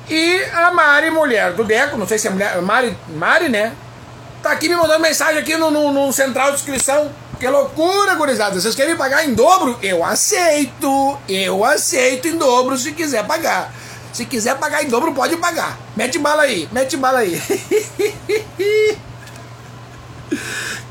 E 0.10 0.44
a 0.54 0.72
Mari, 0.72 1.12
mulher 1.12 1.54
do 1.54 1.64
Deco, 1.64 1.98
não 1.98 2.08
sei 2.08 2.18
se 2.18 2.28
é 2.28 2.32
mulher. 2.32 2.62
Mari, 2.62 2.98
Mari 3.10 3.50
né? 3.50 3.74
Tá 4.42 4.52
aqui 4.52 4.70
me 4.70 4.76
mandando 4.76 5.02
mensagem 5.02 5.38
aqui 5.38 5.58
no, 5.58 5.70
no, 5.70 5.92
no 5.92 6.14
central 6.14 6.52
de 6.52 6.58
inscrição. 6.58 7.12
Que 7.40 7.48
loucura, 7.48 8.16
gurizada. 8.16 8.60
Vocês 8.60 8.74
querem 8.74 8.96
pagar 8.96 9.26
em 9.26 9.34
dobro? 9.34 9.78
Eu 9.82 10.04
aceito. 10.04 11.18
Eu 11.28 11.64
aceito 11.66 12.28
em 12.28 12.38
dobro 12.38 12.78
se 12.78 12.92
quiser 12.94 13.26
pagar. 13.26 13.74
Se 14.14 14.26
quiser 14.26 14.58
pagar 14.58 14.84
em 14.84 14.90
dobro, 14.90 15.14
pode 15.14 15.38
pagar. 15.38 15.78
Mete 15.96 16.18
bala 16.18 16.44
aí, 16.44 16.68
mete 16.72 16.98
bala 16.98 17.20
aí. 17.20 17.42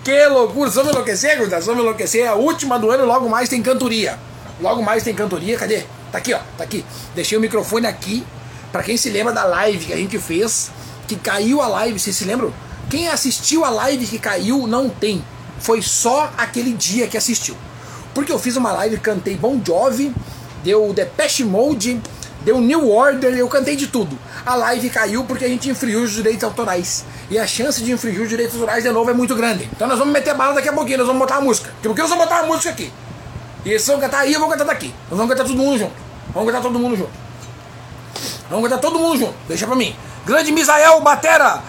que 0.05 0.27
loucura. 0.27 0.71
Vamos 0.71 0.93
enlouquecer, 0.93 1.37
gurizada? 1.37 1.63
Vamos 1.65 1.83
enlouquecer. 1.83 2.25
É 2.25 2.29
a 2.29 2.35
última 2.35 2.79
do 2.79 2.91
ano, 2.91 3.07
logo 3.07 3.29
mais 3.29 3.49
tem 3.49 3.63
cantoria. 3.63 4.19
Logo 4.61 4.83
mais 4.83 5.03
tem 5.03 5.15
cantoria. 5.15 5.59
Cadê? 5.59 5.85
Tá 6.13 6.19
aqui, 6.19 6.35
ó. 6.35 6.41
Tá 6.57 6.65
aqui. 6.65 6.85
Deixei 7.15 7.37
o 7.37 7.41
microfone 7.41 7.87
aqui. 7.87 8.25
Pra 8.71 8.83
quem 8.83 8.97
se 8.97 9.09
lembra 9.11 9.33
da 9.33 9.45
live 9.45 9.87
que 9.87 9.93
a 9.93 9.97
gente 9.97 10.19
fez. 10.19 10.71
Que 11.07 11.17
caiu 11.17 11.63
a 11.63 11.69
live, 11.69 11.99
vocês 11.99 12.15
se 12.15 12.25
lembram? 12.25 12.53
Quem 12.91 13.09
assistiu 13.09 13.65
a 13.65 13.71
live 13.71 14.07
que 14.07 14.19
caiu 14.19 14.67
não 14.67 14.89
tem. 14.89 15.23
Foi 15.61 15.83
só 15.83 16.33
aquele 16.39 16.73
dia 16.73 17.07
que 17.07 17.17
assistiu. 17.17 17.57
Porque 18.15 18.33
eu 18.33 18.39
fiz 18.39 18.57
uma 18.57 18.73
live, 18.73 18.99
cantei 18.99 19.37
Bon 19.37 19.61
Jovi, 19.65 20.15
deu 20.65 20.93
Depeche 20.95 21.45
Mode, 21.45 22.01
deu 22.41 22.61
New 22.61 22.91
Order, 22.91 23.35
eu 23.35 23.47
cantei 23.49 23.77
de 23.77 23.89
tudo. 23.89 24.19
A 24.47 24.55
live 24.55 24.89
caiu 24.89 25.25
porque 25.25 25.45
a 25.45 25.49
gente 25.49 25.69
infringiu 25.69 26.03
os 26.03 26.13
direitos 26.13 26.45
autorais. 26.45 27.05
E 27.31 27.39
a 27.39 27.47
chance 27.47 27.83
de 27.83 27.93
infringir 27.93 28.23
os 28.23 28.29
direitos 28.29 28.55
autorais 28.55 28.83
de 28.83 28.91
novo 28.91 29.11
é 29.11 29.13
muito 29.13 29.35
grande. 29.35 29.69
Então 29.71 29.87
nós 29.87 29.99
vamos 29.99 30.15
meter 30.15 30.35
bala 30.35 30.55
daqui 30.55 30.69
a 30.69 30.73
pouquinho, 30.73 30.99
nós 30.99 31.07
vamos 31.07 31.21
botar 31.21 31.37
a 31.37 31.41
música. 31.43 31.71
Porque 31.83 32.01
nós 32.01 32.11
vamos 32.11 32.25
botar 32.25 32.41
a 32.41 32.43
música 32.45 32.71
aqui. 32.71 32.91
E 33.65 33.71
eles 33.71 33.87
vão 33.87 34.01
cantar 34.01 34.21
aí, 34.21 34.33
eu 34.33 34.41
vou 34.41 34.49
cantar 34.49 34.65
daqui. 34.65 34.95
Nós 35.11 35.19
vamos 35.19 35.31
cantar 35.31 35.45
todo 35.47 35.57
mundo 35.57 35.79
junto. 35.79 35.93
Vamos 36.33 36.51
cantar 36.51 36.63
todo 36.63 36.79
mundo 36.79 36.97
junto. 36.97 37.11
Vamos 38.49 38.65
cantar 38.65 38.81
todo 38.81 38.99
mundo 38.99 39.19
junto. 39.19 39.35
Deixa 39.47 39.67
pra 39.67 39.77
mim. 39.77 39.95
Grande 40.25 40.51
Misael 40.53 41.01
Batera. 41.03 41.63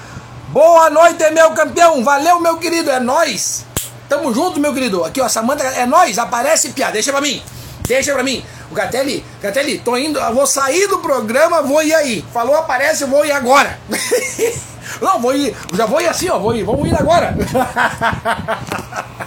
Boa 0.51 0.89
noite, 0.89 1.29
meu 1.31 1.51
campeão. 1.51 2.03
Valeu, 2.03 2.39
meu 2.39 2.57
querido. 2.57 2.89
É 2.89 2.99
nós. 2.99 3.65
Tamo 4.07 4.33
junto, 4.33 4.59
meu 4.59 4.73
querido. 4.73 5.03
Aqui, 5.03 5.21
ó, 5.21 5.29
Samanta, 5.29 5.63
é 5.63 5.85
nós. 5.85 6.17
Aparece, 6.17 6.69
pia. 6.69 6.89
Deixa 6.89 7.11
pra 7.11 7.21
mim. 7.21 7.41
Deixa 7.87 8.13
pra 8.13 8.23
mim. 8.23 8.43
O 8.71 8.73
Gatelli, 8.73 9.25
Gatelli, 9.41 9.79
tô 9.79 9.97
indo, 9.97 10.19
vou 10.31 10.45
sair 10.45 10.87
do 10.87 10.99
programa, 10.99 11.63
vou 11.63 11.81
ir 11.81 11.93
aí. 11.93 12.23
Falou, 12.31 12.55
aparece, 12.55 13.03
eu 13.03 13.07
vou 13.07 13.25
ir 13.25 13.31
agora. 13.31 13.79
Não, 15.01 15.19
vou 15.19 15.35
ir, 15.35 15.55
já 15.73 15.85
vou 15.87 15.99
ir 15.99 16.07
assim, 16.07 16.29
ó, 16.29 16.37
vou 16.37 16.55
ir, 16.55 16.63
vamos 16.63 16.87
ir 16.87 16.95
agora. 16.95 17.35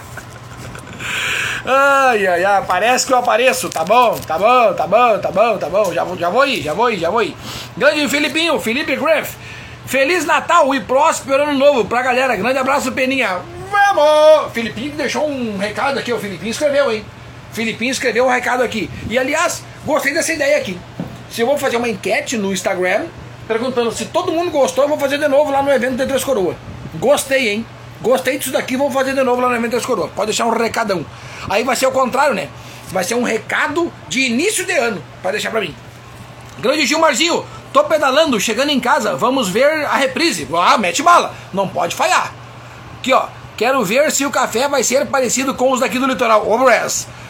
Ai, 1.65 2.27
ai, 2.27 2.43
ai, 2.43 2.65
parece 2.67 3.05
que 3.07 3.13
eu 3.13 3.17
apareço, 3.17 3.69
tá 3.69 3.85
bom, 3.85 4.19
tá 4.27 4.37
bom, 4.37 4.73
tá 4.73 4.85
bom, 4.85 5.17
tá 5.17 5.31
bom, 5.31 5.57
tá 5.57 5.69
bom, 5.69 5.93
já, 5.93 6.05
já 6.19 6.29
vou 6.29 6.45
ir, 6.45 6.61
já 6.61 6.73
vou 6.73 6.91
ir, 6.91 6.99
já 6.99 7.09
vou 7.09 7.23
ir. 7.23 7.37
Grande 7.77 8.09
Filipinho, 8.09 8.59
Felipe 8.59 8.97
Greff, 8.97 9.37
Feliz 9.85 10.25
Natal 10.25 10.73
e 10.73 10.79
próspero 10.79 11.43
ano 11.43 11.53
novo 11.53 11.85
pra 11.85 12.01
galera. 12.01 12.35
Grande 12.35 12.57
abraço, 12.57 12.91
Peninha. 12.91 13.39
Vamos! 13.69 14.51
Filipinho 14.53 14.93
deixou 14.93 15.27
um 15.27 15.57
recado 15.57 15.99
aqui, 15.99 16.11
o 16.11 16.19
Filipinho 16.19 16.51
escreveu, 16.51 16.91
hein? 16.91 17.05
Filipinho 17.51 17.91
escreveu 17.91 18.25
um 18.25 18.29
recado 18.29 18.63
aqui. 18.63 18.89
E 19.09 19.17
aliás, 19.17 19.63
gostei 19.85 20.13
dessa 20.13 20.33
ideia 20.33 20.57
aqui. 20.57 20.79
Se 21.29 21.41
eu 21.41 21.47
vou 21.47 21.57
fazer 21.57 21.77
uma 21.77 21.89
enquete 21.89 22.37
no 22.37 22.53
Instagram, 22.53 23.05
perguntando 23.47 23.91
se 23.91 24.05
todo 24.05 24.31
mundo 24.31 24.51
gostou, 24.51 24.85
eu 24.85 24.89
vou 24.89 24.97
fazer 24.97 25.17
de 25.17 25.27
novo 25.27 25.51
lá 25.51 25.61
no 25.61 25.71
evento 25.71 25.97
de 25.97 26.05
Três 26.05 26.23
Coroas. 26.23 26.55
Gostei, 26.95 27.49
hein? 27.49 27.65
Gostei 28.01 28.37
disso 28.37 28.51
daqui, 28.51 28.75
vou 28.77 28.89
fazer 28.89 29.13
de 29.13 29.23
novo 29.23 29.41
lá 29.41 29.49
no 29.49 29.55
evento 29.55 29.71
Três 29.71 29.85
Coroas. 29.85 30.11
Pode 30.15 30.27
deixar 30.27 30.45
um 30.45 30.51
recadão. 30.51 31.05
Aí 31.49 31.63
vai 31.63 31.75
ser 31.75 31.87
o 31.87 31.91
contrário, 31.91 32.33
né? 32.33 32.49
Vai 32.87 33.03
ser 33.03 33.15
um 33.15 33.23
recado 33.23 33.91
de 34.07 34.21
início 34.21 34.65
de 34.65 34.73
ano, 34.73 35.03
para 35.21 35.31
deixar 35.31 35.51
pra 35.51 35.61
mim. 35.61 35.75
Grande 36.59 36.85
Gilmarzinho, 36.85 37.45
Tô 37.73 37.83
pedalando, 37.85 38.39
chegando 38.39 38.69
em 38.69 38.79
casa, 38.79 39.15
vamos 39.15 39.49
ver 39.49 39.83
a 39.85 39.95
reprise. 39.95 40.47
Ah, 40.53 40.77
mete 40.77 41.01
bala, 41.01 41.33
não 41.51 41.67
pode 41.67 41.95
falhar. 41.95 42.31
Aqui, 42.99 43.11
ó, 43.11 43.25
quero 43.57 43.83
ver 43.83 44.11
se 44.11 44.23
o 44.27 44.29
café 44.29 44.69
vai 44.69 44.83
ser 44.83 45.07
parecido 45.07 45.55
com 45.55 45.71
os 45.71 45.79
daqui 45.79 45.97
do 45.97 46.05
litoral. 46.05 46.47
Ô, 46.47 46.59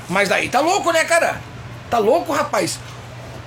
mas 0.10 0.28
daí 0.28 0.50
tá 0.50 0.60
louco, 0.60 0.91
né, 0.91 1.06
cara? 1.06 1.41
Tá 1.89 1.98
louco, 1.98 2.34
rapaz. 2.34 2.78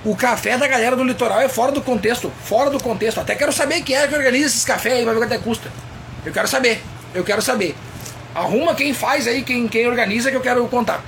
O 0.03 0.15
café 0.15 0.57
da 0.57 0.67
galera 0.67 0.95
do 0.95 1.03
litoral 1.03 1.39
é 1.39 1.47
fora 1.47 1.71
do 1.71 1.81
contexto, 1.81 2.31
fora 2.43 2.71
do 2.71 2.81
contexto. 2.81 3.19
Até 3.19 3.35
quero 3.35 3.53
saber 3.53 3.81
quem 3.81 3.95
é 3.95 4.07
que 4.07 4.15
organiza 4.15 4.47
esses 4.47 4.65
cafés 4.65 4.95
aí, 4.95 5.05
vai 5.05 5.13
ver 5.13 5.19
quanto 5.19 5.33
é 5.33 5.37
custa. 5.37 5.71
Eu 6.25 6.33
quero 6.33 6.47
saber, 6.47 6.83
eu 7.13 7.23
quero 7.23 7.43
saber. 7.43 7.75
Arruma 8.33 8.73
quem 8.73 8.91
faz 8.91 9.27
aí, 9.27 9.43
quem, 9.43 9.67
quem 9.67 9.87
organiza, 9.87 10.31
que 10.31 10.37
eu 10.37 10.41
quero 10.41 10.63
o 10.65 10.67
contato. 10.67 11.03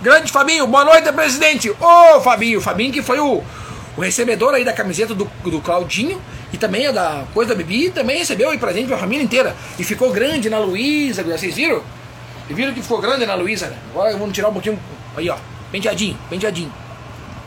Grande 0.00 0.32
Fabinho, 0.32 0.66
boa 0.66 0.84
noite, 0.84 1.12
presidente. 1.12 1.70
Ô, 1.70 2.20
Fabinho, 2.22 2.60
Fabinho 2.60 2.92
que 2.92 3.02
foi 3.02 3.18
o, 3.18 3.42
o 3.96 4.00
recebedor 4.00 4.54
aí 4.54 4.64
da 4.64 4.72
camiseta 4.72 5.14
do, 5.14 5.30
do 5.44 5.60
Claudinho 5.60 6.20
e 6.52 6.56
também 6.56 6.86
a 6.86 6.92
da 6.92 7.24
coisa 7.32 7.54
da 7.54 7.56
Bibi, 7.56 7.90
também 7.90 8.18
recebeu 8.18 8.50
aí 8.50 8.58
presente 8.58 8.88
pra 8.88 8.98
família 8.98 9.24
inteira. 9.24 9.54
E 9.78 9.84
ficou 9.84 10.10
grande 10.12 10.50
na 10.50 10.58
Luísa, 10.58 11.22
vocês 11.22 11.54
viram? 11.54 11.82
E 12.48 12.54
viram 12.54 12.72
que 12.74 12.82
ficou 12.82 13.00
grande 13.00 13.24
na 13.24 13.34
Luísa, 13.34 13.68
né? 13.68 13.76
Agora 13.90 14.12
vamos 14.16 14.34
tirar 14.34 14.48
um 14.48 14.52
pouquinho. 14.52 14.78
Aí, 15.16 15.28
ó, 15.30 15.36
penteadinho, 15.70 16.18
penteadinho. 16.28 16.72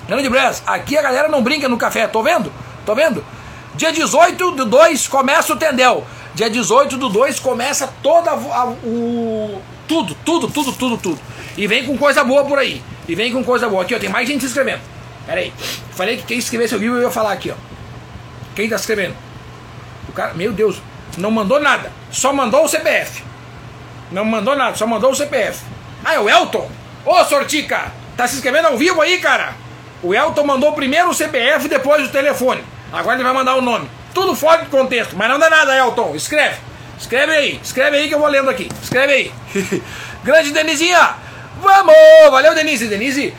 Grande 0.08 0.30
Brás, 0.30 0.64
aqui 0.66 0.98
a 0.98 1.02
galera 1.02 1.28
não 1.28 1.43
brinca 1.43 1.68
no 1.68 1.78
café, 1.78 2.08
tô 2.08 2.24
vendo? 2.24 2.52
Tô 2.86 2.95
vendo? 2.95 3.24
Dia 3.76 3.91
18 3.91 4.52
do 4.52 4.66
2 4.66 5.08
começa 5.08 5.54
o 5.54 5.56
Tendel. 5.56 6.06
Dia 6.34 6.50
18 6.50 6.98
do 6.98 7.10
2 7.10 7.39
começa 7.39 7.93
toda 8.02 8.32
a, 8.32 8.66
o. 8.84 9.62
Tudo, 9.88 10.16
tudo, 10.26 10.48
tudo, 10.48 10.74
tudo, 10.74 10.98
tudo. 10.98 11.20
E 11.58 11.68
vem 11.68 11.86
com 11.86 11.98
coisa 11.98 12.24
boa 12.24 12.43
por 12.45 12.58
aí. 12.58 12.82
E 13.08 13.16
vem 13.16 13.32
com 13.32 13.43
coisa 13.43 13.70
boa. 13.70 13.84
Aqui, 13.84 13.95
ó, 13.95 14.00
tem 14.00 14.10
mais 14.10 14.28
gente 14.28 14.41
se 14.41 14.48
inscrevendo. 14.48 14.82
Pera 15.28 15.41
aí. 15.41 15.53
Falei 15.91 16.17
que 16.17 16.23
quem 16.23 16.39
escrevesse 16.39 16.73
o 16.73 16.80
vídeo 16.80 16.95
eu 16.95 17.03
ia 17.03 17.11
falar 17.11 17.34
aqui, 17.34 17.51
ó. 17.51 17.55
Quem 18.55 18.69
tá 18.69 18.78
escrevendo? 18.78 19.15
O 20.09 20.13
cara, 20.13 20.34
meu 20.34 20.53
Deus, 20.53 20.82
não 21.17 21.30
mandou 21.30 21.59
nada. 21.59 21.91
Só 22.09 22.32
mandou 22.32 22.63
o 22.63 22.67
CPF. 22.67 23.23
Não 24.09 24.23
mandou 24.23 24.55
nada, 24.55 24.75
só 24.75 24.88
mandou 24.88 25.11
o 25.11 25.15
CPF. 25.15 25.63
Ah, 26.03 26.13
é 26.13 26.19
o 26.19 26.30
Elton? 26.30 26.71
Ô, 27.05 27.23
Sortica, 27.25 27.91
tá 28.15 28.25
se 28.25 28.38
inscrevendo 28.38 28.69
ao 28.69 28.78
vivo 28.78 29.01
aí, 29.01 29.17
cara? 29.19 29.53
O 30.01 30.13
Elton 30.13 30.45
mandou 30.45 30.71
primeiro 30.71 31.09
o 31.09 31.13
CPF, 31.13 31.67
depois 31.67 32.07
o 32.07 32.11
telefone. 32.11 32.63
Agora 32.91 33.17
ele 33.17 33.23
vai 33.23 33.34
mandar 33.34 33.55
o 33.55 33.61
nome. 33.61 33.89
Tudo 34.13 34.34
fora 34.34 34.63
de 34.63 34.69
contexto, 34.69 35.15
mas 35.17 35.30
não 35.30 35.38
dá 35.38 35.49
nada, 35.49 35.75
Elton. 35.75 36.15
Escreve. 36.15 36.55
Escreve 36.97 37.32
aí, 37.32 37.59
escreve 37.61 37.97
aí 37.97 38.07
que 38.07 38.15
eu 38.15 38.19
vou 38.19 38.28
lendo 38.28 38.49
aqui. 38.49 38.69
Escreve 38.82 39.13
aí. 39.13 39.32
Grande 40.23 40.51
Denizinha! 40.51 41.15
Vamos! 41.61 41.95
Valeu, 42.32 42.55
Denise. 42.55 42.88
Denise, 42.88 43.34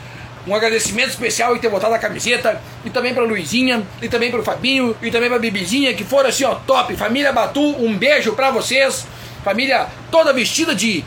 um 0.49 0.55
agradecimento 0.55 1.11
especial 1.11 1.55
em 1.55 1.59
ter 1.59 1.69
botado 1.69 1.95
a 1.95 1.99
camiseta. 1.99 2.61
E 2.85 2.91
também 2.91 3.13
pra 3.13 3.23
Luizinha, 3.23 3.87
e 4.01 4.09
também 4.09 4.31
pro 4.31 4.43
Fabinho, 4.43 4.97
e 5.03 5.11
também 5.11 5.29
pra 5.29 5.39
Bibizinha, 5.39 5.93
que 5.95 6.05
foram 6.05 6.29
assim, 6.29 6.45
ó, 6.45 6.55
top. 6.55 6.97
Família 6.97 7.33
Batu, 7.33 7.61
um 7.61 7.97
beijo 7.97 8.33
pra 8.33 8.51
vocês. 8.51 9.07
Família 9.45 9.87
toda 10.11 10.33
vestida 10.33 10.75
de, 10.75 11.05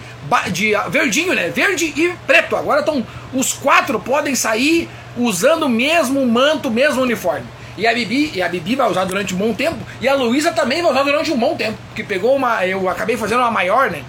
de 0.51 0.73
verdinho, 0.89 1.33
né? 1.33 1.49
Verde 1.49 1.93
e 1.95 2.13
preto. 2.25 2.55
Agora 2.55 2.79
estão. 2.79 3.05
Os 3.33 3.53
quatro 3.53 3.99
podem 3.99 4.35
sair 4.35 4.89
usando 5.17 5.63
o 5.63 5.69
mesmo 5.69 6.25
manto, 6.25 6.69
o 6.69 6.71
mesmo 6.71 7.01
uniforme. 7.01 7.45
E 7.77 7.87
a 7.87 7.93
Bibi, 7.93 8.31
e 8.35 8.41
a 8.41 8.49
Bibi 8.49 8.75
vai 8.75 8.89
usar 8.89 9.05
durante 9.05 9.33
um 9.33 9.37
bom 9.37 9.53
tempo, 9.53 9.77
e 10.01 10.07
a 10.07 10.13
Luísa 10.13 10.51
também 10.51 10.81
vai 10.81 10.91
usar 10.91 11.03
durante 11.03 11.31
um 11.31 11.37
bom 11.37 11.55
tempo, 11.55 11.77
porque 11.87 12.03
pegou 12.03 12.35
uma, 12.35 12.65
eu 12.65 12.89
acabei 12.89 13.15
fazendo 13.15 13.39
uma 13.39 13.49
maior, 13.49 13.89
né? 13.89 14.03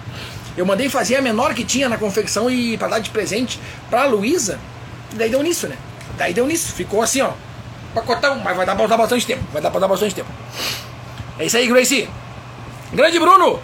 Eu 0.55 0.65
mandei 0.65 0.89
fazer 0.89 1.15
a 1.15 1.21
menor 1.21 1.53
que 1.53 1.63
tinha 1.63 1.89
na 1.89 1.97
confecção 1.97 2.51
e 2.51 2.77
para 2.77 2.89
dar 2.89 2.99
de 2.99 3.09
presente 3.09 3.59
pra 3.89 4.05
Luísa. 4.05 4.59
Daí 5.13 5.29
deu 5.29 5.43
nisso, 5.43 5.67
né? 5.67 5.77
Daí 6.17 6.33
deu 6.33 6.45
nisso, 6.45 6.73
ficou 6.73 7.01
assim, 7.01 7.21
ó. 7.21 7.31
Pacotão, 7.93 8.39
mas 8.39 8.57
vai 8.57 8.65
dar 8.65 8.75
pra 8.75 8.85
usar 8.85 8.97
bastante 8.97 9.25
tempo. 9.25 9.43
Vai 9.51 9.61
dar 9.61 9.69
pra 9.69 9.77
usar 9.77 9.87
bastante 9.87 10.15
tempo. 10.15 10.29
É 11.37 11.45
isso 11.45 11.57
aí, 11.57 11.67
Gracie. 11.67 12.09
Grande 12.91 13.19
Bruno, 13.19 13.59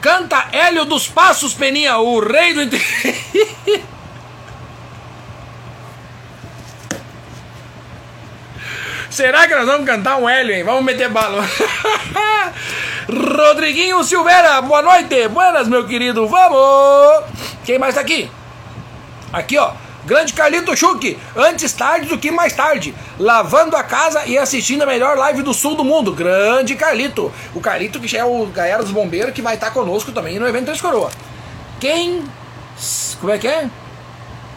canta 0.00 0.48
Hélio 0.52 0.84
dos 0.84 1.08
Passos, 1.08 1.54
Peninha, 1.54 1.96
o 1.98 2.20
rei 2.20 2.52
do 2.52 2.76
Será 9.10 9.48
que 9.48 9.54
nós 9.54 9.64
vamos 9.64 9.86
cantar 9.86 10.18
um 10.18 10.28
Hélio, 10.28 10.54
hein? 10.54 10.62
Vamos 10.62 10.84
meter 10.84 11.08
bala. 11.08 11.42
Rodriguinho 13.08 14.04
Silveira, 14.04 14.60
boa 14.60 14.82
noite. 14.82 15.26
Buenas, 15.28 15.68
meu 15.68 15.86
querido. 15.86 16.28
Vamos! 16.28 17.24
Quem 17.64 17.78
mais 17.78 17.94
tá 17.94 18.02
aqui? 18.02 18.30
Aqui, 19.32 19.56
ó. 19.56 19.72
Grande 20.06 20.32
Carlito 20.34 20.76
Chuck, 20.76 21.18
antes 21.34 21.72
tarde 21.72 22.06
do 22.06 22.16
que 22.16 22.30
mais 22.30 22.52
tarde, 22.52 22.94
lavando 23.18 23.74
a 23.76 23.82
casa 23.82 24.24
e 24.24 24.38
assistindo 24.38 24.82
a 24.82 24.86
melhor 24.86 25.16
live 25.18 25.42
do 25.42 25.52
sul 25.52 25.74
do 25.74 25.84
mundo. 25.84 26.12
Grande 26.12 26.76
Carlito. 26.76 27.32
O 27.52 27.60
Carlito, 27.60 27.98
que 27.98 28.16
é 28.16 28.24
o 28.24 28.46
galera 28.46 28.84
dos 28.84 28.92
bombeiros, 28.92 29.34
que 29.34 29.42
vai 29.42 29.56
estar 29.56 29.72
conosco 29.72 30.12
também 30.12 30.38
no 30.38 30.46
evento 30.46 30.66
Três 30.66 30.80
Coroa. 30.80 31.10
Quem. 31.80 32.22
Como 33.20 33.32
é 33.32 33.38
que 33.38 33.48
é? 33.48 33.68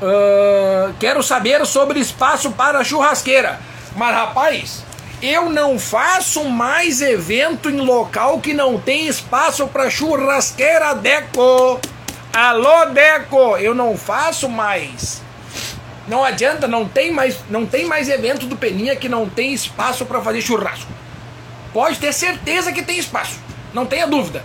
Uh, 0.02 0.94
quero 1.00 1.24
saber 1.24 1.66
sobre 1.66 2.00
espaço 2.00 2.52
para 2.52 2.84
churrasqueira. 2.84 3.60
Mas 3.96 4.14
rapaz, 4.14 4.84
eu 5.20 5.50
não 5.50 5.80
faço 5.80 6.46
mais 6.46 7.02
evento 7.02 7.72
em 7.72 7.82
local 7.82 8.40
que 8.40 8.54
não 8.54 8.78
tem 8.78 9.08
espaço 9.08 9.68
para 9.68 9.90
churrasqueira 9.90 10.94
Deco. 10.94 11.80
Alô 12.32 12.86
Deco, 12.94 13.58
eu 13.58 13.74
não 13.74 13.98
faço 13.98 14.48
mais. 14.48 15.28
Não 16.10 16.24
adianta, 16.24 16.68
não 16.68 16.88
tem 16.88 17.14
mais, 17.14 17.38
não 17.52 17.68
tem 17.68 17.86
mais 17.86 18.10
evento 18.10 18.48
do 18.48 18.58
Peninha 18.58 18.96
que 18.96 19.08
não 19.08 19.30
tem 19.30 19.54
espaço 19.54 20.06
para 20.08 20.20
fazer 20.20 20.42
churrasco. 20.42 20.92
Pode 21.72 22.00
ter 22.00 22.12
certeza 22.12 22.74
que 22.74 22.82
tem 22.82 22.98
espaço, 22.98 23.40
não 23.76 23.86
tenha 23.86 24.08
dúvida. 24.08 24.44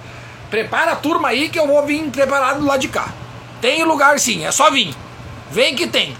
Prepara 0.50 0.92
a 0.92 0.96
turma 0.96 1.28
aí 1.28 1.48
que 1.48 1.58
eu 1.58 1.66
vou 1.66 1.84
vir 1.86 2.04
preparado 2.10 2.60
do 2.60 2.66
lado 2.66 2.80
de 2.80 2.88
cá. 2.88 3.08
Tem 3.62 3.82
lugar 3.82 4.20
sim, 4.20 4.44
é 4.44 4.52
só 4.52 4.70
vir. 4.70 4.94
Vem 5.50 5.74
que 5.74 5.86
tem. 5.86 6.14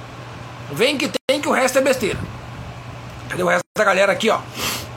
Vem 0.73 0.97
que 0.97 1.11
tem 1.29 1.39
que 1.39 1.47
o 1.47 1.53
resto 1.53 1.79
é 1.79 1.83
besteira. 1.83 2.19
Cadê 3.29 3.43
o 3.43 3.47
resto 3.47 3.65
da 3.77 3.85
galera 3.85 4.13
aqui, 4.13 4.31
ó? 4.31 4.39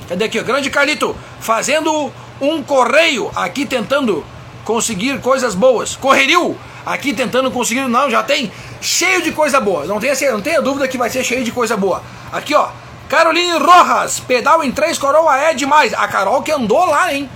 Cadê 0.07 0.23
aqui, 0.23 0.39
ó? 0.39 0.43
Grande 0.43 0.69
Carlito, 0.69 1.13
fazendo 1.41 2.09
um 2.39 2.63
correio 2.63 3.29
aqui 3.35 3.65
tentando 3.65 4.25
conseguir 4.63 5.19
coisas 5.19 5.53
boas. 5.53 5.97
Correrio 5.97 6.57
aqui 6.87 7.13
tentando 7.13 7.51
conseguir. 7.51 7.87
Não, 7.87 8.09
já 8.09 8.23
tem 8.23 8.51
cheio 8.81 9.21
de 9.21 9.31
coisa 9.31 9.59
boa. 9.59 9.85
Não 9.85 9.99
tenha, 9.99 10.15
não 10.31 10.41
tenha 10.41 10.61
dúvida 10.61 10.87
que 10.87 10.97
vai 10.97 11.09
ser 11.09 11.23
cheio 11.23 11.43
de 11.43 11.51
coisa 11.51 11.75
boa. 11.75 12.01
Aqui, 12.31 12.55
ó. 12.55 12.69
Caroline 13.09 13.57
Rojas, 13.57 14.19
pedal 14.19 14.63
em 14.63 14.71
três 14.71 14.97
coroa 14.97 15.37
é 15.37 15.53
demais. 15.53 15.93
A 15.93 16.07
Carol 16.07 16.41
que 16.41 16.51
andou 16.51 16.85
lá, 16.85 17.13
hein? 17.13 17.29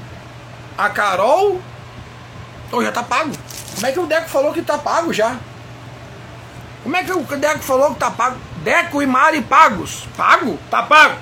A 0.78 0.90
Carol. 0.90 1.62
Oh, 2.72 2.82
já 2.82 2.92
tá 2.92 3.04
pago. 3.04 3.32
Como 3.76 3.86
é 3.86 3.92
que 3.92 4.00
o 4.00 4.06
Deco 4.06 4.30
falou 4.30 4.54
que 4.54 4.62
tá 4.62 4.78
pago 4.78 5.14
já? 5.14 5.38
Como 6.84 6.96
é 6.96 7.04
que 7.04 7.12
o 7.12 7.24
Deco 7.24 7.60
falou 7.60 7.94
que 7.94 8.00
tá 8.00 8.12
pago? 8.12 8.38
Deco 8.64 9.02
e 9.02 9.06
Mari 9.06 9.42
pagos. 9.42 10.08
Pago? 10.18 10.58
Tá 10.70 10.84
pago. 10.84 11.16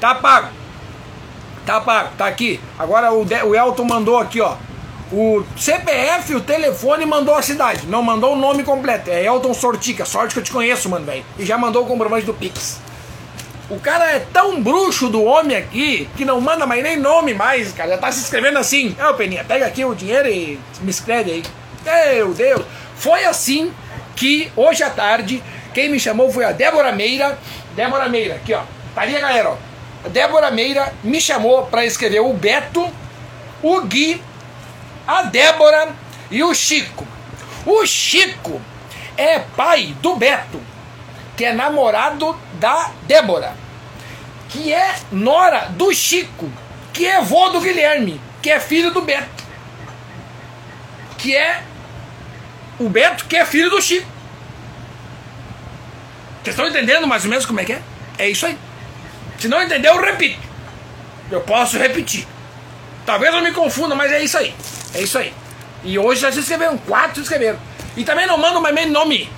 Tá 0.00 0.14
pago. 0.14 0.48
Tá 1.64 1.80
pago. 1.80 2.10
Tá 2.16 2.26
aqui. 2.26 2.60
Agora 2.78 3.12
o, 3.12 3.24
De 3.24 3.42
o 3.42 3.54
Elton 3.54 3.84
mandou 3.84 4.18
aqui, 4.18 4.40
ó. 4.40 4.56
O 5.10 5.42
CPF, 5.56 6.34
o 6.34 6.40
telefone 6.40 7.06
mandou 7.06 7.34
a 7.34 7.40
cidade. 7.40 7.86
Não 7.86 8.02
mandou 8.02 8.34
o 8.34 8.36
nome 8.36 8.62
completo. 8.62 9.10
É 9.10 9.24
Elton 9.24 9.54
Sortica. 9.54 10.04
Sorte 10.04 10.34
que 10.34 10.40
eu 10.40 10.44
te 10.44 10.52
conheço, 10.52 10.88
mano, 10.88 11.06
velho. 11.06 11.24
E 11.38 11.46
já 11.46 11.56
mandou 11.56 11.84
o 11.84 11.86
comprovante 11.86 12.26
do 12.26 12.34
Pix. 12.34 12.78
O 13.70 13.80
cara 13.80 14.10
é 14.12 14.20
tão 14.32 14.62
bruxo 14.62 15.08
do 15.08 15.22
homem 15.22 15.56
aqui 15.56 16.08
que 16.16 16.24
não 16.24 16.40
manda 16.40 16.66
mais 16.66 16.82
nem 16.82 16.96
nome 16.96 17.32
mais, 17.32 17.72
cara. 17.72 17.90
Já 17.90 17.98
tá 17.98 18.12
se 18.12 18.20
inscrevendo 18.20 18.58
assim. 18.58 18.94
Ô, 19.08 19.14
Peninha, 19.14 19.44
pega 19.44 19.66
aqui 19.66 19.84
o 19.84 19.94
dinheiro 19.94 20.28
e 20.28 20.58
me 20.80 20.90
inscreve 20.90 21.30
aí. 21.30 21.44
Meu 22.14 22.34
Deus. 22.34 22.64
Foi 22.96 23.24
assim 23.24 23.72
que 24.14 24.50
hoje 24.56 24.82
à 24.82 24.90
tarde 24.90 25.42
quem 25.72 25.88
me 25.88 26.00
chamou 26.00 26.30
foi 26.30 26.44
a 26.44 26.52
Débora 26.52 26.92
Meira. 26.92 27.38
Débora 27.74 28.08
Meira, 28.08 28.34
aqui 28.34 28.52
ó. 28.52 28.62
Tá 28.94 29.02
ali 29.02 29.12
galera, 29.18 29.50
ó. 29.50 29.56
A 30.04 30.08
Débora 30.08 30.50
Meira 30.50 30.92
me 31.02 31.20
chamou 31.20 31.66
para 31.66 31.84
escrever 31.84 32.20
o 32.20 32.32
Beto, 32.32 32.88
o 33.62 33.80
Gui, 33.82 34.22
a 35.08 35.22
Débora 35.22 35.96
e 36.30 36.44
o 36.44 36.54
Chico. 36.54 37.08
O 37.64 37.86
Chico 37.86 38.60
é 39.16 39.38
pai 39.38 39.96
do 40.02 40.16
Beto, 40.16 40.60
que 41.34 41.46
é 41.46 41.52
namorado 41.54 42.38
da 42.60 42.90
Débora, 43.04 43.56
que 44.50 44.70
é 44.70 44.96
nora 45.10 45.70
do 45.70 45.92
Chico, 45.94 46.52
que 46.92 47.06
é 47.06 47.22
vô 47.22 47.48
do 47.48 47.60
Guilherme, 47.60 48.20
que 48.42 48.50
é 48.50 48.60
filho 48.60 48.92
do 48.92 49.00
Beto, 49.00 49.44
que 51.16 51.34
é 51.34 51.62
o 52.78 52.90
Beto, 52.90 53.24
que 53.24 53.36
é 53.36 53.46
filho 53.46 53.70
do 53.70 53.80
Chico. 53.80 54.06
Vocês 56.42 56.54
estão 56.54 56.68
entendendo 56.68 57.06
mais 57.06 57.24
ou 57.24 57.30
menos 57.30 57.46
como 57.46 57.60
é 57.60 57.64
que 57.64 57.72
é? 57.72 57.82
É 58.18 58.28
isso 58.28 58.44
aí. 58.44 58.58
Se 59.38 59.48
não 59.48 59.62
entendeu, 59.62 59.94
eu 59.94 60.02
repito. 60.02 60.46
Eu 61.30 61.40
posso 61.40 61.78
repetir. 61.78 62.26
Talvez 63.04 63.34
eu 63.34 63.42
me 63.42 63.52
confunda, 63.52 63.94
mas 63.94 64.12
é 64.12 64.22
isso 64.22 64.36
aí. 64.36 64.54
É 64.94 65.00
isso 65.00 65.18
aí. 65.18 65.32
E 65.84 65.98
hoje 65.98 66.22
já 66.22 66.32
se 66.32 66.40
inscreveram, 66.40 66.76
quatro 66.78 67.16
se 67.16 67.20
inscreveram. 67.20 67.58
E 67.96 68.04
também 68.04 68.26
não 68.26 68.38
mandam 68.38 68.60
mais 68.60 68.90
nome. 68.90 69.30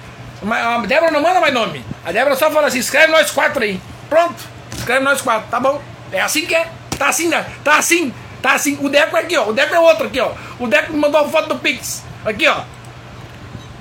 A 0.43 0.79
Débora 0.87 1.11
não 1.11 1.21
manda 1.21 1.41
mais 1.41 1.53
nome. 1.53 1.85
A 2.05 2.13
Débora 2.13 2.37
só 2.37 2.51
fala 2.51 2.69
assim: 2.69 2.79
escreve 2.79 3.13
nós 3.13 3.31
quatro 3.31 3.63
aí. 3.63 3.81
Pronto, 4.09 4.43
escreve 4.77 5.05
nós 5.05 5.21
quatro, 5.21 5.51
tá 5.51 5.61
bom. 5.61 5.81
É 6.13 6.21
assim 6.21 6.47
que 6.47 6.55
é. 6.55 6.69
Tá 6.99 7.09
assim, 7.09 7.29
né? 7.29 7.47
Tá 7.65 7.79
assim, 7.79 8.13
tá 8.43 8.53
assim. 8.53 8.79
O 8.81 8.89
Deco 8.89 9.17
é 9.17 9.21
aqui, 9.21 9.37
ó. 9.37 9.49
O 9.49 9.53
Deco 9.53 9.75
é 9.75 9.79
outro 9.79 10.07
aqui, 10.07 10.21
ó. 10.21 10.33
O 10.59 10.67
Deco 10.67 10.93
mandou 10.93 11.21
a 11.21 11.29
foto 11.29 11.49
do 11.49 11.59
Pix. 11.59 12.03
Aqui, 12.25 12.47
ó. 12.47 12.63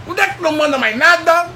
O 0.07 0.13
Deco 0.13 0.41
não 0.41 0.53
manda 0.53 0.78
mais 0.78 0.95
nada. 0.97 1.49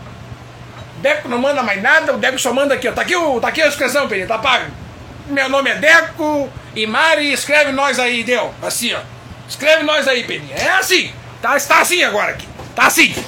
Deco 0.97 1.27
não 1.27 1.37
manda 1.37 1.61
mais 1.61 1.81
nada, 1.81 2.13
o 2.13 2.17
Deco 2.17 2.39
só 2.39 2.53
manda 2.53 2.75
aqui, 2.75 2.87
ó. 2.87 2.93
Tá 2.93 3.01
aqui, 3.01 3.15
o, 3.15 3.41
tá 3.41 3.49
aqui 3.49 3.61
a 3.61 3.67
inscrição, 3.67 4.07
Peninha, 4.07 4.25
tá 4.25 4.37
pago. 4.37 4.71
Meu 5.27 5.49
nome 5.49 5.69
é 5.69 5.75
Deco 5.75 6.49
e 6.73 6.87
Mari, 6.87 7.33
escreve 7.33 7.73
nós 7.73 7.99
aí, 7.99 8.23
deu. 8.23 8.53
Assim, 8.61 8.93
ó. 8.93 8.99
Escreve 9.47 9.83
nós 9.83 10.07
aí, 10.07 10.23
Peninha. 10.23 10.55
É 10.55 10.69
assim. 10.71 11.11
Tá, 11.41 11.57
está 11.57 11.81
assim 11.81 12.03
agora 12.03 12.31
aqui. 12.31 12.47
Tá 12.75 12.87
assim. 12.87 13.13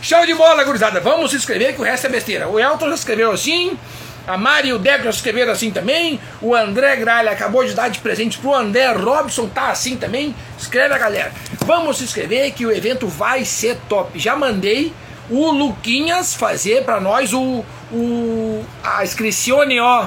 Show 0.00 0.26
de 0.26 0.34
bola, 0.34 0.64
gurizada. 0.64 1.00
Vamos 1.00 1.30
se 1.30 1.36
inscrever 1.36 1.74
que 1.74 1.80
o 1.80 1.84
resto 1.84 2.06
é 2.06 2.10
besteira. 2.10 2.48
O 2.48 2.58
Elton 2.58 2.88
já 2.88 2.94
escreveu 2.94 3.30
assim. 3.30 3.78
A 4.26 4.38
Mari 4.38 4.68
e 4.68 4.72
o 4.72 4.78
Débora 4.78 5.10
escreveram 5.10 5.52
assim 5.52 5.70
também. 5.70 6.18
O 6.40 6.54
André 6.54 6.96
Gralha 6.96 7.30
acabou 7.30 7.64
de 7.64 7.74
dar 7.74 7.88
de 7.88 7.98
presente 7.98 8.38
pro 8.38 8.54
André 8.54 8.90
Robson, 8.92 9.48
tá 9.48 9.68
assim 9.68 9.96
também. 9.96 10.34
Escreve 10.58 10.94
a 10.94 10.98
galera. 10.98 11.32
Vamos 11.64 11.98
se 11.98 12.04
inscrever 12.04 12.52
que 12.52 12.64
o 12.64 12.72
evento 12.72 13.06
vai 13.06 13.44
ser 13.44 13.78
top. 13.88 14.18
Já 14.18 14.34
mandei 14.34 14.94
o 15.28 15.50
Luquinhas 15.50 16.34
fazer 16.34 16.84
para 16.84 17.00
nós 17.00 17.32
o, 17.34 17.64
o 17.92 18.64
a 18.82 19.04
inscricione, 19.04 19.78
ó, 19.78 20.06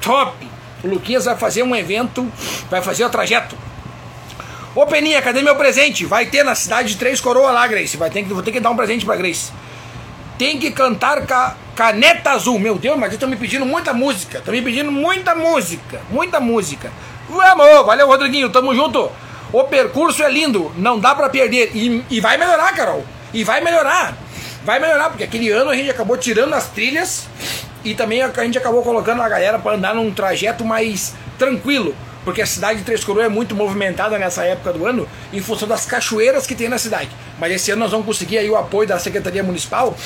top. 0.00 0.55
O 0.86 0.88
Luquinhas 0.88 1.24
vai 1.24 1.36
fazer 1.36 1.64
um 1.64 1.74
evento, 1.74 2.30
vai 2.70 2.80
fazer 2.80 3.04
o 3.04 3.10
trajeto. 3.10 3.56
Ô 4.72 4.86
Peninha, 4.86 5.20
cadê 5.20 5.42
meu 5.42 5.56
presente? 5.56 6.06
Vai 6.06 6.26
ter 6.26 6.44
na 6.44 6.54
cidade 6.54 6.90
de 6.90 6.96
Três 6.96 7.20
Coroas 7.20 7.52
lá, 7.52 7.66
Grace. 7.66 7.96
Vai 7.96 8.08
ter 8.08 8.22
que, 8.22 8.32
vou 8.32 8.42
ter 8.42 8.52
que 8.52 8.60
dar 8.60 8.70
um 8.70 8.76
presente 8.76 9.04
pra 9.04 9.16
Grace. 9.16 9.50
Tem 10.38 10.58
que 10.58 10.70
cantar 10.70 11.26
ca, 11.26 11.56
Caneta 11.74 12.30
Azul. 12.30 12.58
Meu 12.60 12.76
Deus, 12.76 12.96
mas 12.96 13.12
estão 13.12 13.28
me 13.28 13.34
pedindo 13.36 13.66
muita 13.66 13.92
música. 13.92 14.38
Estão 14.38 14.54
me 14.54 14.62
pedindo 14.62 14.92
muita 14.92 15.34
música. 15.34 16.00
Muita 16.08 16.38
música. 16.38 16.92
Vamos, 17.28 17.86
valeu, 17.86 18.06
Rodriguinho. 18.06 18.50
Tamo 18.50 18.74
junto. 18.74 19.10
O 19.52 19.64
percurso 19.64 20.22
é 20.22 20.30
lindo. 20.30 20.70
Não 20.76 21.00
dá 21.00 21.14
pra 21.14 21.28
perder. 21.28 21.74
E, 21.74 22.04
e 22.10 22.20
vai 22.20 22.36
melhorar, 22.36 22.72
Carol. 22.74 23.04
E 23.34 23.42
vai 23.42 23.60
melhorar. 23.60 24.16
Vai 24.62 24.78
melhorar, 24.78 25.08
porque 25.08 25.24
aquele 25.24 25.50
ano 25.50 25.70
a 25.70 25.74
gente 25.74 25.90
acabou 25.90 26.16
tirando 26.16 26.54
as 26.54 26.68
trilhas 26.68 27.26
e 27.86 27.94
também 27.94 28.20
a 28.22 28.44
gente 28.44 28.58
acabou 28.58 28.82
colocando 28.82 29.22
a 29.22 29.28
galera 29.28 29.58
para 29.58 29.76
andar 29.76 29.94
num 29.94 30.12
trajeto 30.12 30.64
mais 30.64 31.14
tranquilo 31.38 31.94
porque 32.26 32.42
a 32.42 32.46
cidade 32.46 32.80
de 32.80 32.84
Três 32.84 33.04
Coroas 33.04 33.26
é 33.26 33.28
muito 33.28 33.54
movimentada 33.54 34.18
nessa 34.18 34.42
época 34.44 34.72
do 34.72 34.84
ano 34.84 35.08
em 35.32 35.40
função 35.40 35.68
das 35.68 35.86
cachoeiras 35.86 36.44
que 36.44 36.56
tem 36.56 36.68
na 36.68 36.76
cidade. 36.76 37.08
Mas 37.38 37.52
esse 37.52 37.70
ano 37.70 37.82
nós 37.82 37.92
vamos 37.92 38.04
conseguir 38.04 38.38
aí 38.38 38.50
o 38.50 38.56
apoio 38.56 38.88
da 38.88 38.98
Secretaria 38.98 39.44
Municipal 39.44 39.96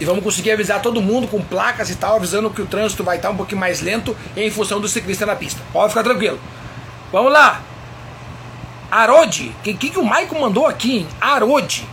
e 0.00 0.04
vamos 0.04 0.24
conseguir 0.24 0.50
avisar 0.50 0.82
todo 0.82 1.00
mundo 1.00 1.28
com 1.28 1.40
placas 1.40 1.90
e 1.90 1.94
tal, 1.94 2.16
avisando 2.16 2.50
que 2.50 2.60
o 2.60 2.66
trânsito 2.66 3.04
vai 3.04 3.18
estar 3.18 3.30
um 3.30 3.36
pouquinho 3.36 3.60
mais 3.60 3.80
lento 3.80 4.16
em 4.36 4.50
função 4.50 4.80
do 4.80 4.88
ciclista 4.88 5.24
na 5.24 5.36
pista. 5.36 5.62
Pode 5.72 5.90
ficar 5.90 6.02
tranquilo. 6.02 6.40
Vamos 7.12 7.32
lá. 7.32 7.62
Arode. 8.90 9.54
O 9.60 9.62
que, 9.62 9.74
que, 9.74 9.90
que 9.90 9.98
o 10.00 10.04
Maicon 10.04 10.40
mandou 10.40 10.66
aqui, 10.66 10.98
hein? 10.98 11.08
Arode. 11.20 11.86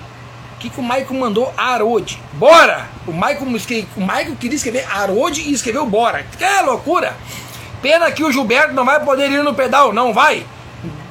Que, 0.63 0.69
que 0.69 0.79
o 0.79 0.83
Maicon 0.83 1.15
mandou? 1.15 1.53
Arode. 1.57 2.17
Bora! 2.35 2.85
O 3.05 3.11
Maicon, 3.11 3.47
o 3.97 4.01
Maicon 4.01 4.33
queria 4.33 4.55
escrever 4.55 4.87
Arode 4.89 5.41
e 5.41 5.51
escreveu 5.51 5.85
bora. 5.85 6.25
Que 6.37 6.61
loucura! 6.61 7.13
Pena 7.81 8.09
que 8.09 8.23
o 8.23 8.31
Gilberto 8.31 8.73
não 8.73 8.85
vai 8.85 9.03
poder 9.03 9.29
ir 9.29 9.43
no 9.43 9.53
pedal, 9.53 9.91
não 9.91 10.13
vai. 10.13 10.45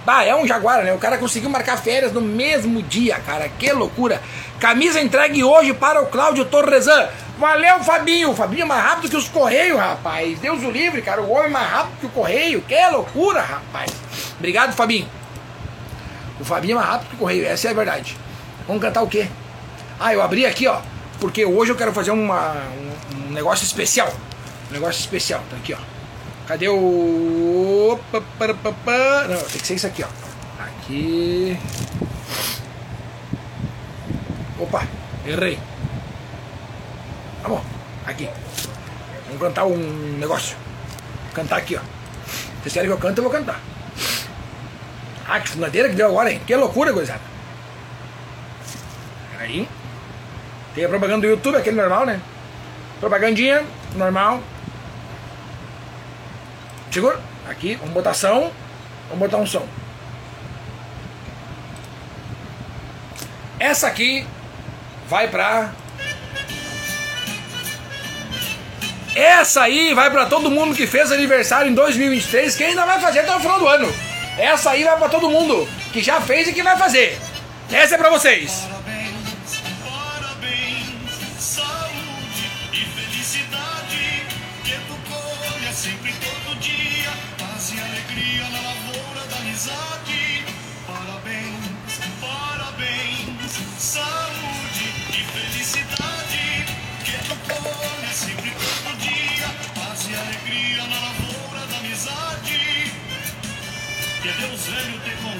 Ah, 0.06 0.24
é 0.24 0.34
um 0.34 0.46
Jaguar, 0.46 0.82
né? 0.82 0.94
O 0.94 0.98
cara 0.98 1.18
conseguiu 1.18 1.50
marcar 1.50 1.76
férias 1.76 2.12
no 2.12 2.22
mesmo 2.22 2.80
dia, 2.82 3.20
cara. 3.26 3.46
Que 3.46 3.70
loucura. 3.72 4.22
Camisa 4.58 5.02
entregue 5.02 5.44
hoje 5.44 5.74
para 5.74 6.00
o 6.00 6.06
Cláudio 6.06 6.46
Torresan. 6.46 7.10
Valeu, 7.36 7.80
Fabinho. 7.80 8.34
Fabinho 8.34 8.62
é 8.62 8.64
mais 8.64 8.82
rápido 8.82 9.10
que 9.10 9.16
os 9.18 9.28
Correios, 9.28 9.78
rapaz. 9.78 10.38
Deus 10.38 10.62
o 10.62 10.70
livre, 10.70 11.02
cara. 11.02 11.20
O 11.20 11.30
homem 11.30 11.48
é 11.48 11.50
mais 11.50 11.70
rápido 11.70 12.00
que 12.00 12.06
o 12.06 12.08
Correio. 12.08 12.62
Que 12.62 12.88
loucura, 12.90 13.42
rapaz. 13.42 13.92
Obrigado, 14.38 14.72
Fabinho. 14.72 15.06
O 16.40 16.44
Fabinho 16.44 16.72
é 16.72 16.76
mais 16.76 16.88
rápido 16.88 17.08
que 17.10 17.14
o 17.16 17.18
Correio. 17.18 17.44
Essa 17.44 17.68
é 17.68 17.70
a 17.70 17.74
verdade. 17.74 18.16
Vamos 18.66 18.80
cantar 18.80 19.02
o 19.02 19.08
quê? 19.08 19.28
Ah, 19.98 20.12
eu 20.12 20.22
abri 20.22 20.46
aqui, 20.46 20.66
ó. 20.66 20.80
Porque 21.20 21.44
hoje 21.44 21.70
eu 21.70 21.76
quero 21.76 21.92
fazer 21.92 22.10
uma, 22.10 22.54
um, 22.54 23.28
um 23.28 23.30
negócio 23.30 23.64
especial. 23.64 24.12
Um 24.70 24.72
negócio 24.72 25.00
especial. 25.00 25.42
Tá 25.50 25.56
aqui, 25.56 25.74
ó. 25.74 25.78
Cadê 26.46 26.68
o. 26.68 27.98
Não, 28.12 29.36
tem 29.38 29.60
que 29.60 29.66
ser 29.66 29.74
isso 29.74 29.86
aqui, 29.86 30.04
ó. 30.04 30.08
Aqui. 30.62 31.58
Opa, 34.58 34.86
errei. 35.26 35.58
Tá 37.42 37.48
bom, 37.48 37.64
aqui. 38.06 38.28
Vamos 39.26 39.40
cantar 39.40 39.64
um 39.66 40.16
negócio. 40.18 40.56
Vou 41.24 41.34
cantar 41.34 41.56
aqui, 41.56 41.76
ó. 41.76 41.80
Vocês 42.60 42.72
querem 42.72 42.88
que 42.88 42.94
eu 42.94 42.98
cante, 42.98 43.18
eu 43.18 43.24
vou 43.24 43.32
cantar. 43.32 43.60
Ah, 45.26 45.40
que 45.40 45.48
funadeira 45.48 45.88
que 45.88 45.94
deu 45.94 46.08
agora, 46.08 46.30
hein? 46.30 46.40
Que 46.46 46.54
loucura, 46.54 46.92
gurizada. 46.92 47.20
Aí. 49.38 49.68
Tem 50.74 50.84
a 50.84 50.88
propaganda 50.88 51.20
do 51.20 51.26
YouTube, 51.26 51.56
aquele 51.56 51.76
normal, 51.76 52.06
né? 52.06 52.20
Propagandinha, 52.98 53.64
normal. 53.94 54.42
Segura. 56.90 57.20
Aqui, 57.48 57.74
vamos 57.74 57.92
botar 57.92 58.14
som. 58.14 58.50
Vamos 59.08 59.18
botar 59.18 59.36
um 59.36 59.46
som. 59.46 59.66
Essa 63.58 63.86
aqui 63.86 64.26
vai 65.08 65.28
pra. 65.28 65.72
Essa 69.14 69.62
aí 69.62 69.92
vai 69.92 70.10
para 70.10 70.26
todo 70.26 70.50
mundo 70.50 70.74
que 70.74 70.86
fez 70.86 71.12
aniversário 71.12 71.70
em 71.70 71.74
2023, 71.74 72.56
que 72.56 72.64
ainda 72.64 72.86
vai 72.86 72.98
fazer 72.98 73.20
até 73.20 73.36
o 73.36 73.40
final 73.40 73.58
do 73.58 73.68
ano. 73.68 73.92
Essa 74.38 74.70
aí 74.70 74.84
vai 74.84 74.96
para 74.96 75.08
todo 75.10 75.28
mundo 75.28 75.68
que 75.92 76.02
já 76.02 76.20
fez 76.20 76.48
e 76.48 76.52
que 76.52 76.62
vai 76.62 76.78
fazer. 76.78 77.20
Essa 77.70 77.94
é 77.94 77.98
para 77.98 78.10
vocês. 78.10 78.66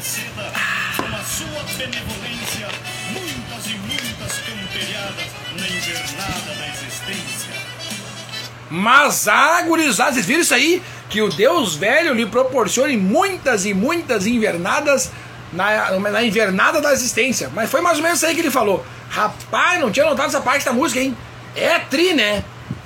Conceda, 0.03 0.53
com 0.97 1.17
a 1.17 1.25
sua 1.25 1.63
benevolência, 1.77 2.69
muitas 3.13 3.67
e 3.67 3.75
muitas 3.75 4.39
camperiadas 4.39 5.27
na 5.57 5.67
invernada 5.67 6.55
da 6.59 6.69
existência. 6.69 7.53
Mas, 8.69 9.29
ah, 9.29 9.63
gurizada, 9.63 10.13
vocês 10.13 10.27
viram 10.27 10.41
isso 10.41 10.55
aí? 10.55 10.83
Que 11.09 11.23
o 11.23 11.29
Deus 11.29 11.77
velho 11.77 12.15
lhe 12.15 12.27
proporcione 12.27 12.97
muitas 12.97 13.65
e 13.65 13.75
muitas 13.75 14.27
invernadas 14.27 15.11
na, 15.53 15.99
na 15.99 16.25
invernada 16.25 16.81
da 16.81 16.93
existência. 16.93 17.51
Mas 17.55 17.71
foi 17.71 17.81
mais 17.81 17.99
ou 17.99 18.03
menos 18.03 18.19
isso 18.19 18.27
aí 18.27 18.35
que 18.35 18.41
ele 18.41 18.51
falou. 18.51 18.85
Rapaz, 19.11 19.81
não 19.81 19.93
tinha 19.93 20.07
notado 20.07 20.29
essa 20.29 20.41
parte 20.41 20.65
da 20.65 20.73
música, 20.73 21.01
hein? 21.01 21.17
É 21.55 21.79
tri, 21.79 22.15
né? 22.15 22.43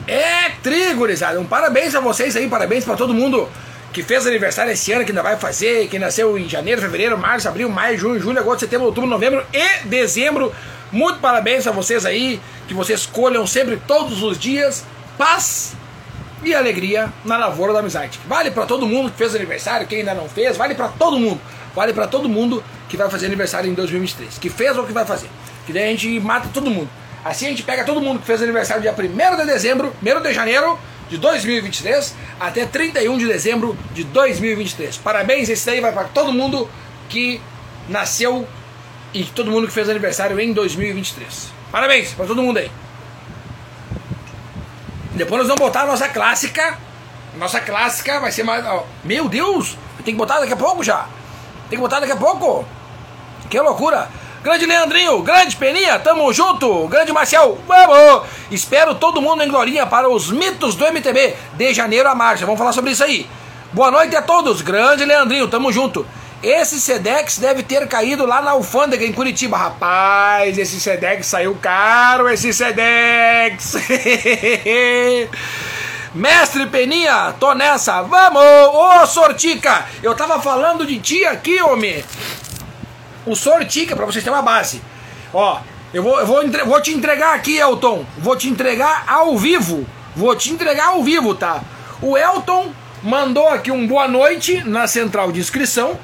É 0.09 0.51
tri, 0.63 0.93
gurizada. 0.95 1.41
Um 1.41 1.47
parabéns 1.47 1.95
a 1.95 2.01
vocês 2.01 2.37
aí, 2.37 2.49
parabéns 2.49 2.85
para 2.85 2.97
todo 2.97 3.15
mundo 3.15 3.49
que 3.97 4.03
fez 4.03 4.27
aniversário 4.27 4.71
esse 4.71 4.93
ano, 4.93 5.07
que 5.07 5.11
ainda 5.11 5.23
vai 5.23 5.39
fazer, 5.39 5.89
que 5.89 5.99
nasceu 5.99 6.37
em 6.37 6.47
janeiro, 6.47 6.83
fevereiro, 6.83 7.17
março, 7.17 7.49
abril, 7.49 7.71
maio, 7.71 7.97
junho, 7.97 8.21
julho, 8.21 8.39
agosto, 8.39 8.61
setembro, 8.61 8.89
outubro, 8.89 9.09
novembro 9.09 9.43
e 9.55 9.87
dezembro. 9.87 10.53
Muito 10.93 11.19
parabéns 11.19 11.67
a 11.67 11.71
vocês 11.71 12.05
aí, 12.05 12.39
que 12.69 12.75
vocês 12.75 13.01
escolham 13.01 13.47
sempre, 13.47 13.81
todos 13.87 14.23
os 14.23 14.39
dias, 14.39 14.85
paz 15.17 15.75
e 16.45 16.55
alegria 16.55 17.11
na 17.25 17.39
lavoura 17.39 17.73
da 17.73 17.79
amizade. 17.79 18.21
Vale 18.29 18.51
para 18.51 18.67
todo 18.67 18.87
mundo 18.87 19.11
que 19.11 19.17
fez 19.17 19.35
aniversário, 19.35 19.87
quem 19.87 20.01
ainda 20.01 20.13
não 20.13 20.29
fez, 20.29 20.59
vale 20.59 20.75
para 20.75 20.89
todo 20.89 21.19
mundo. 21.19 21.41
Vale 21.75 21.95
para 21.95 22.07
todo 22.07 22.29
mundo 22.29 22.63
que 22.91 22.99
vai 22.99 23.09
fazer 23.09 23.25
aniversário 23.25 23.71
em 23.71 23.73
2023. 23.73 24.37
Que 24.37 24.51
fez 24.51 24.77
ou 24.77 24.85
que 24.85 24.93
vai 24.93 25.07
fazer. 25.07 25.31
Que 25.65 25.73
daí 25.73 25.85
a 25.85 25.91
gente 25.93 26.21
mata 26.21 26.51
todo 26.53 26.71
mundo. 26.71 26.91
Assim 27.25 27.47
a 27.47 27.49
gente 27.49 27.63
pega 27.63 27.83
todo 27.83 28.03
mundo 28.03 28.21
que 28.21 28.27
fez 28.27 28.43
aniversário 28.43 28.83
dia 28.83 28.93
1 28.93 29.37
de 29.39 29.47
dezembro, 29.47 29.91
1 30.03 30.21
de 30.21 30.35
janeiro 30.35 30.79
de 31.09 31.19
2023 31.19 32.15
até 32.41 32.67
31 32.67 33.19
de 33.19 33.27
dezembro 33.27 33.77
de 33.93 34.05
2023. 34.05 34.97
Parabéns, 34.99 35.49
esse 35.49 35.65
daí 35.67 35.81
vai 35.81 35.93
para 35.93 36.05
todo 36.05 36.33
mundo 36.33 36.69
que 37.09 37.41
nasceu 37.89 38.47
e 39.15 39.25
todo 39.25 39.51
mundo 39.51 39.67
que 39.67 39.73
fez 39.73 39.89
aniversário 39.89 40.39
em 40.39 40.53
2023. 40.53 41.53
Parabéns 41.71 42.13
para 42.13 42.27
todo 42.27 42.43
mundo 42.43 42.59
aí. 42.59 42.71
Depois 45.15 45.39
nós 45.39 45.49
vamos 45.49 45.61
botar 45.61 45.83
a 45.83 45.87
nossa 45.87 46.09
clássica. 46.09 46.79
Nossa 47.39 47.61
clássica 47.61 48.21
vai 48.21 48.33
ser 48.33 48.43
mais. 48.43 48.65
Meu 49.05 49.29
Deus! 49.29 49.77
Tem 50.05 50.15
que 50.15 50.19
botar 50.19 50.41
daqui 50.41 50.53
a 50.53 50.57
pouco 50.57 50.85
já. 50.85 51.09
Tem 51.69 51.79
que 51.79 51.83
botar 51.83 52.01
daqui 52.01 52.13
a 52.13 52.17
pouco. 52.17 52.67
Que 53.49 53.59
loucura! 53.61 54.09
Grande 54.47 54.65
Leandrinho, 54.65 55.21
grande 55.23 55.57
Peninha, 55.57 55.99
tamo 55.99 56.33
junto. 56.33 56.87
Grande 56.87 57.13
Marcial, 57.13 57.59
vamos. 57.67 58.29
Espero 58.49 58.95
todo 58.95 59.21
mundo 59.21 59.43
em 59.43 59.49
Glorinha 59.49 59.85
para 59.87 60.09
os 60.09 60.31
mitos 60.31 60.77
do 60.77 60.87
MTB 60.87 61.35
de 61.55 61.75
janeiro 61.75 62.09
a 62.09 62.15
março. 62.15 62.47
Vamos 62.47 62.57
falar 62.57 62.73
sobre 62.73 62.93
isso 62.93 63.03
aí. 63.03 63.27
Boa 63.73 63.91
noite 63.91 64.15
a 64.15 64.23
todos. 64.23 64.63
Grande 64.63 65.05
Leandrinho, 65.05 65.49
tamo 65.49 65.73
junto. 65.73 66.07
Esse 66.45 66.81
Sedex 66.81 67.39
deve 67.39 67.65
ter 67.65 67.89
caído 67.89 68.25
lá 68.25 68.41
na 68.41 68.53
alfândega 68.53 69.05
em 69.05 69.13
Curitiba. 69.13 69.57
Rapaz, 69.57 70.57
esse 70.57 70.79
Sedex 70.79 71.27
saiu 71.27 71.59
caro, 71.61 72.29
esse 72.29 72.53
Sedex. 72.53 73.75
Mestre 76.15 76.67
Peninha, 76.67 77.35
tô 77.41 77.53
nessa. 77.53 78.01
Vamos! 78.03 78.41
Ô, 78.41 79.07
Sortica, 79.09 79.87
eu 80.05 80.15
tava 80.15 80.41
falando 80.41 80.87
de 80.87 81.01
ti 81.01 81.25
aqui, 81.25 81.61
homem 81.61 82.05
o 83.27 83.35
Sortica, 83.35 83.95
para 83.97 84.07
vocês 84.07 84.23
terem 84.25 84.39
uma 84.39 84.43
base. 84.43 84.81
Ó, 85.33 85.61
Eu 85.93 86.03
vou, 86.03 86.19
eu 86.21 86.27
vou, 86.27 86.43
entre, 86.43 86.63
vou 86.65 86.81
te 86.81 86.93
entregar 86.93 87.35
aqui, 87.35 87.57
Elton. 87.57 88.05
Vou 88.19 88.37
te 88.37 88.49
entregar 88.49 89.05
ao 89.07 89.37
vivo. 89.39 89.87
Vou 90.15 90.35
te 90.35 90.51
entregar 90.51 90.89
ao 90.89 91.03
vivo, 91.03 91.35
tá? 91.35 91.63
O 92.03 92.17
Elton 92.17 92.73
mandou 93.03 93.49
aqui 93.49 93.71
um 93.71 93.87
boa 93.87 94.09
noite 94.09 94.63
na 94.65 94.87
central 94.87 95.31
de 95.33 95.41
inscrição. 95.41 95.99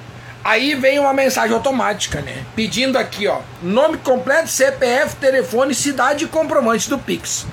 Aí 0.44 0.74
vem 0.74 0.98
uma 0.98 1.12
mensagem 1.12 1.54
automática, 1.54 2.20
né? 2.20 2.44
Pedindo 2.56 2.96
aqui, 2.96 3.26
ó, 3.28 3.38
nome 3.62 3.98
completo, 3.98 4.48
CPF, 4.48 5.16
telefone, 5.16 5.74
cidade 5.74 6.24
e 6.24 6.28
comprovante 6.28 6.88
do 6.88 6.98
Pix. 6.98 7.46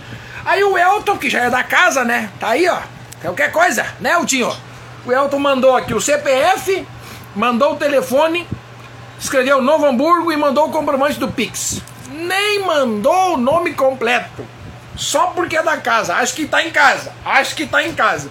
Aí 0.46 0.64
o 0.64 0.78
Elton, 0.78 1.18
que 1.18 1.30
já 1.30 1.42
é 1.44 1.50
da 1.50 1.64
casa, 1.64 2.04
né? 2.04 2.30
Tá 2.40 2.50
aí, 2.50 2.68
ó. 2.68 2.80
Qualquer 3.22 3.52
coisa, 3.52 3.86
né, 4.00 4.14
Eltinho? 4.14 4.56
O 5.06 5.12
Elton 5.12 5.40
mandou 5.40 5.76
aqui 5.76 5.94
o 5.94 6.02
CPF, 6.02 6.88
mandou 7.36 7.74
o 7.74 7.78
telefone, 7.78 8.48
escreveu 9.20 9.62
Novo 9.62 9.86
Hamburgo 9.86 10.32
e 10.32 10.38
mandou 10.38 10.68
o 10.68 10.72
comprovante 10.72 11.20
do 11.20 11.28
Pix. 11.28 11.82
Nem 12.12 12.66
mandou 12.66 13.34
o 13.34 13.38
nome 13.38 13.74
completo. 13.74 14.46
Só 14.96 15.28
porque 15.28 15.58
é 15.58 15.64
da 15.64 15.78
casa. 15.78 16.16
Acho 16.16 16.34
que 16.34 16.46
tá 16.46 16.64
em 16.64 16.72
casa. 16.72 17.12
Acho 17.24 17.56
que 17.56 17.66
tá 17.66 17.84
em 17.84 17.94
casa. 17.94 18.30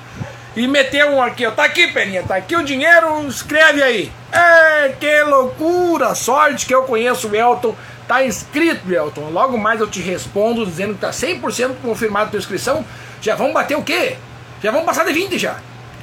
E 0.56 0.66
meteu 0.66 1.10
um 1.10 1.22
aqui, 1.22 1.46
ó. 1.46 1.50
Tá 1.50 1.64
aqui, 1.64 1.88
Peninha. 1.88 2.22
Tá 2.22 2.36
aqui 2.36 2.56
o 2.56 2.64
dinheiro. 2.64 3.26
Escreve 3.26 3.82
aí. 3.82 4.12
É, 4.30 4.90
que 5.00 5.22
loucura! 5.22 6.14
Sorte 6.14 6.66
que 6.66 6.74
eu 6.74 6.82
conheço 6.82 7.28
o 7.28 7.34
Elton. 7.34 7.74
Tá 8.06 8.24
inscrito, 8.24 8.92
Elton. 8.92 9.30
Logo 9.30 9.56
mais 9.56 9.80
eu 9.80 9.86
te 9.86 10.00
respondo 10.00 10.66
dizendo 10.66 10.94
que 10.94 11.00
tá 11.00 11.10
100% 11.10 11.76
confirmado 11.82 12.26
a 12.26 12.30
tua 12.30 12.38
inscrição. 12.38 12.84
Já 13.20 13.34
vamos 13.34 13.54
bater 13.54 13.76
o 13.76 13.82
quê? 13.82 14.16
Já 14.62 14.70
vamos 14.70 14.86
passar 14.86 15.04
de 15.04 15.12
20 15.12 15.38
já. 15.38 15.56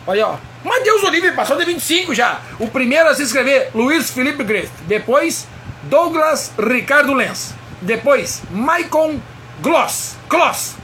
Olha, 0.08 0.28
ó. 0.28 0.38
Mas 0.66 0.84
Deus 0.84 1.04
o 1.04 1.10
livre, 1.10 1.32
passou 1.34 1.56
de 1.58 1.64
25 1.64 2.16
já. 2.16 2.42
O 2.60 2.68
primeiro 2.68 3.08
a 3.08 3.14
se 3.14 3.22
inscrever, 3.22 3.70
Luiz 3.76 4.10
Felipe 4.10 4.44
Greff. 4.44 4.72
Depois, 4.88 5.48
Douglas 5.84 6.52
Ricardo 6.58 7.14
Lenz. 7.14 7.54
Depois, 7.84 8.42
Maicon 8.50 9.22
Gloss. 9.62 10.16
Kloss. 10.28 10.76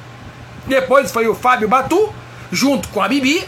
Depois 0.68 1.12
foi 1.12 1.28
o 1.28 1.34
Fábio 1.34 1.68
Batu, 1.68 2.14
junto 2.52 2.90
com 2.90 3.02
a 3.02 3.08
Bibi. 3.08 3.44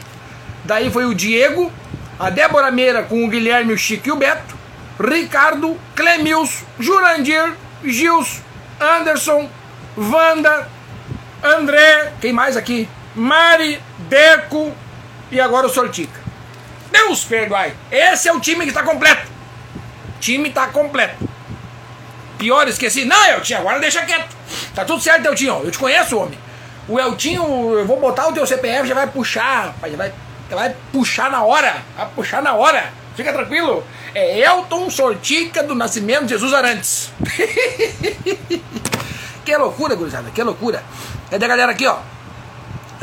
Daí 0.66 0.90
foi 0.90 1.06
o 1.06 1.14
Diego, 1.14 1.72
a 2.20 2.32
Débora 2.32 2.72
Meira 2.72 3.04
com 3.04 3.24
o 3.24 3.30
Guilherme, 3.30 3.72
o 3.72 3.78
Chico 3.78 4.08
e 4.08 4.12
o 4.12 4.16
Beto. 4.16 4.56
Ricardo, 5.00 5.80
Clemils, 5.96 6.64
Jurandir, 6.80 7.54
Gils, 7.84 8.42
Anderson, 8.82 9.48
Wanda, 9.96 10.68
André, 11.44 12.14
quem 12.20 12.34
mais 12.34 12.58
aqui? 12.58 12.90
Mari, 13.14 13.80
Deco 14.10 14.74
e 15.32 15.40
agora 15.40 15.68
o 15.68 15.70
Sortica. 15.70 16.23
Deus 16.94 17.26
perdoai. 17.26 17.74
Esse 17.92 18.30
é 18.30 18.34
o 18.34 18.40
time 18.40 18.62
que 18.62 18.70
está 18.70 18.84
completo. 18.84 19.28
O 20.16 20.20
time 20.20 20.50
está 20.50 20.68
completo. 20.68 21.28
Pior, 22.38 22.68
esqueci. 22.68 23.04
Não, 23.04 23.26
Eltinho, 23.26 23.60
agora 23.60 23.80
deixa 23.80 24.06
quieto. 24.06 24.36
Tá 24.76 24.86
tudo 24.86 25.02
certo, 25.02 25.26
Eltinho. 25.26 25.62
Eu 25.64 25.72
te 25.72 25.80
conheço, 25.80 26.18
homem. 26.18 26.38
O 26.88 27.00
Eltinho, 27.00 27.74
eu 27.74 27.88
vou 27.88 28.00
botar 28.00 28.28
o 28.28 28.34
teu 28.34 28.46
CPF, 28.46 28.88
já 28.88 28.94
vai 28.94 29.08
puxar, 29.08 29.68
rapaz. 29.68 29.92
Já 29.92 29.98
vai, 29.98 30.14
já 30.50 30.56
vai 30.56 30.76
puxar 30.92 31.32
na 31.32 31.44
hora. 31.44 31.82
Vai 31.98 32.08
puxar 32.16 32.44
na 32.44 32.54
hora. 32.54 32.94
Fica 33.16 33.34
tranquilo. 33.34 33.84
É 34.14 34.40
Elton 34.40 34.90
Sortica 34.90 35.64
do 35.64 35.74
Nascimento 35.74 36.28
Jesus 36.28 36.54
Arantes. 36.54 37.12
que 39.44 39.58
loucura, 39.58 39.96
gurizada. 39.96 40.30
Que 40.30 40.44
loucura. 40.44 40.84
Cadê 41.32 41.46
a 41.46 41.48
galera 41.48 41.72
aqui, 41.72 41.88
ó? 41.88 41.98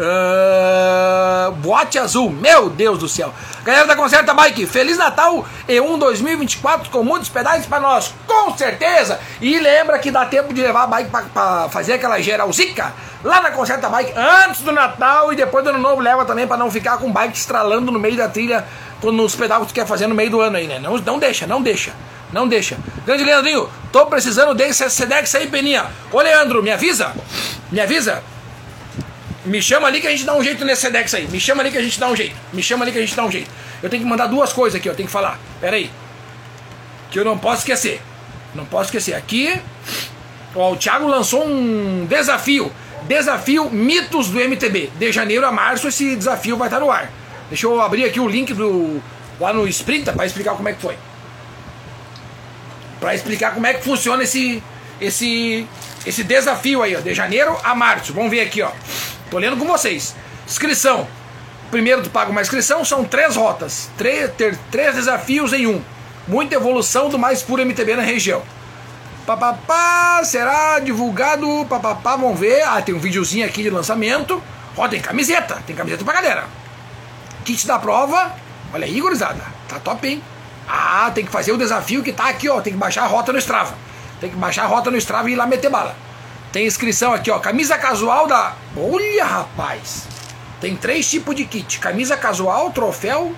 Uh, 0.01 1.53
boate 1.57 1.99
azul, 1.99 2.31
meu 2.31 2.71
Deus 2.71 2.99
do 2.99 3.07
céu. 3.07 3.35
Galera 3.63 3.87
da 3.87 3.95
Concerta 3.95 4.33
Bike, 4.33 4.65
Feliz 4.65 4.97
Natal 4.97 5.45
e 5.69 5.79
um 5.79 5.99
2024 5.99 6.89
com 6.91 7.05
muitos 7.05 7.29
pedais 7.29 7.67
para 7.67 7.81
nós, 7.81 8.15
com 8.27 8.57
certeza. 8.57 9.21
E 9.43 9.59
lembra 9.59 9.99
que 9.99 10.11
dá 10.11 10.25
tempo 10.25 10.55
de 10.55 10.63
levar 10.63 10.85
a 10.85 10.87
bike 10.87 11.11
para 11.11 11.69
fazer 11.69 11.95
aquela 11.95 12.19
geralzica 12.19 12.95
lá 13.23 13.43
na 13.43 13.51
Concerta 13.51 13.91
Bike 13.91 14.15
antes 14.17 14.63
do 14.63 14.73
Natal 14.73 15.31
e 15.35 15.37
depois 15.37 15.63
do 15.63 15.69
Ano 15.69 15.79
Novo 15.79 16.01
leva 16.01 16.25
também 16.25 16.47
para 16.47 16.57
não 16.57 16.71
ficar 16.71 16.97
com 16.97 17.13
bike 17.13 17.37
estralando 17.37 17.93
no 17.93 17.99
meio 17.99 18.17
da 18.17 18.29
trilha 18.29 18.65
nos 19.03 19.35
pedais 19.35 19.61
que 19.63 19.69
tu 19.69 19.75
quer 19.75 19.87
fazer 19.87 20.07
no 20.07 20.15
meio 20.15 20.31
do 20.31 20.41
ano 20.41 20.57
aí, 20.57 20.67
né? 20.67 20.79
Não, 20.79 20.97
não 20.97 21.19
deixa, 21.19 21.47
não 21.47 21.61
deixa. 21.61 21.93
Não 22.33 22.47
deixa. 22.47 22.79
Grande 23.05 23.25
Leandrinho, 23.25 23.69
tô 23.93 24.07
precisando 24.07 24.55
desse 24.55 24.89
Sedex 24.89 25.35
aí, 25.35 25.49
Peninha. 25.49 25.87
Ô 26.13 26.21
Leandro, 26.21 26.63
me 26.63 26.71
avisa. 26.71 27.13
Me 27.71 27.81
avisa. 27.81 28.23
Me 29.45 29.63
chama 29.63 29.89
ali 29.89 30.01
que 30.01 30.07
a 30.07 30.11
gente 30.11 30.25
dá 30.25 30.35
um 30.35 30.43
jeito 30.43 30.65
nesse 30.65 30.83
Sedex 30.83 31.15
aí. 31.15 31.27
Me 31.29 31.41
chama 31.41 31.63
ali 31.63 31.71
que 31.71 31.79
a 31.79 31.83
gente 31.83 31.99
dá 31.99 32.09
um 32.09 32.17
jeito. 32.17 32.37
Me 32.53 32.63
chama 32.63 32.85
ali 32.85 32.93
que 32.93 32.99
a 32.99 33.01
gente 33.01 33.15
dá 33.15 33.25
um 33.25 33.31
jeito. 33.31 33.51
Eu 33.83 33.89
tenho 33.89 34.03
que 34.03 34.09
mandar 34.09 34.27
duas 34.27 34.53
coisas 34.53 34.79
aqui, 34.79 34.89
eu 34.89 34.95
tenho 34.95 35.07
que 35.07 35.13
falar. 35.13 35.39
Pera 35.61 35.77
aí. 35.77 35.91
Que 37.11 37.19
eu 37.19 37.25
não 37.25 37.39
posso 37.39 37.61
esquecer. 37.61 38.03
Não 38.55 38.67
posso 38.67 38.85
esquecer. 38.87 39.15
Aqui, 39.15 39.61
ó, 40.55 40.73
o 40.73 40.77
Thiago 40.77 41.07
lançou 41.07 41.47
um 41.47 42.07
desafio. 42.07 42.71
Desafio 43.05 43.71
Mitos 43.71 44.29
do 44.29 44.39
MTB. 44.39 44.91
De 44.99 45.11
janeiro 45.11 45.47
a 45.47 45.53
março 45.53 45.89
esse 45.89 46.15
desafio 46.17 46.57
vai 46.57 46.69
estar 46.69 46.81
no 46.81 46.91
ar. 46.91 47.11
Deixa 47.49 47.67
eu 47.67 47.81
abrir 47.81 48.05
aqui 48.05 48.21
o 48.21 48.29
link 48.29 48.53
do 48.53 49.03
lá 49.41 49.55
no 49.55 49.67
Sprinta 49.67 50.13
para 50.13 50.27
explicar 50.27 50.55
como 50.55 50.69
é 50.69 50.75
que 50.75 50.83
foi. 50.83 50.97
Para 53.01 53.15
explicar 53.15 53.55
como 53.55 53.67
é 53.67 53.73
que 53.73 53.83
funciona 53.83 54.23
esse 54.23 54.63
esse 55.01 55.67
esse 56.05 56.23
desafio 56.23 56.83
aí, 56.83 56.95
ó, 56.95 57.01
de 57.01 57.15
janeiro 57.15 57.57
a 57.65 57.75
março. 57.75 58.13
Vamos 58.13 58.31
ver 58.31 58.43
aqui, 58.43 58.61
ó. 58.63 58.71
Tô 59.31 59.39
lendo 59.39 59.57
com 59.57 59.65
vocês. 59.65 60.15
Inscrição. 60.47 61.07
Primeiro 61.71 62.03
tu 62.03 62.11
paga 62.11 62.33
uma 62.33 62.41
inscrição, 62.41 62.85
são 62.85 63.05
três 63.05 63.37
rotas. 63.37 63.89
Três, 63.97 64.31
ter 64.33 64.59
três 64.73 64.97
desafios 64.97 65.53
em 65.53 65.69
um. 65.69 65.81
Muita 66.27 66.57
evolução 66.57 67.09
do 67.09 67.19
mais 67.19 67.43
puro 67.43 67.65
MTB 67.65 67.95
na 67.95 68.03
região. 68.03 68.43
Papapá, 69.25 70.21
será 70.25 70.81
divulgado. 70.81 71.65
Papapá, 71.69 72.17
vamos 72.17 72.41
ver. 72.41 72.63
Ah, 72.63 72.83
tem 72.83 72.93
um 72.93 72.99
videozinho 72.99 73.47
aqui 73.47 73.63
de 73.63 73.71
lançamento. 73.71 74.43
Ó, 74.77 74.89
tem 74.89 75.01
camiseta. 75.01 75.63
Tem 75.65 75.77
camiseta 75.77 76.05
pra 76.05 76.15
galera. 76.15 76.47
Kit 77.45 77.65
da 77.67 77.79
prova. 77.79 78.35
Olha 78.75 78.85
aí, 78.85 79.01
gurizada. 79.01 79.45
Tá 79.69 79.79
top, 79.79 80.09
hein? 80.09 80.23
Ah, 80.69 81.11
tem 81.15 81.25
que 81.25 81.31
fazer 81.31 81.53
o 81.53 81.57
desafio 81.57 82.03
que 82.03 82.13
tá 82.13 82.29
aqui, 82.29 82.49
ó. 82.49 82.61
Tem 82.61 82.73
que 82.73 82.79
baixar 82.79 83.05
a 83.05 83.07
rota 83.07 83.33
no 83.33 83.39
Strava. 83.39 83.75
Tem 84.21 84.31
que 84.31 84.37
baixar 84.37 84.65
a 84.65 84.67
rota 84.67 84.91
no 84.91 84.97
Strava 84.97 85.31
e 85.31 85.35
ir 85.35 85.37
lá 85.37 85.47
meter 85.47 85.71
bala. 85.71 85.95
Tem 86.53 86.67
inscrição 86.67 87.13
aqui, 87.13 87.31
ó. 87.31 87.39
Camisa 87.39 87.79
casual 87.79 88.27
da. 88.27 88.57
Olha, 88.77 89.25
rapaz! 89.25 90.09
Tem 90.61 90.77
três 90.77 91.09
tipos 91.09 91.37
de 91.37 91.45
kit: 91.45 91.79
camisa 91.79 92.17
casual, 92.17 92.71
troféu, 92.73 93.33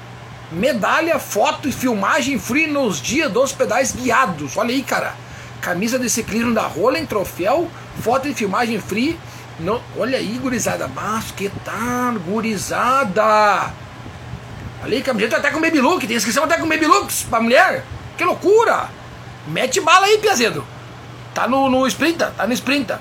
medalha, 0.50 1.18
foto 1.18 1.68
e 1.68 1.72
filmagem 1.72 2.38
free 2.38 2.66
nos 2.66 3.00
dias 3.00 3.30
dos 3.30 3.52
pedais 3.52 3.92
guiados. 3.92 4.56
Olha 4.56 4.70
aí, 4.70 4.82
cara. 4.82 5.14
Camisa 5.60 5.98
de 5.98 6.08
ciclismo 6.10 6.52
da 6.54 6.62
Roland, 6.62 7.06
troféu, 7.06 7.70
foto 8.00 8.26
e 8.26 8.34
filmagem 8.34 8.80
free. 8.80 9.18
No... 9.60 9.80
Olha 9.96 10.18
aí, 10.18 10.38
gurizada. 10.38 10.88
Mas 10.88 11.30
que 11.32 11.50
tal, 11.64 12.14
gurizada? 12.26 13.72
Olha 14.82 14.96
aí, 14.96 15.02
camiseta 15.02 15.36
até 15.36 15.50
com 15.50 15.60
baby 15.60 15.80
look. 15.80 16.06
Tem 16.06 16.16
inscrição 16.16 16.44
até 16.44 16.56
com 16.56 16.66
baby 16.66 16.86
looks 16.86 17.22
pra 17.22 17.40
mulher. 17.40 17.84
Que 18.16 18.24
loucura! 18.24 18.88
Mete 19.46 19.80
bala 19.80 20.06
aí, 20.06 20.18
Piazedo. 20.18 20.64
Tá 21.34 21.48
no, 21.48 21.68
no 21.68 21.86
Sprinta, 21.86 22.32
tá 22.36 22.46
no 22.46 22.52
Sprinta. 22.52 23.00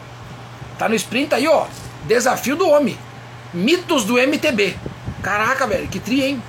Tá 0.77 0.87
no 0.87 0.95
Sprinta 0.95 1.35
aí, 1.35 1.47
ó. 1.47 1.65
Desafio 2.05 2.55
do 2.55 2.67
homem. 2.69 2.97
Mitos 3.53 4.05
do 4.05 4.17
MTB. 4.17 4.75
Caraca, 5.21 5.67
velho, 5.67 5.87
que 5.87 5.99
tri, 5.99 6.23
hein? 6.23 6.43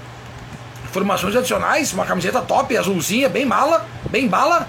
Informações 0.85 1.35
adicionais, 1.35 1.93
uma 1.93 2.05
camiseta 2.05 2.41
top, 2.41 2.77
azulzinha, 2.77 3.29
bem 3.29 3.45
mala, 3.45 3.87
bem 4.11 4.29
bala. 4.29 4.69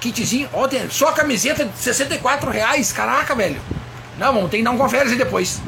Kitzinho, 0.00 0.48
ó, 0.52 0.68
tem 0.68 0.88
só 0.90 1.08
a 1.08 1.12
camiseta 1.12 1.64
de 1.64 1.78
64 1.78 2.50
reais, 2.50 2.92
caraca, 2.92 3.34
velho. 3.34 3.60
Não, 4.18 4.34
vamos, 4.34 4.50
tem 4.50 4.60
que 4.60 4.64
dar 4.64 4.72
um 4.72 4.76
confere 4.76 5.08
aí 5.08 5.16
depois. 5.16 5.60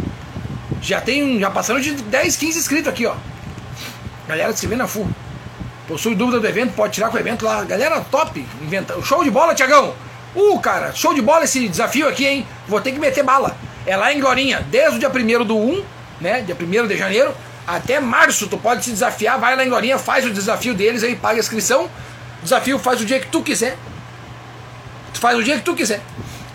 Já 0.82 1.00
tem, 1.00 1.40
já 1.40 1.50
passando 1.50 1.80
de 1.80 1.92
10, 1.92 2.36
15 2.36 2.58
inscritos 2.58 2.88
aqui, 2.88 3.06
ó. 3.06 3.14
Galera 4.28 4.54
se 4.54 4.66
vê 4.66 4.76
na 4.76 4.86
full. 4.86 5.08
Possui 5.88 6.14
dúvida 6.14 6.40
do 6.40 6.46
evento, 6.46 6.74
pode 6.74 6.94
tirar 6.94 7.08
com 7.08 7.16
o 7.16 7.20
evento 7.20 7.44
lá. 7.44 7.64
Galera, 7.64 8.00
top. 8.00 8.46
Inventa... 8.60 9.00
Show 9.02 9.24
de 9.24 9.30
bola, 9.30 9.54
Tiagão. 9.54 9.94
Uh, 10.36 10.60
cara, 10.60 10.92
show 10.92 11.14
de 11.14 11.22
bola 11.22 11.44
esse 11.44 11.66
desafio 11.66 12.06
aqui, 12.06 12.26
hein? 12.26 12.46
Vou 12.68 12.78
ter 12.78 12.92
que 12.92 12.98
meter 12.98 13.24
bala. 13.24 13.56
É 13.86 13.96
lá 13.96 14.12
em 14.12 14.20
Glorinha, 14.20 14.60
desde 14.70 14.96
o 14.96 14.98
dia 14.98 15.08
1 15.08 15.44
do 15.46 15.56
1, 15.56 15.82
né? 16.20 16.42
Dia 16.42 16.54
1 16.54 16.86
de 16.86 16.96
janeiro, 16.96 17.34
até 17.66 17.98
março. 17.98 18.46
Tu 18.46 18.58
pode 18.58 18.84
se 18.84 18.90
desafiar, 18.90 19.38
vai 19.38 19.56
lá 19.56 19.64
em 19.64 19.68
Glorinha, 19.70 19.98
faz 19.98 20.26
o 20.26 20.30
desafio 20.30 20.74
deles 20.74 21.02
aí, 21.02 21.16
paga 21.16 21.36
a 21.36 21.40
inscrição. 21.40 21.88
Desafio 22.42 22.78
faz 22.78 23.00
o 23.00 23.06
dia 23.06 23.18
que 23.18 23.28
tu 23.28 23.42
quiser. 23.42 23.78
Tu 25.14 25.20
faz 25.20 25.38
o 25.38 25.42
dia 25.42 25.56
que 25.56 25.62
tu 25.62 25.74
quiser. 25.74 26.02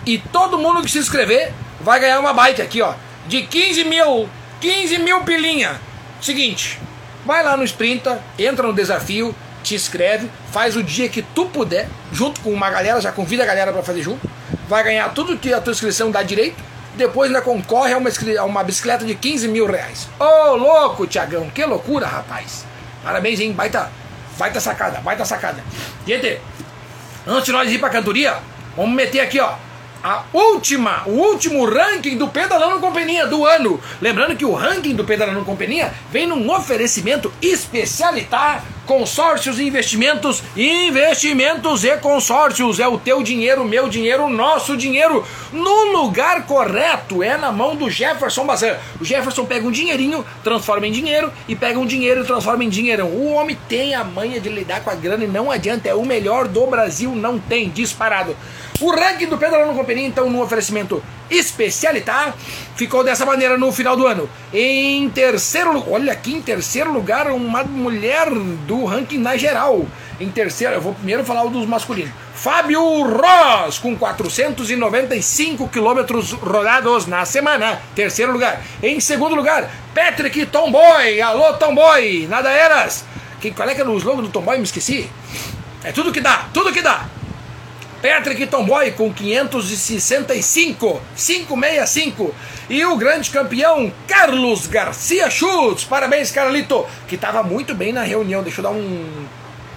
E 0.06 0.20
todo 0.20 0.60
mundo 0.60 0.84
que 0.84 0.92
se 0.92 1.00
inscrever 1.00 1.52
vai 1.80 2.00
ganhar 2.00 2.20
uma 2.20 2.34
bike 2.34 2.62
aqui, 2.62 2.84
ó. 2.84 2.94
De 3.28 3.42
15 3.42 3.84
mil, 3.86 4.30
15 4.60 5.00
mil 5.00 5.22
pilinha. 5.22 5.82
Seguinte, 6.22 6.80
vai 7.26 7.44
lá 7.44 7.58
no 7.58 7.64
Sprinta, 7.64 8.22
entra 8.38 8.68
no 8.68 8.74
desafio, 8.74 9.36
te 9.62 9.76
inscreve, 9.76 10.30
faz 10.52 10.76
o 10.76 10.84
dia 10.84 11.08
que 11.10 11.22
tu 11.22 11.46
puder, 11.46 11.88
junto 12.12 12.42
com 12.42 12.52
uma 12.52 12.70
galera, 12.70 13.00
já 13.00 13.12
convida 13.12 13.44
a 13.44 13.46
galera 13.46 13.72
para 13.72 13.84
fazer 13.84 14.02
junto, 14.02 14.30
vai 14.68 14.84
ganhar 14.84 15.14
tudo 15.14 15.38
que 15.38 15.54
a 15.54 15.62
tua 15.62 15.72
inscrição 15.72 16.12
dá 16.12 16.24
direito, 16.24 16.62
depois 16.96 17.30
ainda 17.30 17.42
concorre 17.42 17.94
a 17.94 17.98
uma, 17.98 18.10
a 18.40 18.44
uma 18.44 18.64
bicicleta 18.64 19.06
de 19.06 19.16
15 19.16 19.48
mil 19.48 19.66
reais. 19.66 20.10
Ô 20.20 20.24
oh, 20.24 20.56
louco, 20.56 21.08
Tiagão, 21.08 21.50
que 21.50 21.66
loucura, 21.66 22.06
rapaz. 22.06 22.66
Parabéns, 23.04 23.40
hein? 23.40 23.54
Baita, 23.54 23.90
baita 24.38 24.60
sacada, 24.60 25.00
baita 25.00 25.26
sacada. 25.26 25.64
Gente, 26.06 26.40
antes 27.26 27.46
de 27.46 27.52
nós 27.52 27.72
ir 27.72 27.80
pra 27.80 27.90
cantoria, 27.90 28.38
vamos 28.76 28.94
meter 28.96 29.22
aqui, 29.22 29.40
ó. 29.40 29.56
A 30.04 30.24
última, 30.34 31.04
o 31.06 31.12
último 31.12 31.66
ranking 31.66 32.18
do 32.18 32.28
Pedalando 32.28 32.80
Companhia 32.80 33.28
do 33.28 33.46
ano. 33.46 33.80
Lembrando 34.02 34.36
que 34.36 34.46
o 34.46 34.54
ranking 34.54 34.96
do 34.96 35.04
Pedalando 35.04 35.46
Companhia 35.46 35.94
vem 36.12 36.28
num 36.28 36.50
oferecimento 36.52 37.32
especialitar 37.42 38.64
consórcios 38.86 39.60
e 39.60 39.64
investimentos, 39.64 40.44
investimentos 40.56 41.84
e 41.84 41.96
consórcios. 41.98 42.80
É 42.80 42.88
o 42.88 42.98
teu 42.98 43.22
dinheiro, 43.22 43.64
meu 43.64 43.88
dinheiro, 43.88 44.28
nosso 44.28 44.76
dinheiro 44.76 45.26
no 45.54 45.92
lugar 45.92 46.46
correto. 46.46 47.24
É 47.24 47.38
na 47.38 47.52
mão 47.52 47.76
do 47.76 47.90
Jefferson 47.90 48.46
Bazan. 48.46 48.76
O 49.00 49.06
Jefferson 49.06 49.46
pega 49.46 49.68
um 49.68 49.72
dinheirinho, 49.72 50.26
transforma 50.44 50.88
em 50.88 50.92
dinheiro 50.92 51.32
e 51.48 51.56
pega 51.56 51.80
um 51.80 51.86
dinheiro 51.86 52.24
e 52.24 52.28
transforma 52.28 52.64
em 52.64 52.70
dinheirão. 52.70 53.08
O 53.08 53.34
homem 53.34 53.58
tem 53.70 53.94
a 53.94 54.04
manha 54.04 54.42
de 54.42 54.50
lidar 54.50 54.82
com 54.82 54.90
a 54.90 54.96
grana 54.96 55.24
e 55.24 55.28
não 55.28 55.52
adianta, 55.52 55.88
é 55.88 55.94
o 55.94 56.06
melhor 56.06 56.48
do 56.48 56.66
Brasil, 56.68 57.16
não 57.16 57.38
tem 57.40 57.70
disparado. 57.70 58.36
O 58.82 58.90
ranking 58.90 59.28
do 59.28 59.38
Pedalando 59.38 59.76
Companhia, 59.76 60.08
então, 60.08 60.28
no 60.28 60.42
oferecimento 60.42 61.04
Especialitar, 61.30 62.36
ficou 62.76 63.04
dessa 63.04 63.26
maneira 63.26 63.56
no 63.58 63.72
final 63.72 63.96
do 63.96 64.08
ano. 64.08 64.28
Em 64.52 65.08
terceiro 65.12 65.72
lugar, 65.72 65.94
olha 65.94 66.12
aqui, 66.12 66.34
em 66.34 66.42
terceiro 66.42 66.92
lugar, 66.92 67.28
uma 67.28 67.64
mulher 67.64 68.28
do 68.66 68.84
ranking 68.86 69.20
na 69.20 69.38
geral. 69.38 69.86
Em 70.20 70.30
terceiro, 70.30 70.74
eu 70.74 70.82
vou 70.82 70.96
primeiro 70.96 71.24
falar 71.24 71.44
o 71.44 71.50
dos 71.50 71.68
masculinos. 71.68 72.12
Fábio 72.34 72.82
Ross, 73.04 73.78
com 73.78 73.96
495 73.96 75.70
quilômetros 75.70 76.32
rodados 76.32 77.06
na 77.06 77.24
semana. 77.24 77.80
Terceiro 77.94 78.32
lugar. 78.32 78.64
Em 78.82 79.00
segundo 79.00 79.36
lugar, 79.36 79.70
Patrick 79.94 80.48
Tomboy. 80.48 81.22
Alô, 81.22 81.54
Tomboy. 81.54 82.26
Nada 82.28 82.50
eras. 82.50 83.06
Quem, 83.40 83.54
qual 83.54 83.70
é 83.70 83.76
que 83.76 83.82
era 83.82 83.90
o 83.90 83.98
slogan 83.98 84.24
do 84.24 84.30
Tomboy? 84.30 84.58
Me 84.58 84.64
esqueci. 84.64 85.10
É 85.84 85.92
tudo 85.92 86.12
que 86.12 86.20
dá, 86.20 86.48
tudo 86.52 86.74
que 86.74 86.82
dá. 86.82 87.06
Patrick 88.02 88.48
Tomboy 88.48 88.92
com 88.94 89.14
565, 89.14 91.02
565. 91.16 92.34
E 92.70 92.84
o 92.84 92.98
grande 92.98 93.30
campeão 93.30 93.94
Carlos 94.08 94.66
Garcia 94.66 95.30
Schultz. 95.30 95.84
Parabéns, 95.84 96.32
Carlito, 96.32 96.86
que 97.08 97.16
estava 97.16 97.44
muito 97.44 97.76
bem 97.76 97.94
na 97.94 98.02
reunião. 98.02 98.42
Deixa 98.42 98.60
eu 98.60 98.64
dar 98.64 98.72
um, 98.72 99.28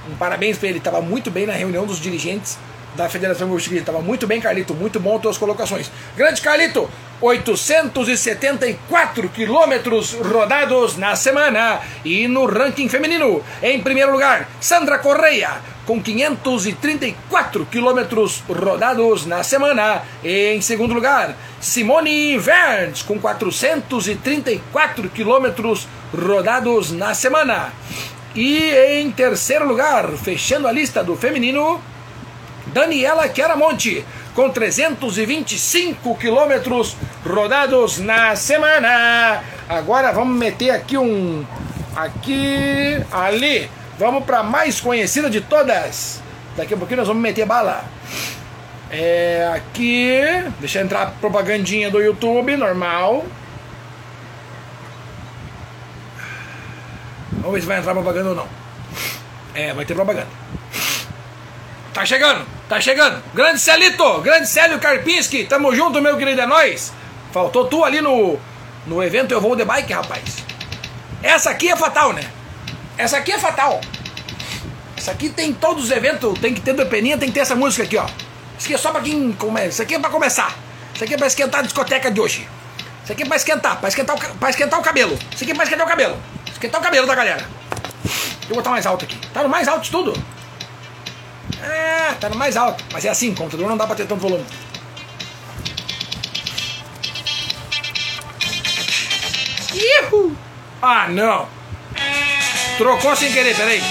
um 0.08 0.16
parabéns 0.18 0.56
para 0.56 0.68
ele. 0.68 0.78
Estava 0.78 1.02
muito 1.02 1.30
bem 1.30 1.46
na 1.46 1.52
reunião 1.52 1.84
dos 1.84 2.00
dirigentes 2.00 2.56
da 2.94 3.08
Federação 3.08 3.48
Gaúcha 3.48 3.74
Estava 3.74 4.00
muito 4.00 4.24
bem, 4.26 4.40
Carlito. 4.40 4.74
Muito 4.74 5.00
bom 5.00 5.16
as 5.16 5.22
tuas 5.22 5.38
colocações. 5.38 5.90
Grande 6.16 6.40
Carlito, 6.40 6.88
874 7.20 9.28
quilômetros 9.28 10.12
rodados 10.12 10.96
na 10.96 11.16
semana. 11.16 11.80
E 12.04 12.28
no 12.28 12.46
ranking 12.46 12.88
feminino, 12.88 13.42
em 13.62 13.80
primeiro 13.80 14.12
lugar, 14.12 14.48
Sandra 14.60 14.98
Correia, 14.98 15.50
com 15.86 16.02
534 16.02 17.66
quilômetros 17.66 18.42
rodados 18.48 19.26
na 19.26 19.42
semana. 19.42 20.02
Em 20.22 20.60
segundo 20.60 20.94
lugar, 20.94 21.36
Simone 21.60 22.38
Verns, 22.38 23.02
com 23.02 23.18
434 23.18 25.08
quilômetros 25.10 25.88
rodados 26.12 26.92
na 26.92 27.12
semana. 27.14 27.72
E 28.34 28.72
em 28.98 29.10
terceiro 29.12 29.66
lugar, 29.66 30.08
fechando 30.10 30.66
a 30.66 30.72
lista 30.72 31.04
do 31.04 31.14
feminino, 31.14 31.80
Daniela 32.74 33.32
Chiaramonte, 33.32 34.04
com 34.34 34.50
325 34.50 36.16
quilômetros 36.16 36.96
rodados 37.24 38.00
na 38.00 38.34
semana. 38.34 39.44
Agora 39.68 40.10
vamos 40.10 40.36
meter 40.36 40.70
aqui 40.70 40.98
um. 40.98 41.46
Aqui, 41.94 43.00
ali. 43.12 43.70
Vamos 43.96 44.24
para 44.24 44.40
a 44.40 44.42
mais 44.42 44.80
conhecida 44.80 45.30
de 45.30 45.40
todas. 45.40 46.20
Daqui 46.56 46.74
a 46.74 46.76
pouquinho 46.76 46.98
nós 46.98 47.06
vamos 47.06 47.22
meter 47.22 47.46
bala. 47.46 47.84
É 48.90 49.48
aqui. 49.54 50.20
Deixa 50.58 50.80
entrar 50.80 51.02
a 51.02 51.06
propagandinha 51.06 51.92
do 51.92 52.00
YouTube, 52.00 52.56
normal. 52.56 53.24
Vamos 57.34 57.52
ver 57.52 57.60
se 57.60 57.66
vai 57.68 57.78
entrar 57.78 57.94
propaganda 57.94 58.30
ou 58.30 58.34
não. 58.34 58.48
É, 59.54 59.72
vai 59.72 59.84
ter 59.84 59.94
propaganda. 59.94 60.43
Tá 61.94 62.04
chegando, 62.04 62.44
tá 62.68 62.80
chegando. 62.80 63.22
Grande 63.32 63.60
Celito, 63.60 64.20
grande 64.20 64.48
Célio 64.48 64.80
Karpinski, 64.80 65.44
tamo 65.44 65.72
junto, 65.72 66.02
meu 66.02 66.18
querido, 66.18 66.40
é 66.40 66.46
nóis. 66.46 66.92
Faltou 67.32 67.66
tu 67.66 67.84
ali 67.84 68.00
no, 68.00 68.36
no 68.84 69.00
evento 69.00 69.30
Eu 69.30 69.40
Vou 69.40 69.54
de 69.54 69.64
Bike, 69.64 69.92
rapaz. 69.92 70.44
Essa 71.22 71.50
aqui 71.50 71.70
é 71.70 71.76
fatal, 71.76 72.12
né? 72.12 72.24
Essa 72.98 73.18
aqui 73.18 73.30
é 73.30 73.38
fatal. 73.38 73.80
Essa 74.96 75.12
aqui 75.12 75.28
tem 75.28 75.52
todos 75.52 75.84
os 75.84 75.90
eventos, 75.92 76.36
tem 76.40 76.52
que 76.52 76.60
ter 76.60 76.72
do 76.72 76.84
peninha, 76.84 77.16
tem 77.16 77.28
que 77.28 77.34
ter 77.34 77.40
essa 77.40 77.54
música 77.54 77.84
aqui, 77.84 77.96
ó. 77.96 78.06
Isso 78.58 78.66
aqui 78.66 78.74
é 78.74 78.78
só 78.78 78.90
pra 78.90 79.00
quem 79.00 79.32
começa. 79.32 79.68
Isso 79.68 79.82
aqui 79.82 79.94
é 79.94 79.98
pra 80.00 80.10
começar. 80.10 80.52
Isso 80.92 81.04
aqui 81.04 81.14
é 81.14 81.16
pra 81.16 81.28
esquentar 81.28 81.60
a 81.60 81.62
discoteca 81.62 82.10
de 82.10 82.20
hoje. 82.20 82.48
Isso 83.04 83.12
aqui 83.12 83.22
é 83.22 83.26
pra 83.26 83.36
esquentar, 83.36 83.78
pra 83.78 83.88
esquentar 83.88 84.16
o, 84.16 84.34
pra 84.36 84.50
esquentar 84.50 84.80
o 84.80 84.82
cabelo. 84.82 85.16
Isso 85.32 85.44
aqui 85.44 85.52
é 85.52 85.54
pra 85.54 85.62
esquentar 85.62 85.86
o 85.86 85.88
cabelo. 85.88 86.16
Esquentar 86.50 86.80
o 86.80 86.84
cabelo 86.84 87.06
da 87.06 87.14
galera. 87.14 87.46
Deixa 88.02 88.50
eu 88.50 88.56
botar 88.56 88.70
mais 88.70 88.84
alto 88.84 89.04
aqui. 89.04 89.16
Tá 89.32 89.44
no 89.44 89.48
mais 89.48 89.68
alto 89.68 89.84
de 89.84 89.92
tudo. 89.92 90.33
É, 91.64 92.14
tá 92.20 92.28
no 92.28 92.36
mais 92.36 92.56
alto. 92.56 92.84
Mas 92.92 93.04
é 93.04 93.08
assim, 93.08 93.30
o 93.30 93.34
computador 93.34 93.68
não 93.68 93.76
dá 93.76 93.86
pra 93.86 93.96
ter 93.96 94.06
tanto 94.06 94.20
volume. 94.20 94.44
Ihu! 99.72 100.36
Ah, 100.82 101.08
não! 101.08 101.48
Trocou 102.76 103.16
sem 103.16 103.32
querer, 103.32 103.56
peraí. 103.56 103.82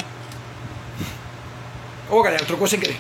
Ô, 2.10 2.22
galera, 2.22 2.46
trocou 2.46 2.68
sem 2.68 2.80
querer. 2.80 2.98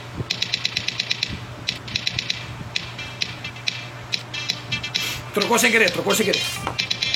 Trocou 5.33 5.59
sem 5.59 5.71
querer, 5.71 5.91
trocou 5.91 6.15
sem 6.15 6.25
querer. 6.25 6.41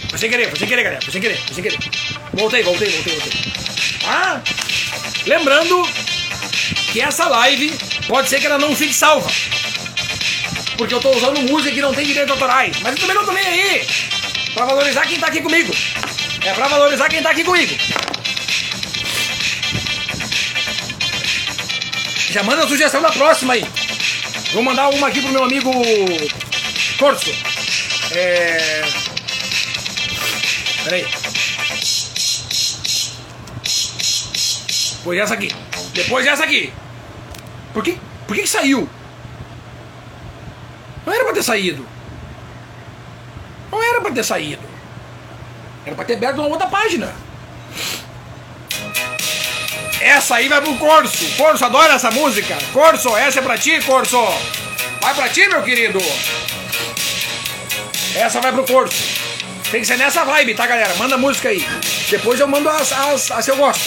Foi 0.10 0.20
sem 0.20 0.30
querer, 0.30 0.50
foi 0.50 0.60
sem 0.60 0.68
querer, 0.68 0.84
galera. 0.84 1.02
Foi 1.02 1.12
sem 1.12 1.22
querer, 1.22 1.38
foi 1.38 1.54
sem 1.54 1.64
querer. 1.64 1.78
Voltei, 2.34 2.64
voltei, 2.64 2.90
voltei, 2.90 3.20
voltei. 3.20 3.54
Ah! 4.06 4.42
Lembrando 5.26 5.88
que 6.98 7.02
essa 7.02 7.28
live 7.28 7.78
pode 8.08 8.28
ser 8.28 8.40
que 8.40 8.48
ela 8.48 8.58
não 8.58 8.76
fique 8.76 8.92
salva. 8.92 9.30
Porque 10.80 10.96
eu 10.96 11.00
tô 11.00 11.12
usando 11.12 11.44
música 11.44 11.72
que 11.72 11.80
não 11.80 11.94
tem 11.94 12.04
direito 12.04 12.32
autorais. 12.32 12.76
Mas 12.82 12.94
eu 12.94 13.00
também 13.00 13.16
não 13.16 13.24
tô 13.24 13.34
nem 13.34 13.46
aí. 13.46 13.88
Pra 14.56 14.66
valorizar 14.66 15.06
quem 15.06 15.20
tá 15.20 15.28
aqui 15.28 15.40
comigo. 15.42 15.72
É 16.44 16.54
pra 16.54 16.68
valorizar 16.68 17.08
quem 17.08 17.22
tá 17.22 17.30
aqui 17.30 17.44
comigo. 17.44 17.78
Já 22.32 22.42
manda 22.42 22.64
a 22.64 22.68
sugestão 22.68 23.00
da 23.00 23.12
próxima 23.12 23.54
aí. 23.54 23.64
Vou 24.54 24.64
mandar 24.64 24.90
uma 24.90 25.10
aqui 25.10 25.22
pro 25.22 25.32
meu 25.32 25.44
amigo 25.44 25.72
Corso. 26.98 27.32
É. 28.10 28.82
Peraí. 30.84 31.06
Depois 34.98 35.20
essa 35.20 35.34
aqui. 35.36 35.52
Depois 35.94 36.26
essa 36.26 36.44
aqui. 36.44 36.74
Por 37.78 37.84
que, 37.84 37.96
por 38.26 38.36
que, 38.36 38.42
que 38.42 38.50
saiu? 38.50 38.90
Não 41.06 41.14
era 41.14 41.24
pra 41.24 41.32
ter 41.32 41.44
saído. 41.44 41.88
Não 43.72 43.84
era 43.84 44.02
pra 44.02 44.12
ter 44.12 44.24
saído. 44.24 44.64
Era 45.86 45.96
pra 45.96 46.04
ter 46.04 46.16
aberto 46.16 46.40
uma 46.40 46.48
outra 46.48 46.66
página. 46.66 47.14
Essa 50.02 50.38
aí 50.38 50.48
vai 50.48 50.60
pro 50.60 50.76
Corso. 50.78 51.24
Corso 51.38 51.66
adora 51.66 51.94
essa 51.94 52.10
música. 52.10 52.58
Corso, 52.74 53.16
essa 53.16 53.42
é 53.42 53.44
pra 53.44 53.60
ti, 53.60 53.80
Corso. 53.84 54.18
Vai 55.00 55.14
pra 55.14 55.30
ti, 55.30 55.48
meu 55.48 55.62
querido. 55.62 56.00
Essa 58.16 58.42
vai 58.42 58.54
pro 58.54 58.66
Corso. 58.66 59.04
Tem 59.70 59.82
que 59.82 59.86
ser 59.86 60.00
nessa 60.00 60.26
vibe, 60.26 60.56
tá, 60.56 60.66
galera? 60.66 60.96
Manda 60.96 61.16
música 61.16 61.50
aí. 61.50 61.64
Depois 62.10 62.40
eu 62.40 62.48
mando 62.48 62.70
as, 62.70 62.92
as, 62.92 63.30
as 63.30 63.46
que 63.46 63.52
eu 63.52 63.58
gosto. 63.58 63.84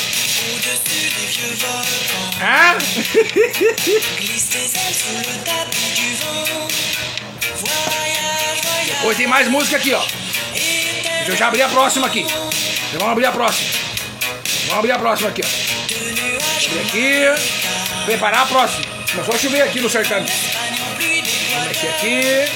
Depois 8.86 9.16
tem 9.16 9.26
mais 9.26 9.46
música 9.48 9.76
aqui, 9.76 9.92
ó. 9.92 10.02
Eu 11.26 11.36
já 11.36 11.48
abrir 11.48 11.62
a 11.62 11.68
próxima 11.68 12.06
aqui. 12.06 12.26
Vamos 12.92 13.12
abrir 13.12 13.26
a 13.26 13.32
próxima. 13.32 13.68
Vamos 14.68 14.78
abrir 14.78 14.92
a 14.92 14.98
próxima 14.98 15.28
aqui, 15.28 15.42
ó. 15.44 15.46
Aqui. 16.80 17.24
Preparar 18.06 18.40
a 18.40 18.46
próxima. 18.46 18.86
Começou 19.10 19.34
a 19.34 19.38
chover 19.38 19.60
aqui 19.60 19.80
no 19.80 19.90
sertão. 19.90 20.24
Vamos 20.24 21.68
mexer 21.68 21.88
aqui. 21.88 22.48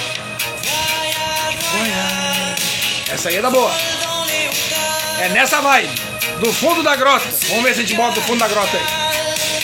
Essa 3.12 3.28
aí 3.28 3.36
é 3.36 3.42
da 3.42 3.50
boa. 3.50 3.70
É 5.20 5.28
nessa 5.28 5.60
vibe. 5.60 5.90
Do 6.40 6.50
fundo 6.54 6.82
da 6.82 6.96
grota. 6.96 7.26
Vamos 7.48 7.64
ver 7.64 7.74
se 7.74 7.80
a 7.80 7.82
gente 7.82 7.94
bota 7.94 8.14
do 8.14 8.22
fundo 8.22 8.38
da 8.38 8.48
grota 8.48 8.76
aí. 8.76 9.03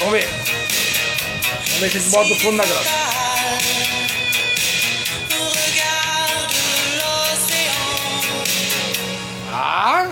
Vamos 0.00 0.14
ver. 0.14 0.26
Vamos 0.28 1.80
ver 1.80 1.90
se 1.90 1.98
gente 2.00 2.10
bota 2.10 2.28
do 2.28 2.40
fundo 2.40 2.56
da 2.56 2.64
grota. 2.64 2.90
Ah! 9.52 10.06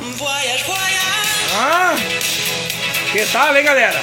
Ah! 1.54 1.94
Que 3.12 3.24
tal, 3.32 3.56
hein, 3.56 3.64
galera? 3.64 4.02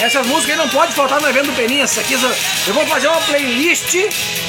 Essas 0.00 0.26
músicas 0.26 0.50
aí 0.50 0.56
não 0.56 0.68
pode 0.68 0.92
faltar 0.94 1.20
no 1.20 1.28
evento 1.28 1.46
do 1.46 1.52
Peninha. 1.52 1.84
Essas 1.84 1.98
aqui, 1.98 2.14
eu 2.14 2.74
vou 2.74 2.86
fazer 2.86 3.08
uma 3.08 3.20
playlist 3.22 3.94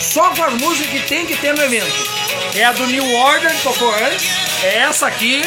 só 0.02 0.30
com 0.32 0.44
as 0.44 0.54
músicas 0.56 0.92
que 0.92 1.00
tem 1.08 1.26
que 1.26 1.36
ter 1.38 1.54
no 1.54 1.64
evento. 1.64 1.94
É 2.56 2.66
a 2.66 2.72
do 2.74 2.86
New 2.88 3.16
Order, 3.16 3.50
que 3.50 3.64
tocou 3.64 3.94
antes. 3.94 4.28
É 4.64 4.80
essa 4.80 5.08
aqui. 5.08 5.44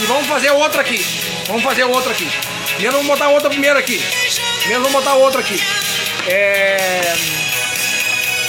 E 0.00 0.06
vamos 0.06 0.26
fazer 0.26 0.50
outra 0.50 0.82
aqui. 0.82 1.04
Vamos 1.46 1.62
fazer 1.62 1.84
outra 1.84 2.12
aqui. 2.12 2.28
Primeiro 2.70 2.96
vamos 2.96 3.06
botar 3.06 3.28
outra 3.28 3.48
primeiro 3.48 3.78
aqui. 3.78 4.02
Primeiro 4.58 4.82
vamos 4.82 4.92
botar 4.92 5.14
outra 5.14 5.40
aqui. 5.40 5.62
É. 6.26 7.14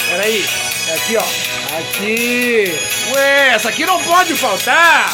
Peraí. 0.09 0.45
É 0.89 0.93
aqui, 0.93 1.17
ó. 1.17 1.23
Aqui. 1.77 2.79
Ué, 3.13 3.49
essa 3.53 3.69
aqui 3.69 3.85
não 3.85 4.01
pode 4.03 4.33
faltar. 4.35 5.13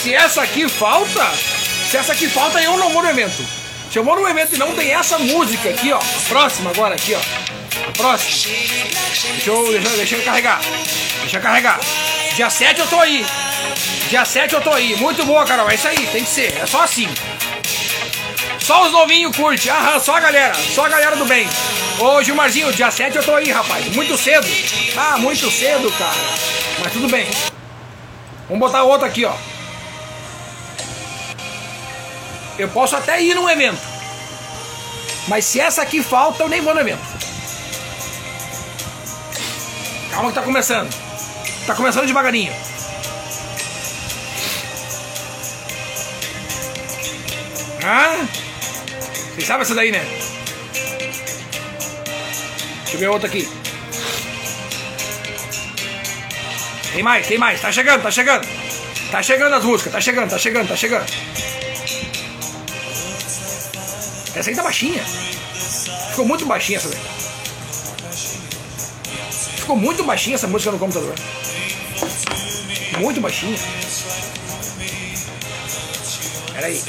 Se 0.00 0.14
essa 0.14 0.42
aqui 0.42 0.68
falta, 0.68 1.30
se 1.90 1.96
essa 1.96 2.12
aqui 2.12 2.28
falta, 2.28 2.60
eu 2.60 2.76
não 2.76 2.90
vou 2.90 3.02
no 3.02 3.10
evento. 3.10 3.61
Vou 4.00 4.16
no 4.16 4.26
evento 4.28 4.54
e 4.54 4.58
não 4.58 4.74
tem 4.74 4.92
essa 4.92 5.18
música 5.18 5.68
aqui, 5.68 5.92
ó. 5.92 5.98
A 5.98 6.28
próxima 6.28 6.70
agora, 6.70 6.94
aqui, 6.94 7.14
ó. 7.14 7.20
A 7.88 7.92
próxima. 7.92 8.54
Deixa 8.54 9.50
eu, 9.50 9.70
deixa, 9.70 9.88
deixa 9.96 10.16
eu 10.16 10.24
carregar. 10.24 10.60
Deixa 11.20 11.36
eu 11.36 11.42
carregar. 11.42 11.78
Dia 12.34 12.48
7 12.48 12.80
eu 12.80 12.86
tô 12.86 12.98
aí. 12.98 13.24
Dia 14.08 14.24
7 14.24 14.54
eu 14.54 14.60
tô 14.60 14.70
aí. 14.70 14.96
Muito 14.96 15.24
boa, 15.24 15.44
Carol. 15.44 15.70
É 15.70 15.74
isso 15.74 15.86
aí, 15.86 16.06
tem 16.06 16.24
que 16.24 16.30
ser. 16.30 16.56
É 16.60 16.66
só 16.66 16.82
assim. 16.82 17.08
Só 18.58 18.86
os 18.86 18.92
novinhos 18.92 19.36
curte. 19.36 19.68
Aham, 19.68 20.00
só 20.00 20.16
a 20.16 20.20
galera. 20.20 20.54
Só 20.54 20.86
a 20.86 20.88
galera 20.88 21.16
do 21.16 21.24
bem. 21.24 21.48
Ô 21.98 22.22
Gilmarzinho, 22.22 22.72
dia 22.72 22.90
7 22.90 23.16
eu 23.16 23.22
tô 23.22 23.34
aí, 23.34 23.50
rapaz. 23.50 23.86
Muito 23.88 24.16
cedo. 24.16 24.46
Ah, 24.96 25.18
muito 25.18 25.50
cedo, 25.50 25.92
cara. 25.92 26.16
Mas 26.82 26.92
tudo 26.92 27.08
bem. 27.08 27.28
Vamos 28.48 28.60
botar 28.60 28.82
outra 28.84 29.06
aqui, 29.06 29.24
ó. 29.24 29.34
Eu 32.58 32.68
posso 32.68 32.96
até 32.96 33.22
ir 33.22 33.34
num 33.34 33.48
evento. 33.48 33.80
Mas 35.28 35.44
se 35.44 35.60
essa 35.60 35.82
aqui 35.82 36.02
falta, 36.02 36.42
eu 36.42 36.48
nem 36.48 36.60
vou 36.60 36.74
no 36.74 36.80
evento. 36.80 37.02
Calma 40.10 40.28
que 40.28 40.34
tá 40.34 40.42
começando. 40.42 40.90
Tá 41.66 41.74
começando 41.74 42.06
devagarinho. 42.06 42.52
Ah? 47.84 48.26
Vocês 49.32 49.46
sabem 49.46 49.62
essa 49.62 49.74
daí, 49.74 49.90
né? 49.90 50.04
Deixa 52.82 52.96
eu 52.96 52.98
ver 53.00 53.08
outra 53.08 53.28
aqui. 53.28 53.48
Tem 56.92 57.02
mais, 57.02 57.26
tem 57.26 57.38
mais. 57.38 57.60
Tá 57.60 57.72
chegando, 57.72 58.02
tá 58.02 58.10
chegando. 58.10 58.46
Tá 59.10 59.22
chegando 59.22 59.54
as 59.54 59.64
músicas, 59.64 59.92
tá 59.92 60.00
chegando, 60.00 60.30
tá 60.30 60.38
chegando, 60.38 60.68
tá 60.68 60.76
chegando. 60.76 61.06
Essa 64.34 64.50
aí 64.50 64.56
tá 64.56 64.62
baixinha. 64.62 65.04
Ficou 66.10 66.26
muito 66.26 66.46
baixinha 66.46 66.78
essa 66.78 66.88
daí. 66.88 66.98
Ficou 69.56 69.76
muito 69.76 70.02
baixinha 70.04 70.36
essa 70.36 70.48
música 70.48 70.72
no 70.72 70.78
computador. 70.78 71.14
Muito 72.98 73.20
baixinha. 73.20 73.58
Peraí. 76.54 76.82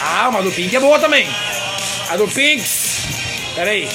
Ah, 0.00 0.28
uma 0.28 0.42
do 0.42 0.50
Pink 0.50 0.74
é 0.74 0.80
boa 0.80 0.98
também. 0.98 1.28
A 2.08 2.16
do 2.16 2.26
Pink. 2.28 2.64
Peraí. 3.54 3.88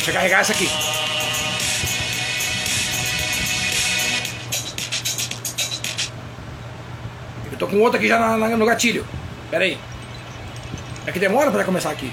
Deixa 0.00 0.10
eu 0.10 0.14
carregar 0.14 0.40
essa 0.40 0.52
aqui. 0.52 0.66
Eu 7.50 7.58
tô 7.58 7.66
com 7.66 7.78
outra 7.80 7.98
aqui 7.98 8.08
já 8.08 8.18
na- 8.18 8.36
na- 8.36 8.56
no 8.56 8.66
gatilho. 8.66 9.06
Pera 9.50 9.64
aí. 9.64 9.78
É 11.06 11.12
que 11.12 11.18
demora 11.18 11.50
pra 11.50 11.64
começar 11.64 11.90
aqui. 11.90 12.12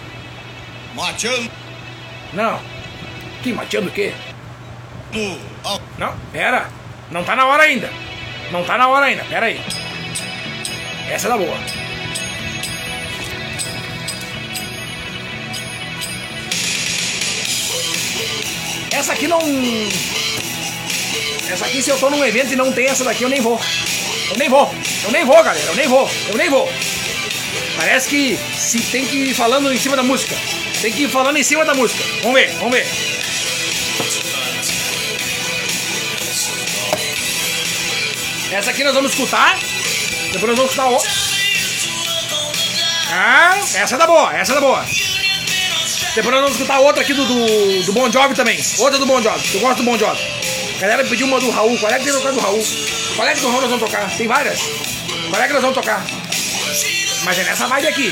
Mateando 0.96 1.52
Não. 2.34 2.60
Que 3.44 3.54
mateando 3.54 3.88
o 3.90 3.92
quê? 3.92 4.14
ao 5.64 5.80
Não, 5.98 6.14
pera. 6.34 6.70
Não 7.12 7.24
tá 7.24 7.36
na 7.36 7.46
hora 7.46 7.64
ainda. 7.64 7.90
Não 8.52 8.64
tá 8.64 8.78
na 8.78 8.88
hora 8.88 9.06
ainda. 9.06 9.24
Pera 9.26 9.46
aí. 9.46 9.62
Essa 11.10 11.28
é 11.28 11.30
da 11.30 11.38
boa. 11.38 11.58
Essa 18.98 19.14
aqui 19.14 19.28
não. 19.28 19.40
Essa 21.48 21.66
aqui, 21.66 21.84
se 21.84 21.92
eu 21.92 22.00
tô 22.00 22.10
num 22.10 22.26
evento 22.26 22.52
e 22.52 22.56
não 22.56 22.74
tem 22.74 22.88
essa 22.88 23.04
daqui, 23.04 23.22
eu 23.22 23.30
nem 23.30 23.40
vou. 23.40 23.62
Eu 24.32 24.38
nem 24.38 24.50
vou. 24.50 24.74
Eu 25.04 25.12
nem 25.12 25.24
vou, 25.24 25.36
galera. 25.36 25.68
Eu 25.68 25.76
nem 25.76 25.88
vou. 25.88 26.10
Eu 26.30 26.36
nem 26.36 26.50
vou. 26.50 26.68
Parece 27.78 28.10
que 28.10 28.40
se 28.58 28.82
tem 28.92 29.06
que 29.06 29.16
ir 29.18 29.36
falando 29.36 29.72
em 29.72 29.78
cima 29.78 29.96
da 29.96 30.02
música. 30.02 30.36
Tem 30.82 30.92
que 30.92 31.04
ir 31.04 31.10
falando 31.10 31.38
em 31.38 31.44
cima 31.44 31.64
da 31.64 31.76
música. 31.76 32.04
Vamos 32.24 32.40
ver, 32.40 32.50
vamos 32.56 32.72
ver. 32.72 32.88
Essa 38.52 38.72
aqui 38.72 38.84
nós 38.84 38.96
vamos 38.96 39.12
escutar. 39.12 39.60
Depois 40.32 40.48
nós 40.48 40.58
vamos 40.58 40.72
escutar 40.72 40.88
outra. 40.88 41.12
Ah, 43.12 43.60
essa 43.76 43.94
é 43.94 43.98
da 43.98 44.08
boa, 44.08 44.36
essa 44.36 44.54
é 44.54 44.56
da 44.56 44.62
boa. 44.62 44.84
Depois 46.18 46.34
nós 46.34 46.46
vamos 46.46 46.58
escutar 46.58 46.80
outra 46.80 47.04
aqui 47.04 47.14
do, 47.14 47.24
do, 47.24 47.84
do 47.84 47.94
Bon 47.94 48.12
Jovi 48.12 48.34
também. 48.34 48.60
Outra 48.80 48.98
do 48.98 49.06
Bon 49.06 49.22
Jovi, 49.22 49.54
eu 49.54 49.60
gosto 49.60 49.78
do 49.78 49.84
Bon 49.84 50.00
Jovi. 50.00 50.20
A 50.78 50.80
galera 50.80 51.06
pediu 51.06 51.28
uma 51.28 51.40
do 51.40 51.52
Raul. 51.52 51.78
Qual 51.78 51.92
é 51.92 52.00
que 52.00 52.06
tem 52.06 52.14
tocar 52.14 52.32
do 52.32 52.40
Raul? 52.40 52.68
Qual 53.16 53.28
é 53.28 53.36
que 53.36 53.40
do 53.42 53.48
Raul 53.50 53.62
nós 53.62 53.70
vamos 53.70 53.86
tocar? 53.86 54.18
Tem 54.18 54.28
várias. 54.28 54.60
Qual 55.30 55.40
é 55.40 55.46
que 55.46 55.54
nós 55.54 55.62
vamos 55.62 55.76
tocar? 55.76 56.04
Mas 57.24 57.38
é 57.38 57.44
nessa 57.44 57.68
vibe 57.68 57.88
aqui. 57.88 58.12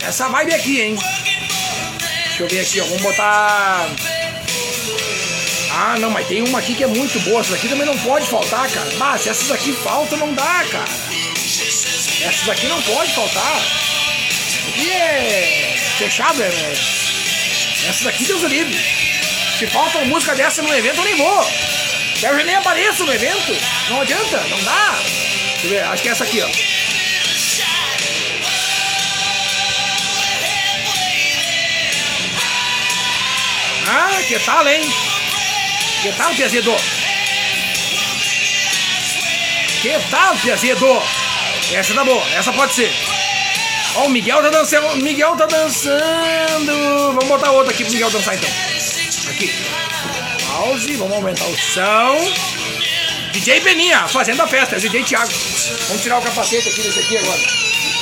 É 0.00 0.06
nessa 0.06 0.28
vibe 0.30 0.54
aqui, 0.54 0.80
hein? 0.80 0.98
Deixa 1.98 2.42
eu 2.42 2.48
ver 2.48 2.60
aqui, 2.60 2.80
ó. 2.80 2.84
Vamos 2.84 3.02
botar. 3.02 3.90
Ah, 5.72 5.98
não, 5.98 6.08
mas 6.08 6.26
tem 6.26 6.40
uma 6.40 6.58
aqui 6.58 6.74
que 6.74 6.84
é 6.84 6.86
muito 6.86 7.20
boa. 7.20 7.42
Essa 7.42 7.50
daqui 7.50 7.68
também 7.68 7.84
não 7.84 7.98
pode 7.98 8.26
faltar, 8.26 8.66
cara. 8.70 8.90
Ah, 8.98 9.18
se 9.18 9.28
essas 9.28 9.50
aqui 9.50 9.74
faltam, 9.74 10.16
não 10.16 10.32
dá, 10.32 10.64
cara. 10.72 10.88
Essas 12.22 12.48
aqui 12.48 12.66
não 12.66 12.80
pode 12.80 13.12
faltar. 13.12 13.60
É 14.90 15.69
fechado, 16.00 16.42
é. 16.42 16.46
é- 16.46 17.88
Essas 17.88 18.06
aqui, 18.06 18.24
Deus 18.24 18.42
livre. 18.42 18.74
Se 19.58 19.66
falta 19.66 19.98
uma 19.98 20.06
música 20.06 20.34
dessa 20.34 20.62
no 20.62 20.74
evento, 20.74 20.96
eu 20.98 21.04
nem 21.04 21.16
vou. 21.16 21.44
Eu 22.22 22.38
já 22.38 22.44
nem 22.44 22.54
apareço 22.54 23.04
no 23.04 23.12
evento. 23.12 23.56
Não 23.90 24.00
adianta, 24.00 24.38
não 24.48 24.62
dá. 24.64 24.98
Deixa 25.52 25.66
eu 25.66 25.70
ver, 25.70 25.84
acho 25.84 26.02
que 26.02 26.08
é 26.08 26.12
essa 26.12 26.24
aqui, 26.24 26.40
ó. 26.40 26.48
Ah, 33.88 34.20
que 34.26 34.38
tal, 34.40 34.66
hein? 34.68 34.82
Que 36.02 36.12
tal, 36.12 36.34
Piazedo? 36.34 36.76
Que 39.82 39.98
tal, 40.10 40.36
Piazedo? 40.36 41.02
Essa 41.72 41.94
tá 41.94 42.04
boa, 42.04 42.24
essa 42.34 42.52
pode 42.52 42.72
ser. 42.74 43.19
Ó, 43.96 44.06
o 44.06 44.08
Miguel 44.10 44.42
tá 44.42 44.50
dançando. 44.50 44.96
Miguel 44.96 45.36
tá 45.36 45.46
dançando. 45.46 47.12
Vamos 47.12 47.26
botar 47.26 47.50
outra 47.50 47.72
aqui 47.72 47.84
pro 47.84 47.92
Miguel 47.92 48.10
dançar 48.10 48.36
então. 48.36 48.50
Aqui. 49.30 49.52
Pause, 50.46 50.96
vamos 50.96 51.14
aumentar 51.14 51.44
o 51.44 51.56
som. 51.56 52.16
DJ 53.32 53.60
Beninha, 53.60 54.06
fazendo 54.08 54.42
a 54.42 54.46
festa, 54.46 54.78
DJ 54.78 55.04
Thiago. 55.04 55.32
Vamos 55.88 56.02
tirar 56.02 56.18
o 56.18 56.22
capacete 56.22 56.68
aqui 56.68 56.82
desse 56.82 57.00
aqui 57.00 57.16
agora. 57.16 57.40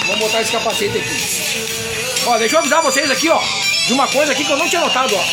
Vamos 0.07 0.21
botar 0.21 0.41
esse 0.41 0.53
capacete 0.53 0.99
aqui. 0.99 2.25
Ó, 2.27 2.39
deixa 2.39 2.57
eu 2.57 2.61
avisar 2.61 2.83
vocês 2.83 3.11
aqui, 3.11 3.29
ó, 3.29 3.41
de 3.87 3.93
uma 3.93 4.09
coisa 4.09 4.33
aqui 4.33 4.45
que 4.45 4.51
eu 4.51 4.57
não 4.57 4.69
tinha 4.69 4.81
notado, 4.81 5.15
ó. 5.15 5.25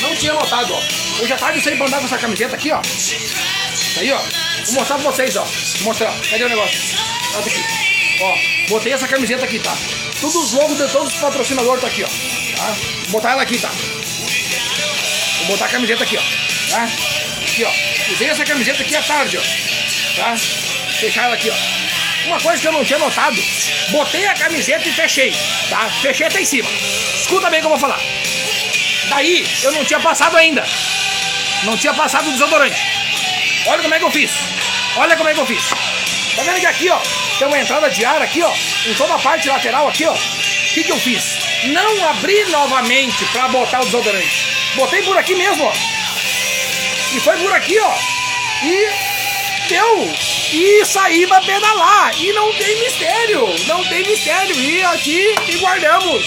Não 0.00 0.16
tinha 0.16 0.32
notado, 0.32 0.74
ó. 0.74 1.22
Hoje 1.22 1.32
à 1.32 1.36
tarde 1.36 1.58
eu 1.58 1.64
saí 1.64 1.76
pra 1.76 1.86
andar 1.86 1.98
com 2.00 2.06
essa 2.06 2.18
camiseta 2.18 2.56
aqui, 2.56 2.72
ó. 2.72 2.80
Tá 2.80 4.00
aí, 4.00 4.12
ó. 4.12 4.18
Vou 4.64 4.74
mostrar 4.74 4.98
pra 4.98 5.10
vocês, 5.10 5.36
ó. 5.36 5.44
Vou 5.44 5.84
mostrar. 5.84 6.12
Cadê 6.30 6.44
o 6.44 6.48
negócio? 6.48 6.78
Olha 7.34 7.46
aqui. 7.46 7.91
Ó, 8.22 8.38
botei 8.68 8.92
essa 8.92 9.08
camiseta 9.08 9.44
aqui, 9.44 9.58
tá? 9.58 9.76
Todos 10.20 10.36
os 10.36 10.52
logos 10.52 10.78
de 10.78 10.86
todos 10.88 11.12
os 11.12 11.20
patrocinadores 11.20 11.80
tá 11.80 11.88
aqui, 11.88 12.04
ó. 12.04 12.06
Tá? 12.56 12.76
Vou 13.08 13.20
botar 13.20 13.32
ela 13.32 13.42
aqui, 13.42 13.58
tá? 13.58 13.68
Vou 15.38 15.46
botar 15.48 15.64
a 15.64 15.68
camiseta 15.68 16.04
aqui, 16.04 16.16
ó. 16.16 16.22
Tá? 16.70 16.84
Aqui, 16.84 17.64
ó. 17.64 18.12
Usei 18.12 18.28
essa 18.28 18.44
camiseta 18.44 18.82
aqui 18.82 18.94
à 18.94 19.02
tarde, 19.02 19.38
ó. 19.38 19.42
Tá? 20.16 20.36
Fechar 20.36 21.24
ela 21.24 21.34
aqui, 21.34 21.50
ó. 21.50 22.26
Uma 22.28 22.40
coisa 22.40 22.62
que 22.62 22.68
eu 22.68 22.72
não 22.72 22.84
tinha 22.84 23.00
notado, 23.00 23.36
botei 23.90 24.24
a 24.26 24.34
camiseta 24.34 24.88
e 24.88 24.92
fechei, 24.92 25.34
tá? 25.68 25.90
Fechei 26.00 26.28
até 26.28 26.40
em 26.40 26.44
cima. 26.44 26.70
Escuta 27.20 27.50
bem 27.50 27.58
o 27.58 27.62
que 27.62 27.66
eu 27.66 27.70
vou 27.70 27.80
falar. 27.80 28.00
Daí, 29.08 29.44
eu 29.64 29.72
não 29.72 29.84
tinha 29.84 29.98
passado 29.98 30.36
ainda. 30.36 30.64
Não 31.64 31.76
tinha 31.76 31.92
passado 31.92 32.28
o 32.28 32.32
desodorante. 32.32 32.80
Olha 33.66 33.82
como 33.82 33.94
é 33.94 33.98
que 33.98 34.04
eu 34.04 34.10
fiz. 34.12 34.30
Olha 34.96 35.16
como 35.16 35.28
é 35.28 35.34
que 35.34 35.40
eu 35.40 35.46
fiz. 35.46 35.64
Tá 36.36 36.42
vendo 36.44 36.60
que 36.60 36.66
aqui, 36.66 36.88
ó, 36.88 37.00
tem 37.38 37.48
uma 37.48 37.58
entrada 37.58 37.90
de 37.90 38.04
ar 38.04 38.22
aqui, 38.22 38.42
ó, 38.42 38.52
em 38.86 38.94
toda 38.94 39.14
a 39.14 39.18
parte 39.18 39.48
lateral 39.48 39.88
aqui, 39.88 40.04
ó. 40.04 40.12
O 40.12 40.74
que 40.74 40.84
que 40.84 40.92
eu 40.92 40.98
fiz? 40.98 41.52
não 41.68 42.08
abri 42.08 42.44
novamente 42.46 43.24
pra 43.26 43.48
botar 43.48 43.80
o 43.80 43.84
desodorante. 43.84 44.46
Botei 44.74 45.02
por 45.02 45.16
aqui 45.16 45.34
mesmo, 45.34 45.64
ó. 45.64 45.72
E 47.14 47.20
foi 47.20 47.36
por 47.36 47.52
aqui, 47.52 47.78
ó. 47.78 47.94
E 48.64 49.68
deu. 49.68 50.14
E 50.52 50.84
saí 50.84 51.26
pra 51.26 51.40
pedalar. 51.40 52.12
E 52.18 52.32
não 52.32 52.52
tem 52.54 52.80
mistério. 52.80 53.54
Não 53.66 53.84
tem 53.84 54.02
mistério. 54.04 54.56
E 54.58 54.82
aqui 54.84 55.34
e 55.48 55.56
guardamos. 55.58 56.24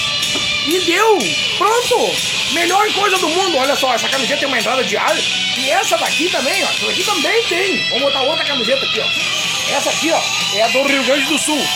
E 0.68 0.80
deu. 0.82 1.18
Pronto. 1.58 2.16
Melhor 2.54 2.92
coisa 2.94 3.18
do 3.18 3.28
mundo. 3.28 3.58
Olha 3.58 3.76
só, 3.76 3.94
essa 3.94 4.08
camiseta 4.08 4.40
tem 4.40 4.48
uma 4.48 4.60
entrada 4.60 4.84
de 4.84 4.96
ar. 4.96 5.18
E 5.58 5.70
essa 5.70 5.98
daqui 5.98 6.30
também, 6.30 6.64
ó. 6.64 6.70
Essa 6.70 6.86
daqui 6.86 7.04
também 7.04 7.44
tem. 7.44 7.90
Vamos 7.90 8.04
botar 8.04 8.22
outra 8.22 8.46
camiseta 8.46 8.86
aqui, 8.86 9.00
ó. 9.00 9.45
Essa 9.72 9.90
aqui, 9.90 10.12
ó, 10.12 10.22
é 10.56 10.64
a 10.64 10.68
do 10.68 10.84
Rio 10.84 11.04
Grande 11.04 11.26
do 11.26 11.38
Sul. 11.40 11.68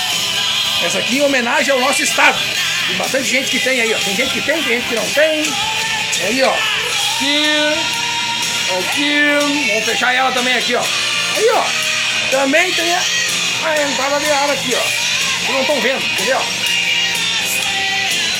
Essa 0.83 0.99
aqui 0.99 1.17
em 1.17 1.21
homenagem 1.21 1.73
ao 1.73 1.79
nosso 1.79 2.01
estado. 2.01 2.37
Tem 2.87 2.97
bastante 2.97 3.25
gente 3.25 3.51
que 3.51 3.59
tem 3.59 3.81
aí, 3.81 3.93
ó. 3.93 3.97
Tem 3.97 4.15
gente 4.15 4.33
que 4.33 4.41
tem, 4.41 4.63
tem 4.63 4.79
gente 4.79 4.87
que 4.87 4.95
não 4.95 5.09
tem. 5.11 5.43
Aí, 6.25 6.43
ó. 6.43 6.53
Aqui. 6.53 7.43
Aqui. 8.79 9.69
Vamos 9.69 9.85
fechar 9.85 10.13
ela 10.13 10.31
também 10.31 10.55
aqui, 10.55 10.75
ó. 10.75 10.81
Aí, 10.81 11.49
ó. 11.51 11.63
Também 12.31 12.71
tem 12.71 12.95
a, 12.95 12.99
a 13.65 13.81
entrada 13.81 14.19
de 14.19 14.31
ar 14.31 14.49
aqui, 14.51 14.75
ó. 14.75 14.81
Vocês 15.39 15.49
não 15.49 15.61
estão 15.61 15.81
vendo, 15.81 16.05
entendeu? 16.05 16.41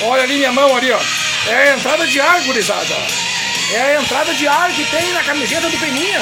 Olha 0.02 0.22
ali 0.22 0.36
minha 0.36 0.52
mão 0.52 0.76
ali, 0.76 0.90
ó. 0.92 1.00
É 1.48 1.70
a 1.70 1.74
entrada 1.74 2.06
de 2.06 2.20
ar, 2.20 2.40
gurizada. 2.42 2.96
É 3.72 3.82
a 3.82 4.02
entrada 4.02 4.32
de 4.34 4.48
ar 4.48 4.70
que 4.72 4.84
tem 4.84 5.12
na 5.12 5.22
camiseta 5.22 5.68
do 5.68 5.78
Peninha. 5.78 6.20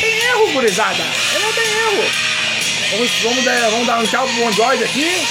Tem 0.00 0.10
erro, 0.30 0.52
gurizada. 0.52 1.02
É, 1.02 1.38
não 1.40 1.52
tem 1.52 1.64
erro. 1.64 2.27
Vamos, 2.90 3.10
vamos, 3.22 3.44
dar, 3.44 3.70
vamos 3.70 3.86
dar 3.86 3.98
um 3.98 4.06
tchau 4.06 4.26
pro 4.26 4.36
Bon 4.36 4.52
George 4.52 4.84
aqui. 4.84 5.26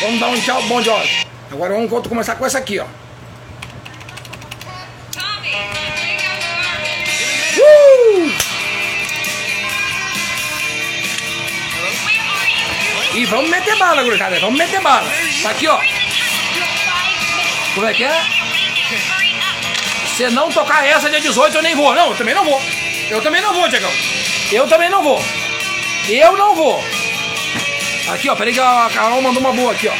Vamos 0.00 0.20
dar 0.20 0.28
um 0.28 0.40
tchau 0.40 0.58
pro 0.58 0.68
Bon 0.68 0.82
George. 0.82 1.26
Agora 1.50 1.74
vamos 1.74 2.06
começar 2.06 2.36
com 2.36 2.46
essa 2.46 2.58
aqui, 2.58 2.78
ó. 2.78 2.84
Uh! 7.56 8.32
E 13.14 13.24
vamos 13.24 13.50
meter 13.50 13.76
bala, 13.76 14.02
gurizada. 14.04 14.38
Vamos 14.38 14.56
meter 14.56 14.80
bala. 14.80 15.10
Tá 15.42 15.50
aqui, 15.50 15.66
ó. 15.66 15.80
Como 17.74 17.86
é 17.86 17.94
que 17.94 18.04
é? 18.04 18.22
Se 20.16 20.30
não 20.30 20.48
tocar 20.50 20.86
essa 20.86 21.10
dia 21.10 21.20
18, 21.20 21.56
eu 21.56 21.62
nem 21.62 21.74
vou. 21.74 21.92
Não, 21.92 22.10
eu 22.10 22.16
também 22.16 22.34
não 22.34 22.44
vou. 22.44 22.62
Eu 23.10 23.20
também 23.20 23.42
não 23.42 23.52
vou, 23.52 23.68
Diegão. 23.68 23.90
Eu 24.52 24.68
também 24.68 24.88
não 24.88 25.02
vou. 25.02 25.20
Eu 26.08 26.38
não 26.38 26.54
vou. 26.54 26.82
Aqui, 28.08 28.30
ó. 28.30 28.34
Peraí 28.34 28.54
que 28.54 28.60
a 28.60 28.90
Carol 28.92 29.20
mandou 29.20 29.40
uma 29.40 29.52
boa 29.52 29.72
aqui, 29.72 29.88
ó. 29.88 29.94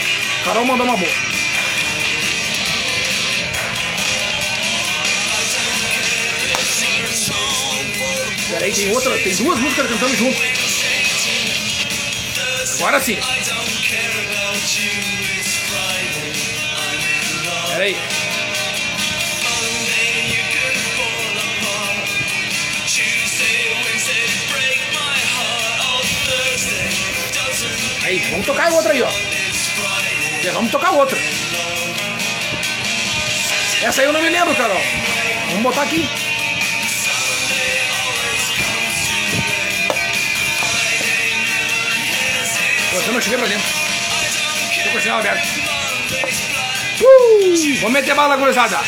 Carol 0.44 0.64
mandou 0.64 0.86
uma 0.86 0.96
boa. 0.96 1.12
Peraí, 8.50 8.72
tem 8.72 8.90
outra, 8.90 9.18
tem 9.18 9.36
duas 9.36 9.58
músicas 9.58 9.86
cantando 9.86 10.16
junto. 10.16 10.38
Agora 12.78 13.00
sim. 13.00 13.18
Peraí. 17.68 18.17
Aí, 28.08 28.20
vamos 28.30 28.46
tocar 28.46 28.72
outra 28.72 28.90
aí, 28.90 29.02
ó. 29.02 29.10
Vamos 30.54 30.70
tocar 30.70 30.92
outra. 30.92 31.18
Essa 33.82 34.00
aí 34.00 34.06
eu 34.06 34.14
não 34.14 34.22
me 34.22 34.30
lembro, 34.30 34.54
Carol. 34.54 34.80
Vamos 35.48 35.62
botar 35.62 35.82
aqui. 35.82 36.08
Eu 42.94 43.12
não 43.12 43.20
cheguei 43.20 43.38
pra 43.38 43.46
dentro. 43.46 43.68
Tô 44.84 44.90
com 44.90 44.96
o 44.96 45.00
sinal 45.02 45.18
aberto. 45.18 45.46
Uh, 47.02 47.74
vamos 47.82 47.92
meter 47.92 48.14
bala, 48.14 48.38
gurizada. 48.38 48.80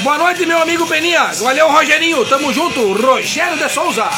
Boa 0.00 0.18
noite, 0.18 0.44
meu 0.44 0.60
amigo 0.60 0.84
Peninha. 0.88 1.26
Valeu, 1.34 1.70
Rogerinho. 1.70 2.26
Tamo 2.26 2.52
junto. 2.52 2.92
Rogério 2.94 3.56
de 3.56 3.68
Souza. 3.68 4.10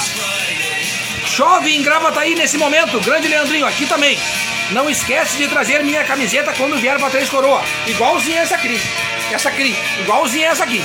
Chove 1.37 1.77
em 1.77 1.83
Gravataí 1.83 2.35
nesse 2.35 2.57
momento. 2.57 2.99
Grande 3.01 3.29
Leandrinho, 3.29 3.67
aqui 3.67 3.85
também. 3.85 4.19
Não 4.71 4.89
esquece 4.89 5.37
de 5.37 5.47
trazer 5.49 5.85
minha 5.85 6.03
camiseta 6.03 6.55
quando 6.55 6.79
vier 6.79 6.99
pra 6.99 7.11
Três 7.11 7.29
Coroa. 7.29 7.63
Igualzinha 7.87 8.41
essa 8.41 8.55
aqui. 8.55 8.81
Essa 9.31 9.51
aqui. 9.51 9.77
Igualzinha 10.01 10.49
essa 10.49 10.65
aqui. 10.65 10.83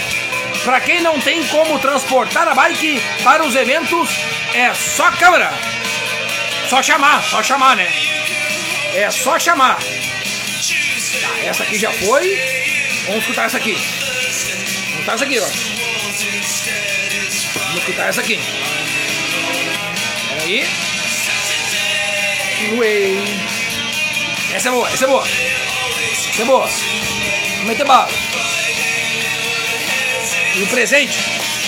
Pra 0.65 0.81
quem 0.81 0.99
não 0.99 1.17
tem 1.21 1.41
como 1.47 1.79
transportar 1.79 2.49
a 2.49 2.53
bike 2.53 3.01
para 3.23 3.45
os 3.45 3.55
eventos, 3.55 4.09
é 4.53 4.73
só 4.73 5.09
câmera. 5.11 5.53
Só 6.69 6.83
chamar, 6.83 7.23
só 7.23 7.41
chamar, 7.41 7.77
né? 7.77 7.89
É 8.93 9.09
só 9.09 9.39
chamar. 9.39 9.77
Tá, 9.77 11.45
essa 11.45 11.63
aqui 11.63 11.79
já 11.79 11.93
foi. 11.93 12.37
Vamos 13.05 13.21
escutar 13.21 13.45
essa 13.45 13.55
aqui. 13.55 13.71
Vamos 13.73 14.97
escutar 14.97 15.13
essa 15.13 15.23
aqui, 15.23 15.39
ó. 15.39 15.47
Vamos 17.57 17.79
escutar 17.79 18.09
essa 18.09 18.19
aqui. 18.19 18.37
Peraí. 20.41 20.65
Ué. 22.77 23.17
Essa 24.53 24.69
é 24.69 24.71
boa, 24.71 24.89
essa 24.89 25.05
é 25.05 25.07
boa. 25.07 25.23
Essa 25.23 26.41
é 26.41 26.45
boa. 26.45 26.69
Meter 27.65 27.85
bala. 27.85 28.09
E 30.55 30.63
o 30.63 30.67
presente? 30.67 31.13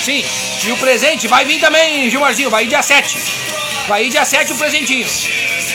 Sim. 0.04 0.26
E 0.66 0.72
o 0.72 0.78
presente 0.78 1.28
vai 1.28 1.46
vir 1.46 1.60
também, 1.60 2.10
Gilmarzinho. 2.10 2.50
Vai 2.50 2.64
ir 2.64 2.68
dia 2.68 2.82
7. 2.82 3.18
Vai 3.88 4.06
ir 4.06 4.10
dia 4.10 4.26
7 4.26 4.54
o 4.54 4.58
presentinho. 4.58 5.08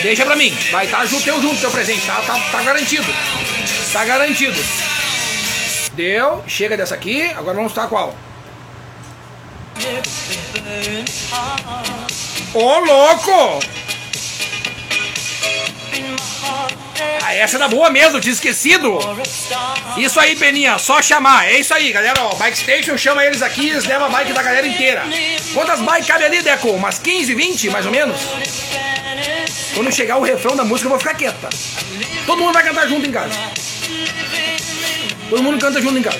Deixa 0.02 0.24
pra 0.24 0.36
mim. 0.36 0.50
Vai 0.70 0.86
estar 0.86 0.98
tá 0.98 1.06
junto, 1.06 1.24
teu 1.24 1.40
junto 1.40 1.60
teu 1.60 1.70
presente. 1.70 2.04
Tá, 2.04 2.20
tá, 2.26 2.38
tá 2.50 2.62
garantido. 2.62 3.06
Tá 3.92 4.04
garantido. 4.04 4.60
Deu. 5.92 6.42
Chega 6.46 6.76
dessa 6.76 6.94
aqui. 6.94 7.22
Agora 7.30 7.54
vamos 7.54 7.72
estar 7.72 7.86
qual? 7.86 8.14
Ô, 12.54 12.60
oh, 12.60 12.78
louco! 12.78 13.60
Ah, 17.22 17.34
essa 17.34 17.56
é 17.56 17.58
da 17.58 17.68
boa 17.68 17.90
mesmo, 17.90 18.20
tinha 18.20 18.32
esquecido. 18.32 18.98
Isso 19.98 20.18
aí, 20.18 20.34
Peninha, 20.34 20.78
só 20.78 21.02
chamar. 21.02 21.46
É 21.46 21.58
isso 21.58 21.74
aí, 21.74 21.92
galera. 21.92 22.22
Ó, 22.22 22.34
Bike 22.36 22.56
Station 22.56 22.96
chama 22.96 23.22
eles 23.22 23.42
aqui, 23.42 23.68
eles 23.68 23.84
levam 23.84 24.06
a 24.06 24.10
bike 24.10 24.32
da 24.32 24.42
galera 24.42 24.66
inteira. 24.66 25.04
Quantas 25.52 25.80
bikes 25.80 26.06
cabe 26.06 26.24
ali, 26.24 26.40
Deco? 26.40 26.70
Umas 26.70 26.98
15, 26.98 27.34
20, 27.34 27.70
mais 27.70 27.84
ou 27.84 27.92
menos? 27.92 28.18
Quando 29.74 29.92
chegar 29.92 30.16
o 30.16 30.22
refrão 30.22 30.56
da 30.56 30.64
música, 30.64 30.86
eu 30.86 30.90
vou 30.90 30.98
ficar 30.98 31.14
quieta. 31.14 31.50
Todo 32.24 32.40
mundo 32.40 32.54
vai 32.54 32.64
cantar 32.64 32.88
junto 32.88 33.06
em 33.06 33.12
casa. 33.12 33.34
Todo 35.28 35.42
mundo 35.42 35.60
canta 35.60 35.82
junto 35.82 35.98
em 35.98 36.02
casa. 36.02 36.18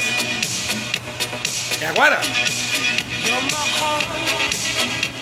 É 1.80 1.86
agora? 1.86 2.20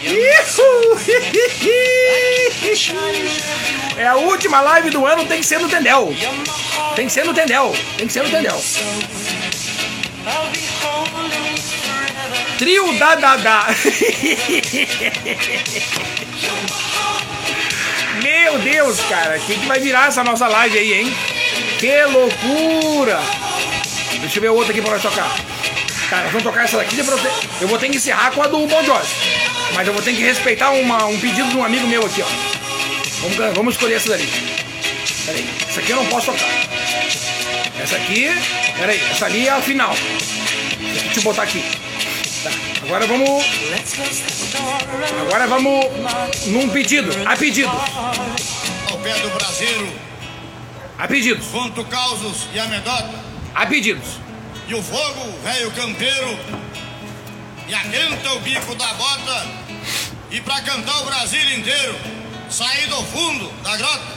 É 3.97 4.07
a 4.07 4.17
última 4.17 4.61
live 4.61 4.91
do 4.91 5.07
ano, 5.07 5.25
tem 5.25 5.41
que 5.41 5.47
ser 5.47 5.59
no 5.59 5.69
Tendel. 5.69 6.15
Tem 6.95 7.07
que 7.07 7.13
ser 7.13 7.25
no 7.25 7.33
Tendel. 7.33 7.75
Tem 7.97 8.07
que 8.07 8.13
ser 8.13 8.23
no 8.23 8.31
Tendel. 8.31 8.63
Trio 12.59 12.93
da 12.99 13.15
da 13.15 13.37
da. 13.37 13.67
Meu 18.23 18.59
Deus, 18.59 19.01
cara, 19.09 19.37
o 19.37 19.41
que, 19.41 19.59
que 19.59 19.67
vai 19.67 19.81
virar 19.81 20.09
essa 20.09 20.25
nossa 20.25 20.49
live 20.49 20.79
aí, 20.79 20.95
hein? 20.95 21.15
Que 21.79 22.05
loucura! 22.05 23.21
Deixa 24.21 24.39
eu 24.39 24.43
ver 24.43 24.49
outra 24.49 24.73
aqui 24.73 24.81
pra 24.81 24.93
nós 24.93 25.03
tocar. 25.03 25.31
Tá, 26.09 26.23
nós 26.23 26.31
vamos 26.31 26.45
tocar 26.45 26.65
essa 26.65 26.77
daqui. 26.77 26.97
Eu 27.61 27.69
vou 27.69 27.79
ter 27.79 27.89
que 27.89 27.97
encerrar 27.97 28.31
com 28.31 28.43
a 28.43 28.47
do 28.47 28.65
Bon 28.67 28.85
Jovi. 28.85 29.09
Mas 29.75 29.87
eu 29.87 29.93
vou 29.93 30.03
ter 30.03 30.15
que 30.15 30.23
respeitar 30.23 30.71
uma, 30.71 31.05
um 31.07 31.19
pedido 31.19 31.49
de 31.49 31.57
um 31.57 31.65
amigo 31.65 31.87
meu 31.89 32.07
aqui, 32.07 32.23
ó. 32.23 32.27
Vamos, 33.23 33.57
vamos 33.57 33.75
escolher 33.75 33.95
essa 33.95 34.11
dali. 34.11 34.29
Pera 35.25 35.37
aí, 35.37 35.51
essa 35.69 35.81
aqui 35.81 35.91
eu 35.91 35.97
não 35.97 36.07
posso 36.07 36.27
tocar. 36.27 36.49
Essa 37.83 37.97
aqui, 37.97 38.29
pera 38.79 38.93
aí, 38.93 39.01
essa 39.11 39.27
ali 39.27 39.49
é 39.49 39.51
a 39.51 39.61
final. 39.61 39.95
Deixa 40.79 41.19
eu 41.19 41.23
botar 41.25 41.43
aqui. 41.43 41.63
Tá, 42.45 42.51
agora 42.85 43.07
vamos. 43.07 43.45
Agora 45.23 45.47
vamos 45.49 45.87
num 46.47 46.69
pedido. 46.69 47.11
A 47.27 47.37
pedido. 47.37 47.69
Ao 47.69 48.99
pé 48.99 49.13
do 49.15 49.31
braseiro. 49.31 49.93
A 50.99 51.09
pedidos. 51.09 51.47
Conto 51.49 51.85
causos 51.85 52.47
e 52.55 52.61
anedota. 52.61 53.11
A 53.55 53.67
pedidos 53.67 54.26
e 54.69 54.75
o 54.75 54.83
fogo, 54.83 55.39
velho 55.45 55.71
campeiro, 55.73 56.39
e 57.69 57.75
aguenta 57.75 58.33
o 58.33 58.41
bico 58.41 58.75
da 58.75 58.93
bota, 58.95 59.47
e 60.31 60.41
pra 60.41 60.61
cantar 60.61 61.03
o 61.03 61.05
Brasil 61.05 61.57
inteiro, 61.57 61.95
sair 62.51 62.89
do 62.89 63.03
fundo 63.05 63.49
da 63.63 63.77
grota. 63.77 64.17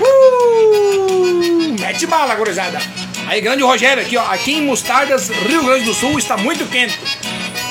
Uhul! 0.00 1.76
Mete 1.78 2.06
bala, 2.06 2.34
gurizada! 2.34 2.80
Aí, 3.28 3.40
grande 3.40 3.62
Rogério, 3.62 4.02
aqui, 4.02 4.16
ó, 4.16 4.24
aqui 4.32 4.54
em 4.54 4.62
Mostardas, 4.62 5.28
Rio 5.28 5.62
Grande 5.64 5.84
do 5.84 5.94
Sul, 5.94 6.18
está 6.18 6.36
muito 6.36 6.66
quente. 6.66 6.98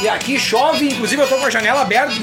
E 0.02 0.08
aqui 0.08 0.40
chove, 0.40 0.88
inclusive 0.88 1.22
eu 1.22 1.28
tô 1.28 1.38
com 1.38 1.46
a 1.48 1.50
janela 1.50 1.82
aberta 1.82 2.14
do, 2.14 2.20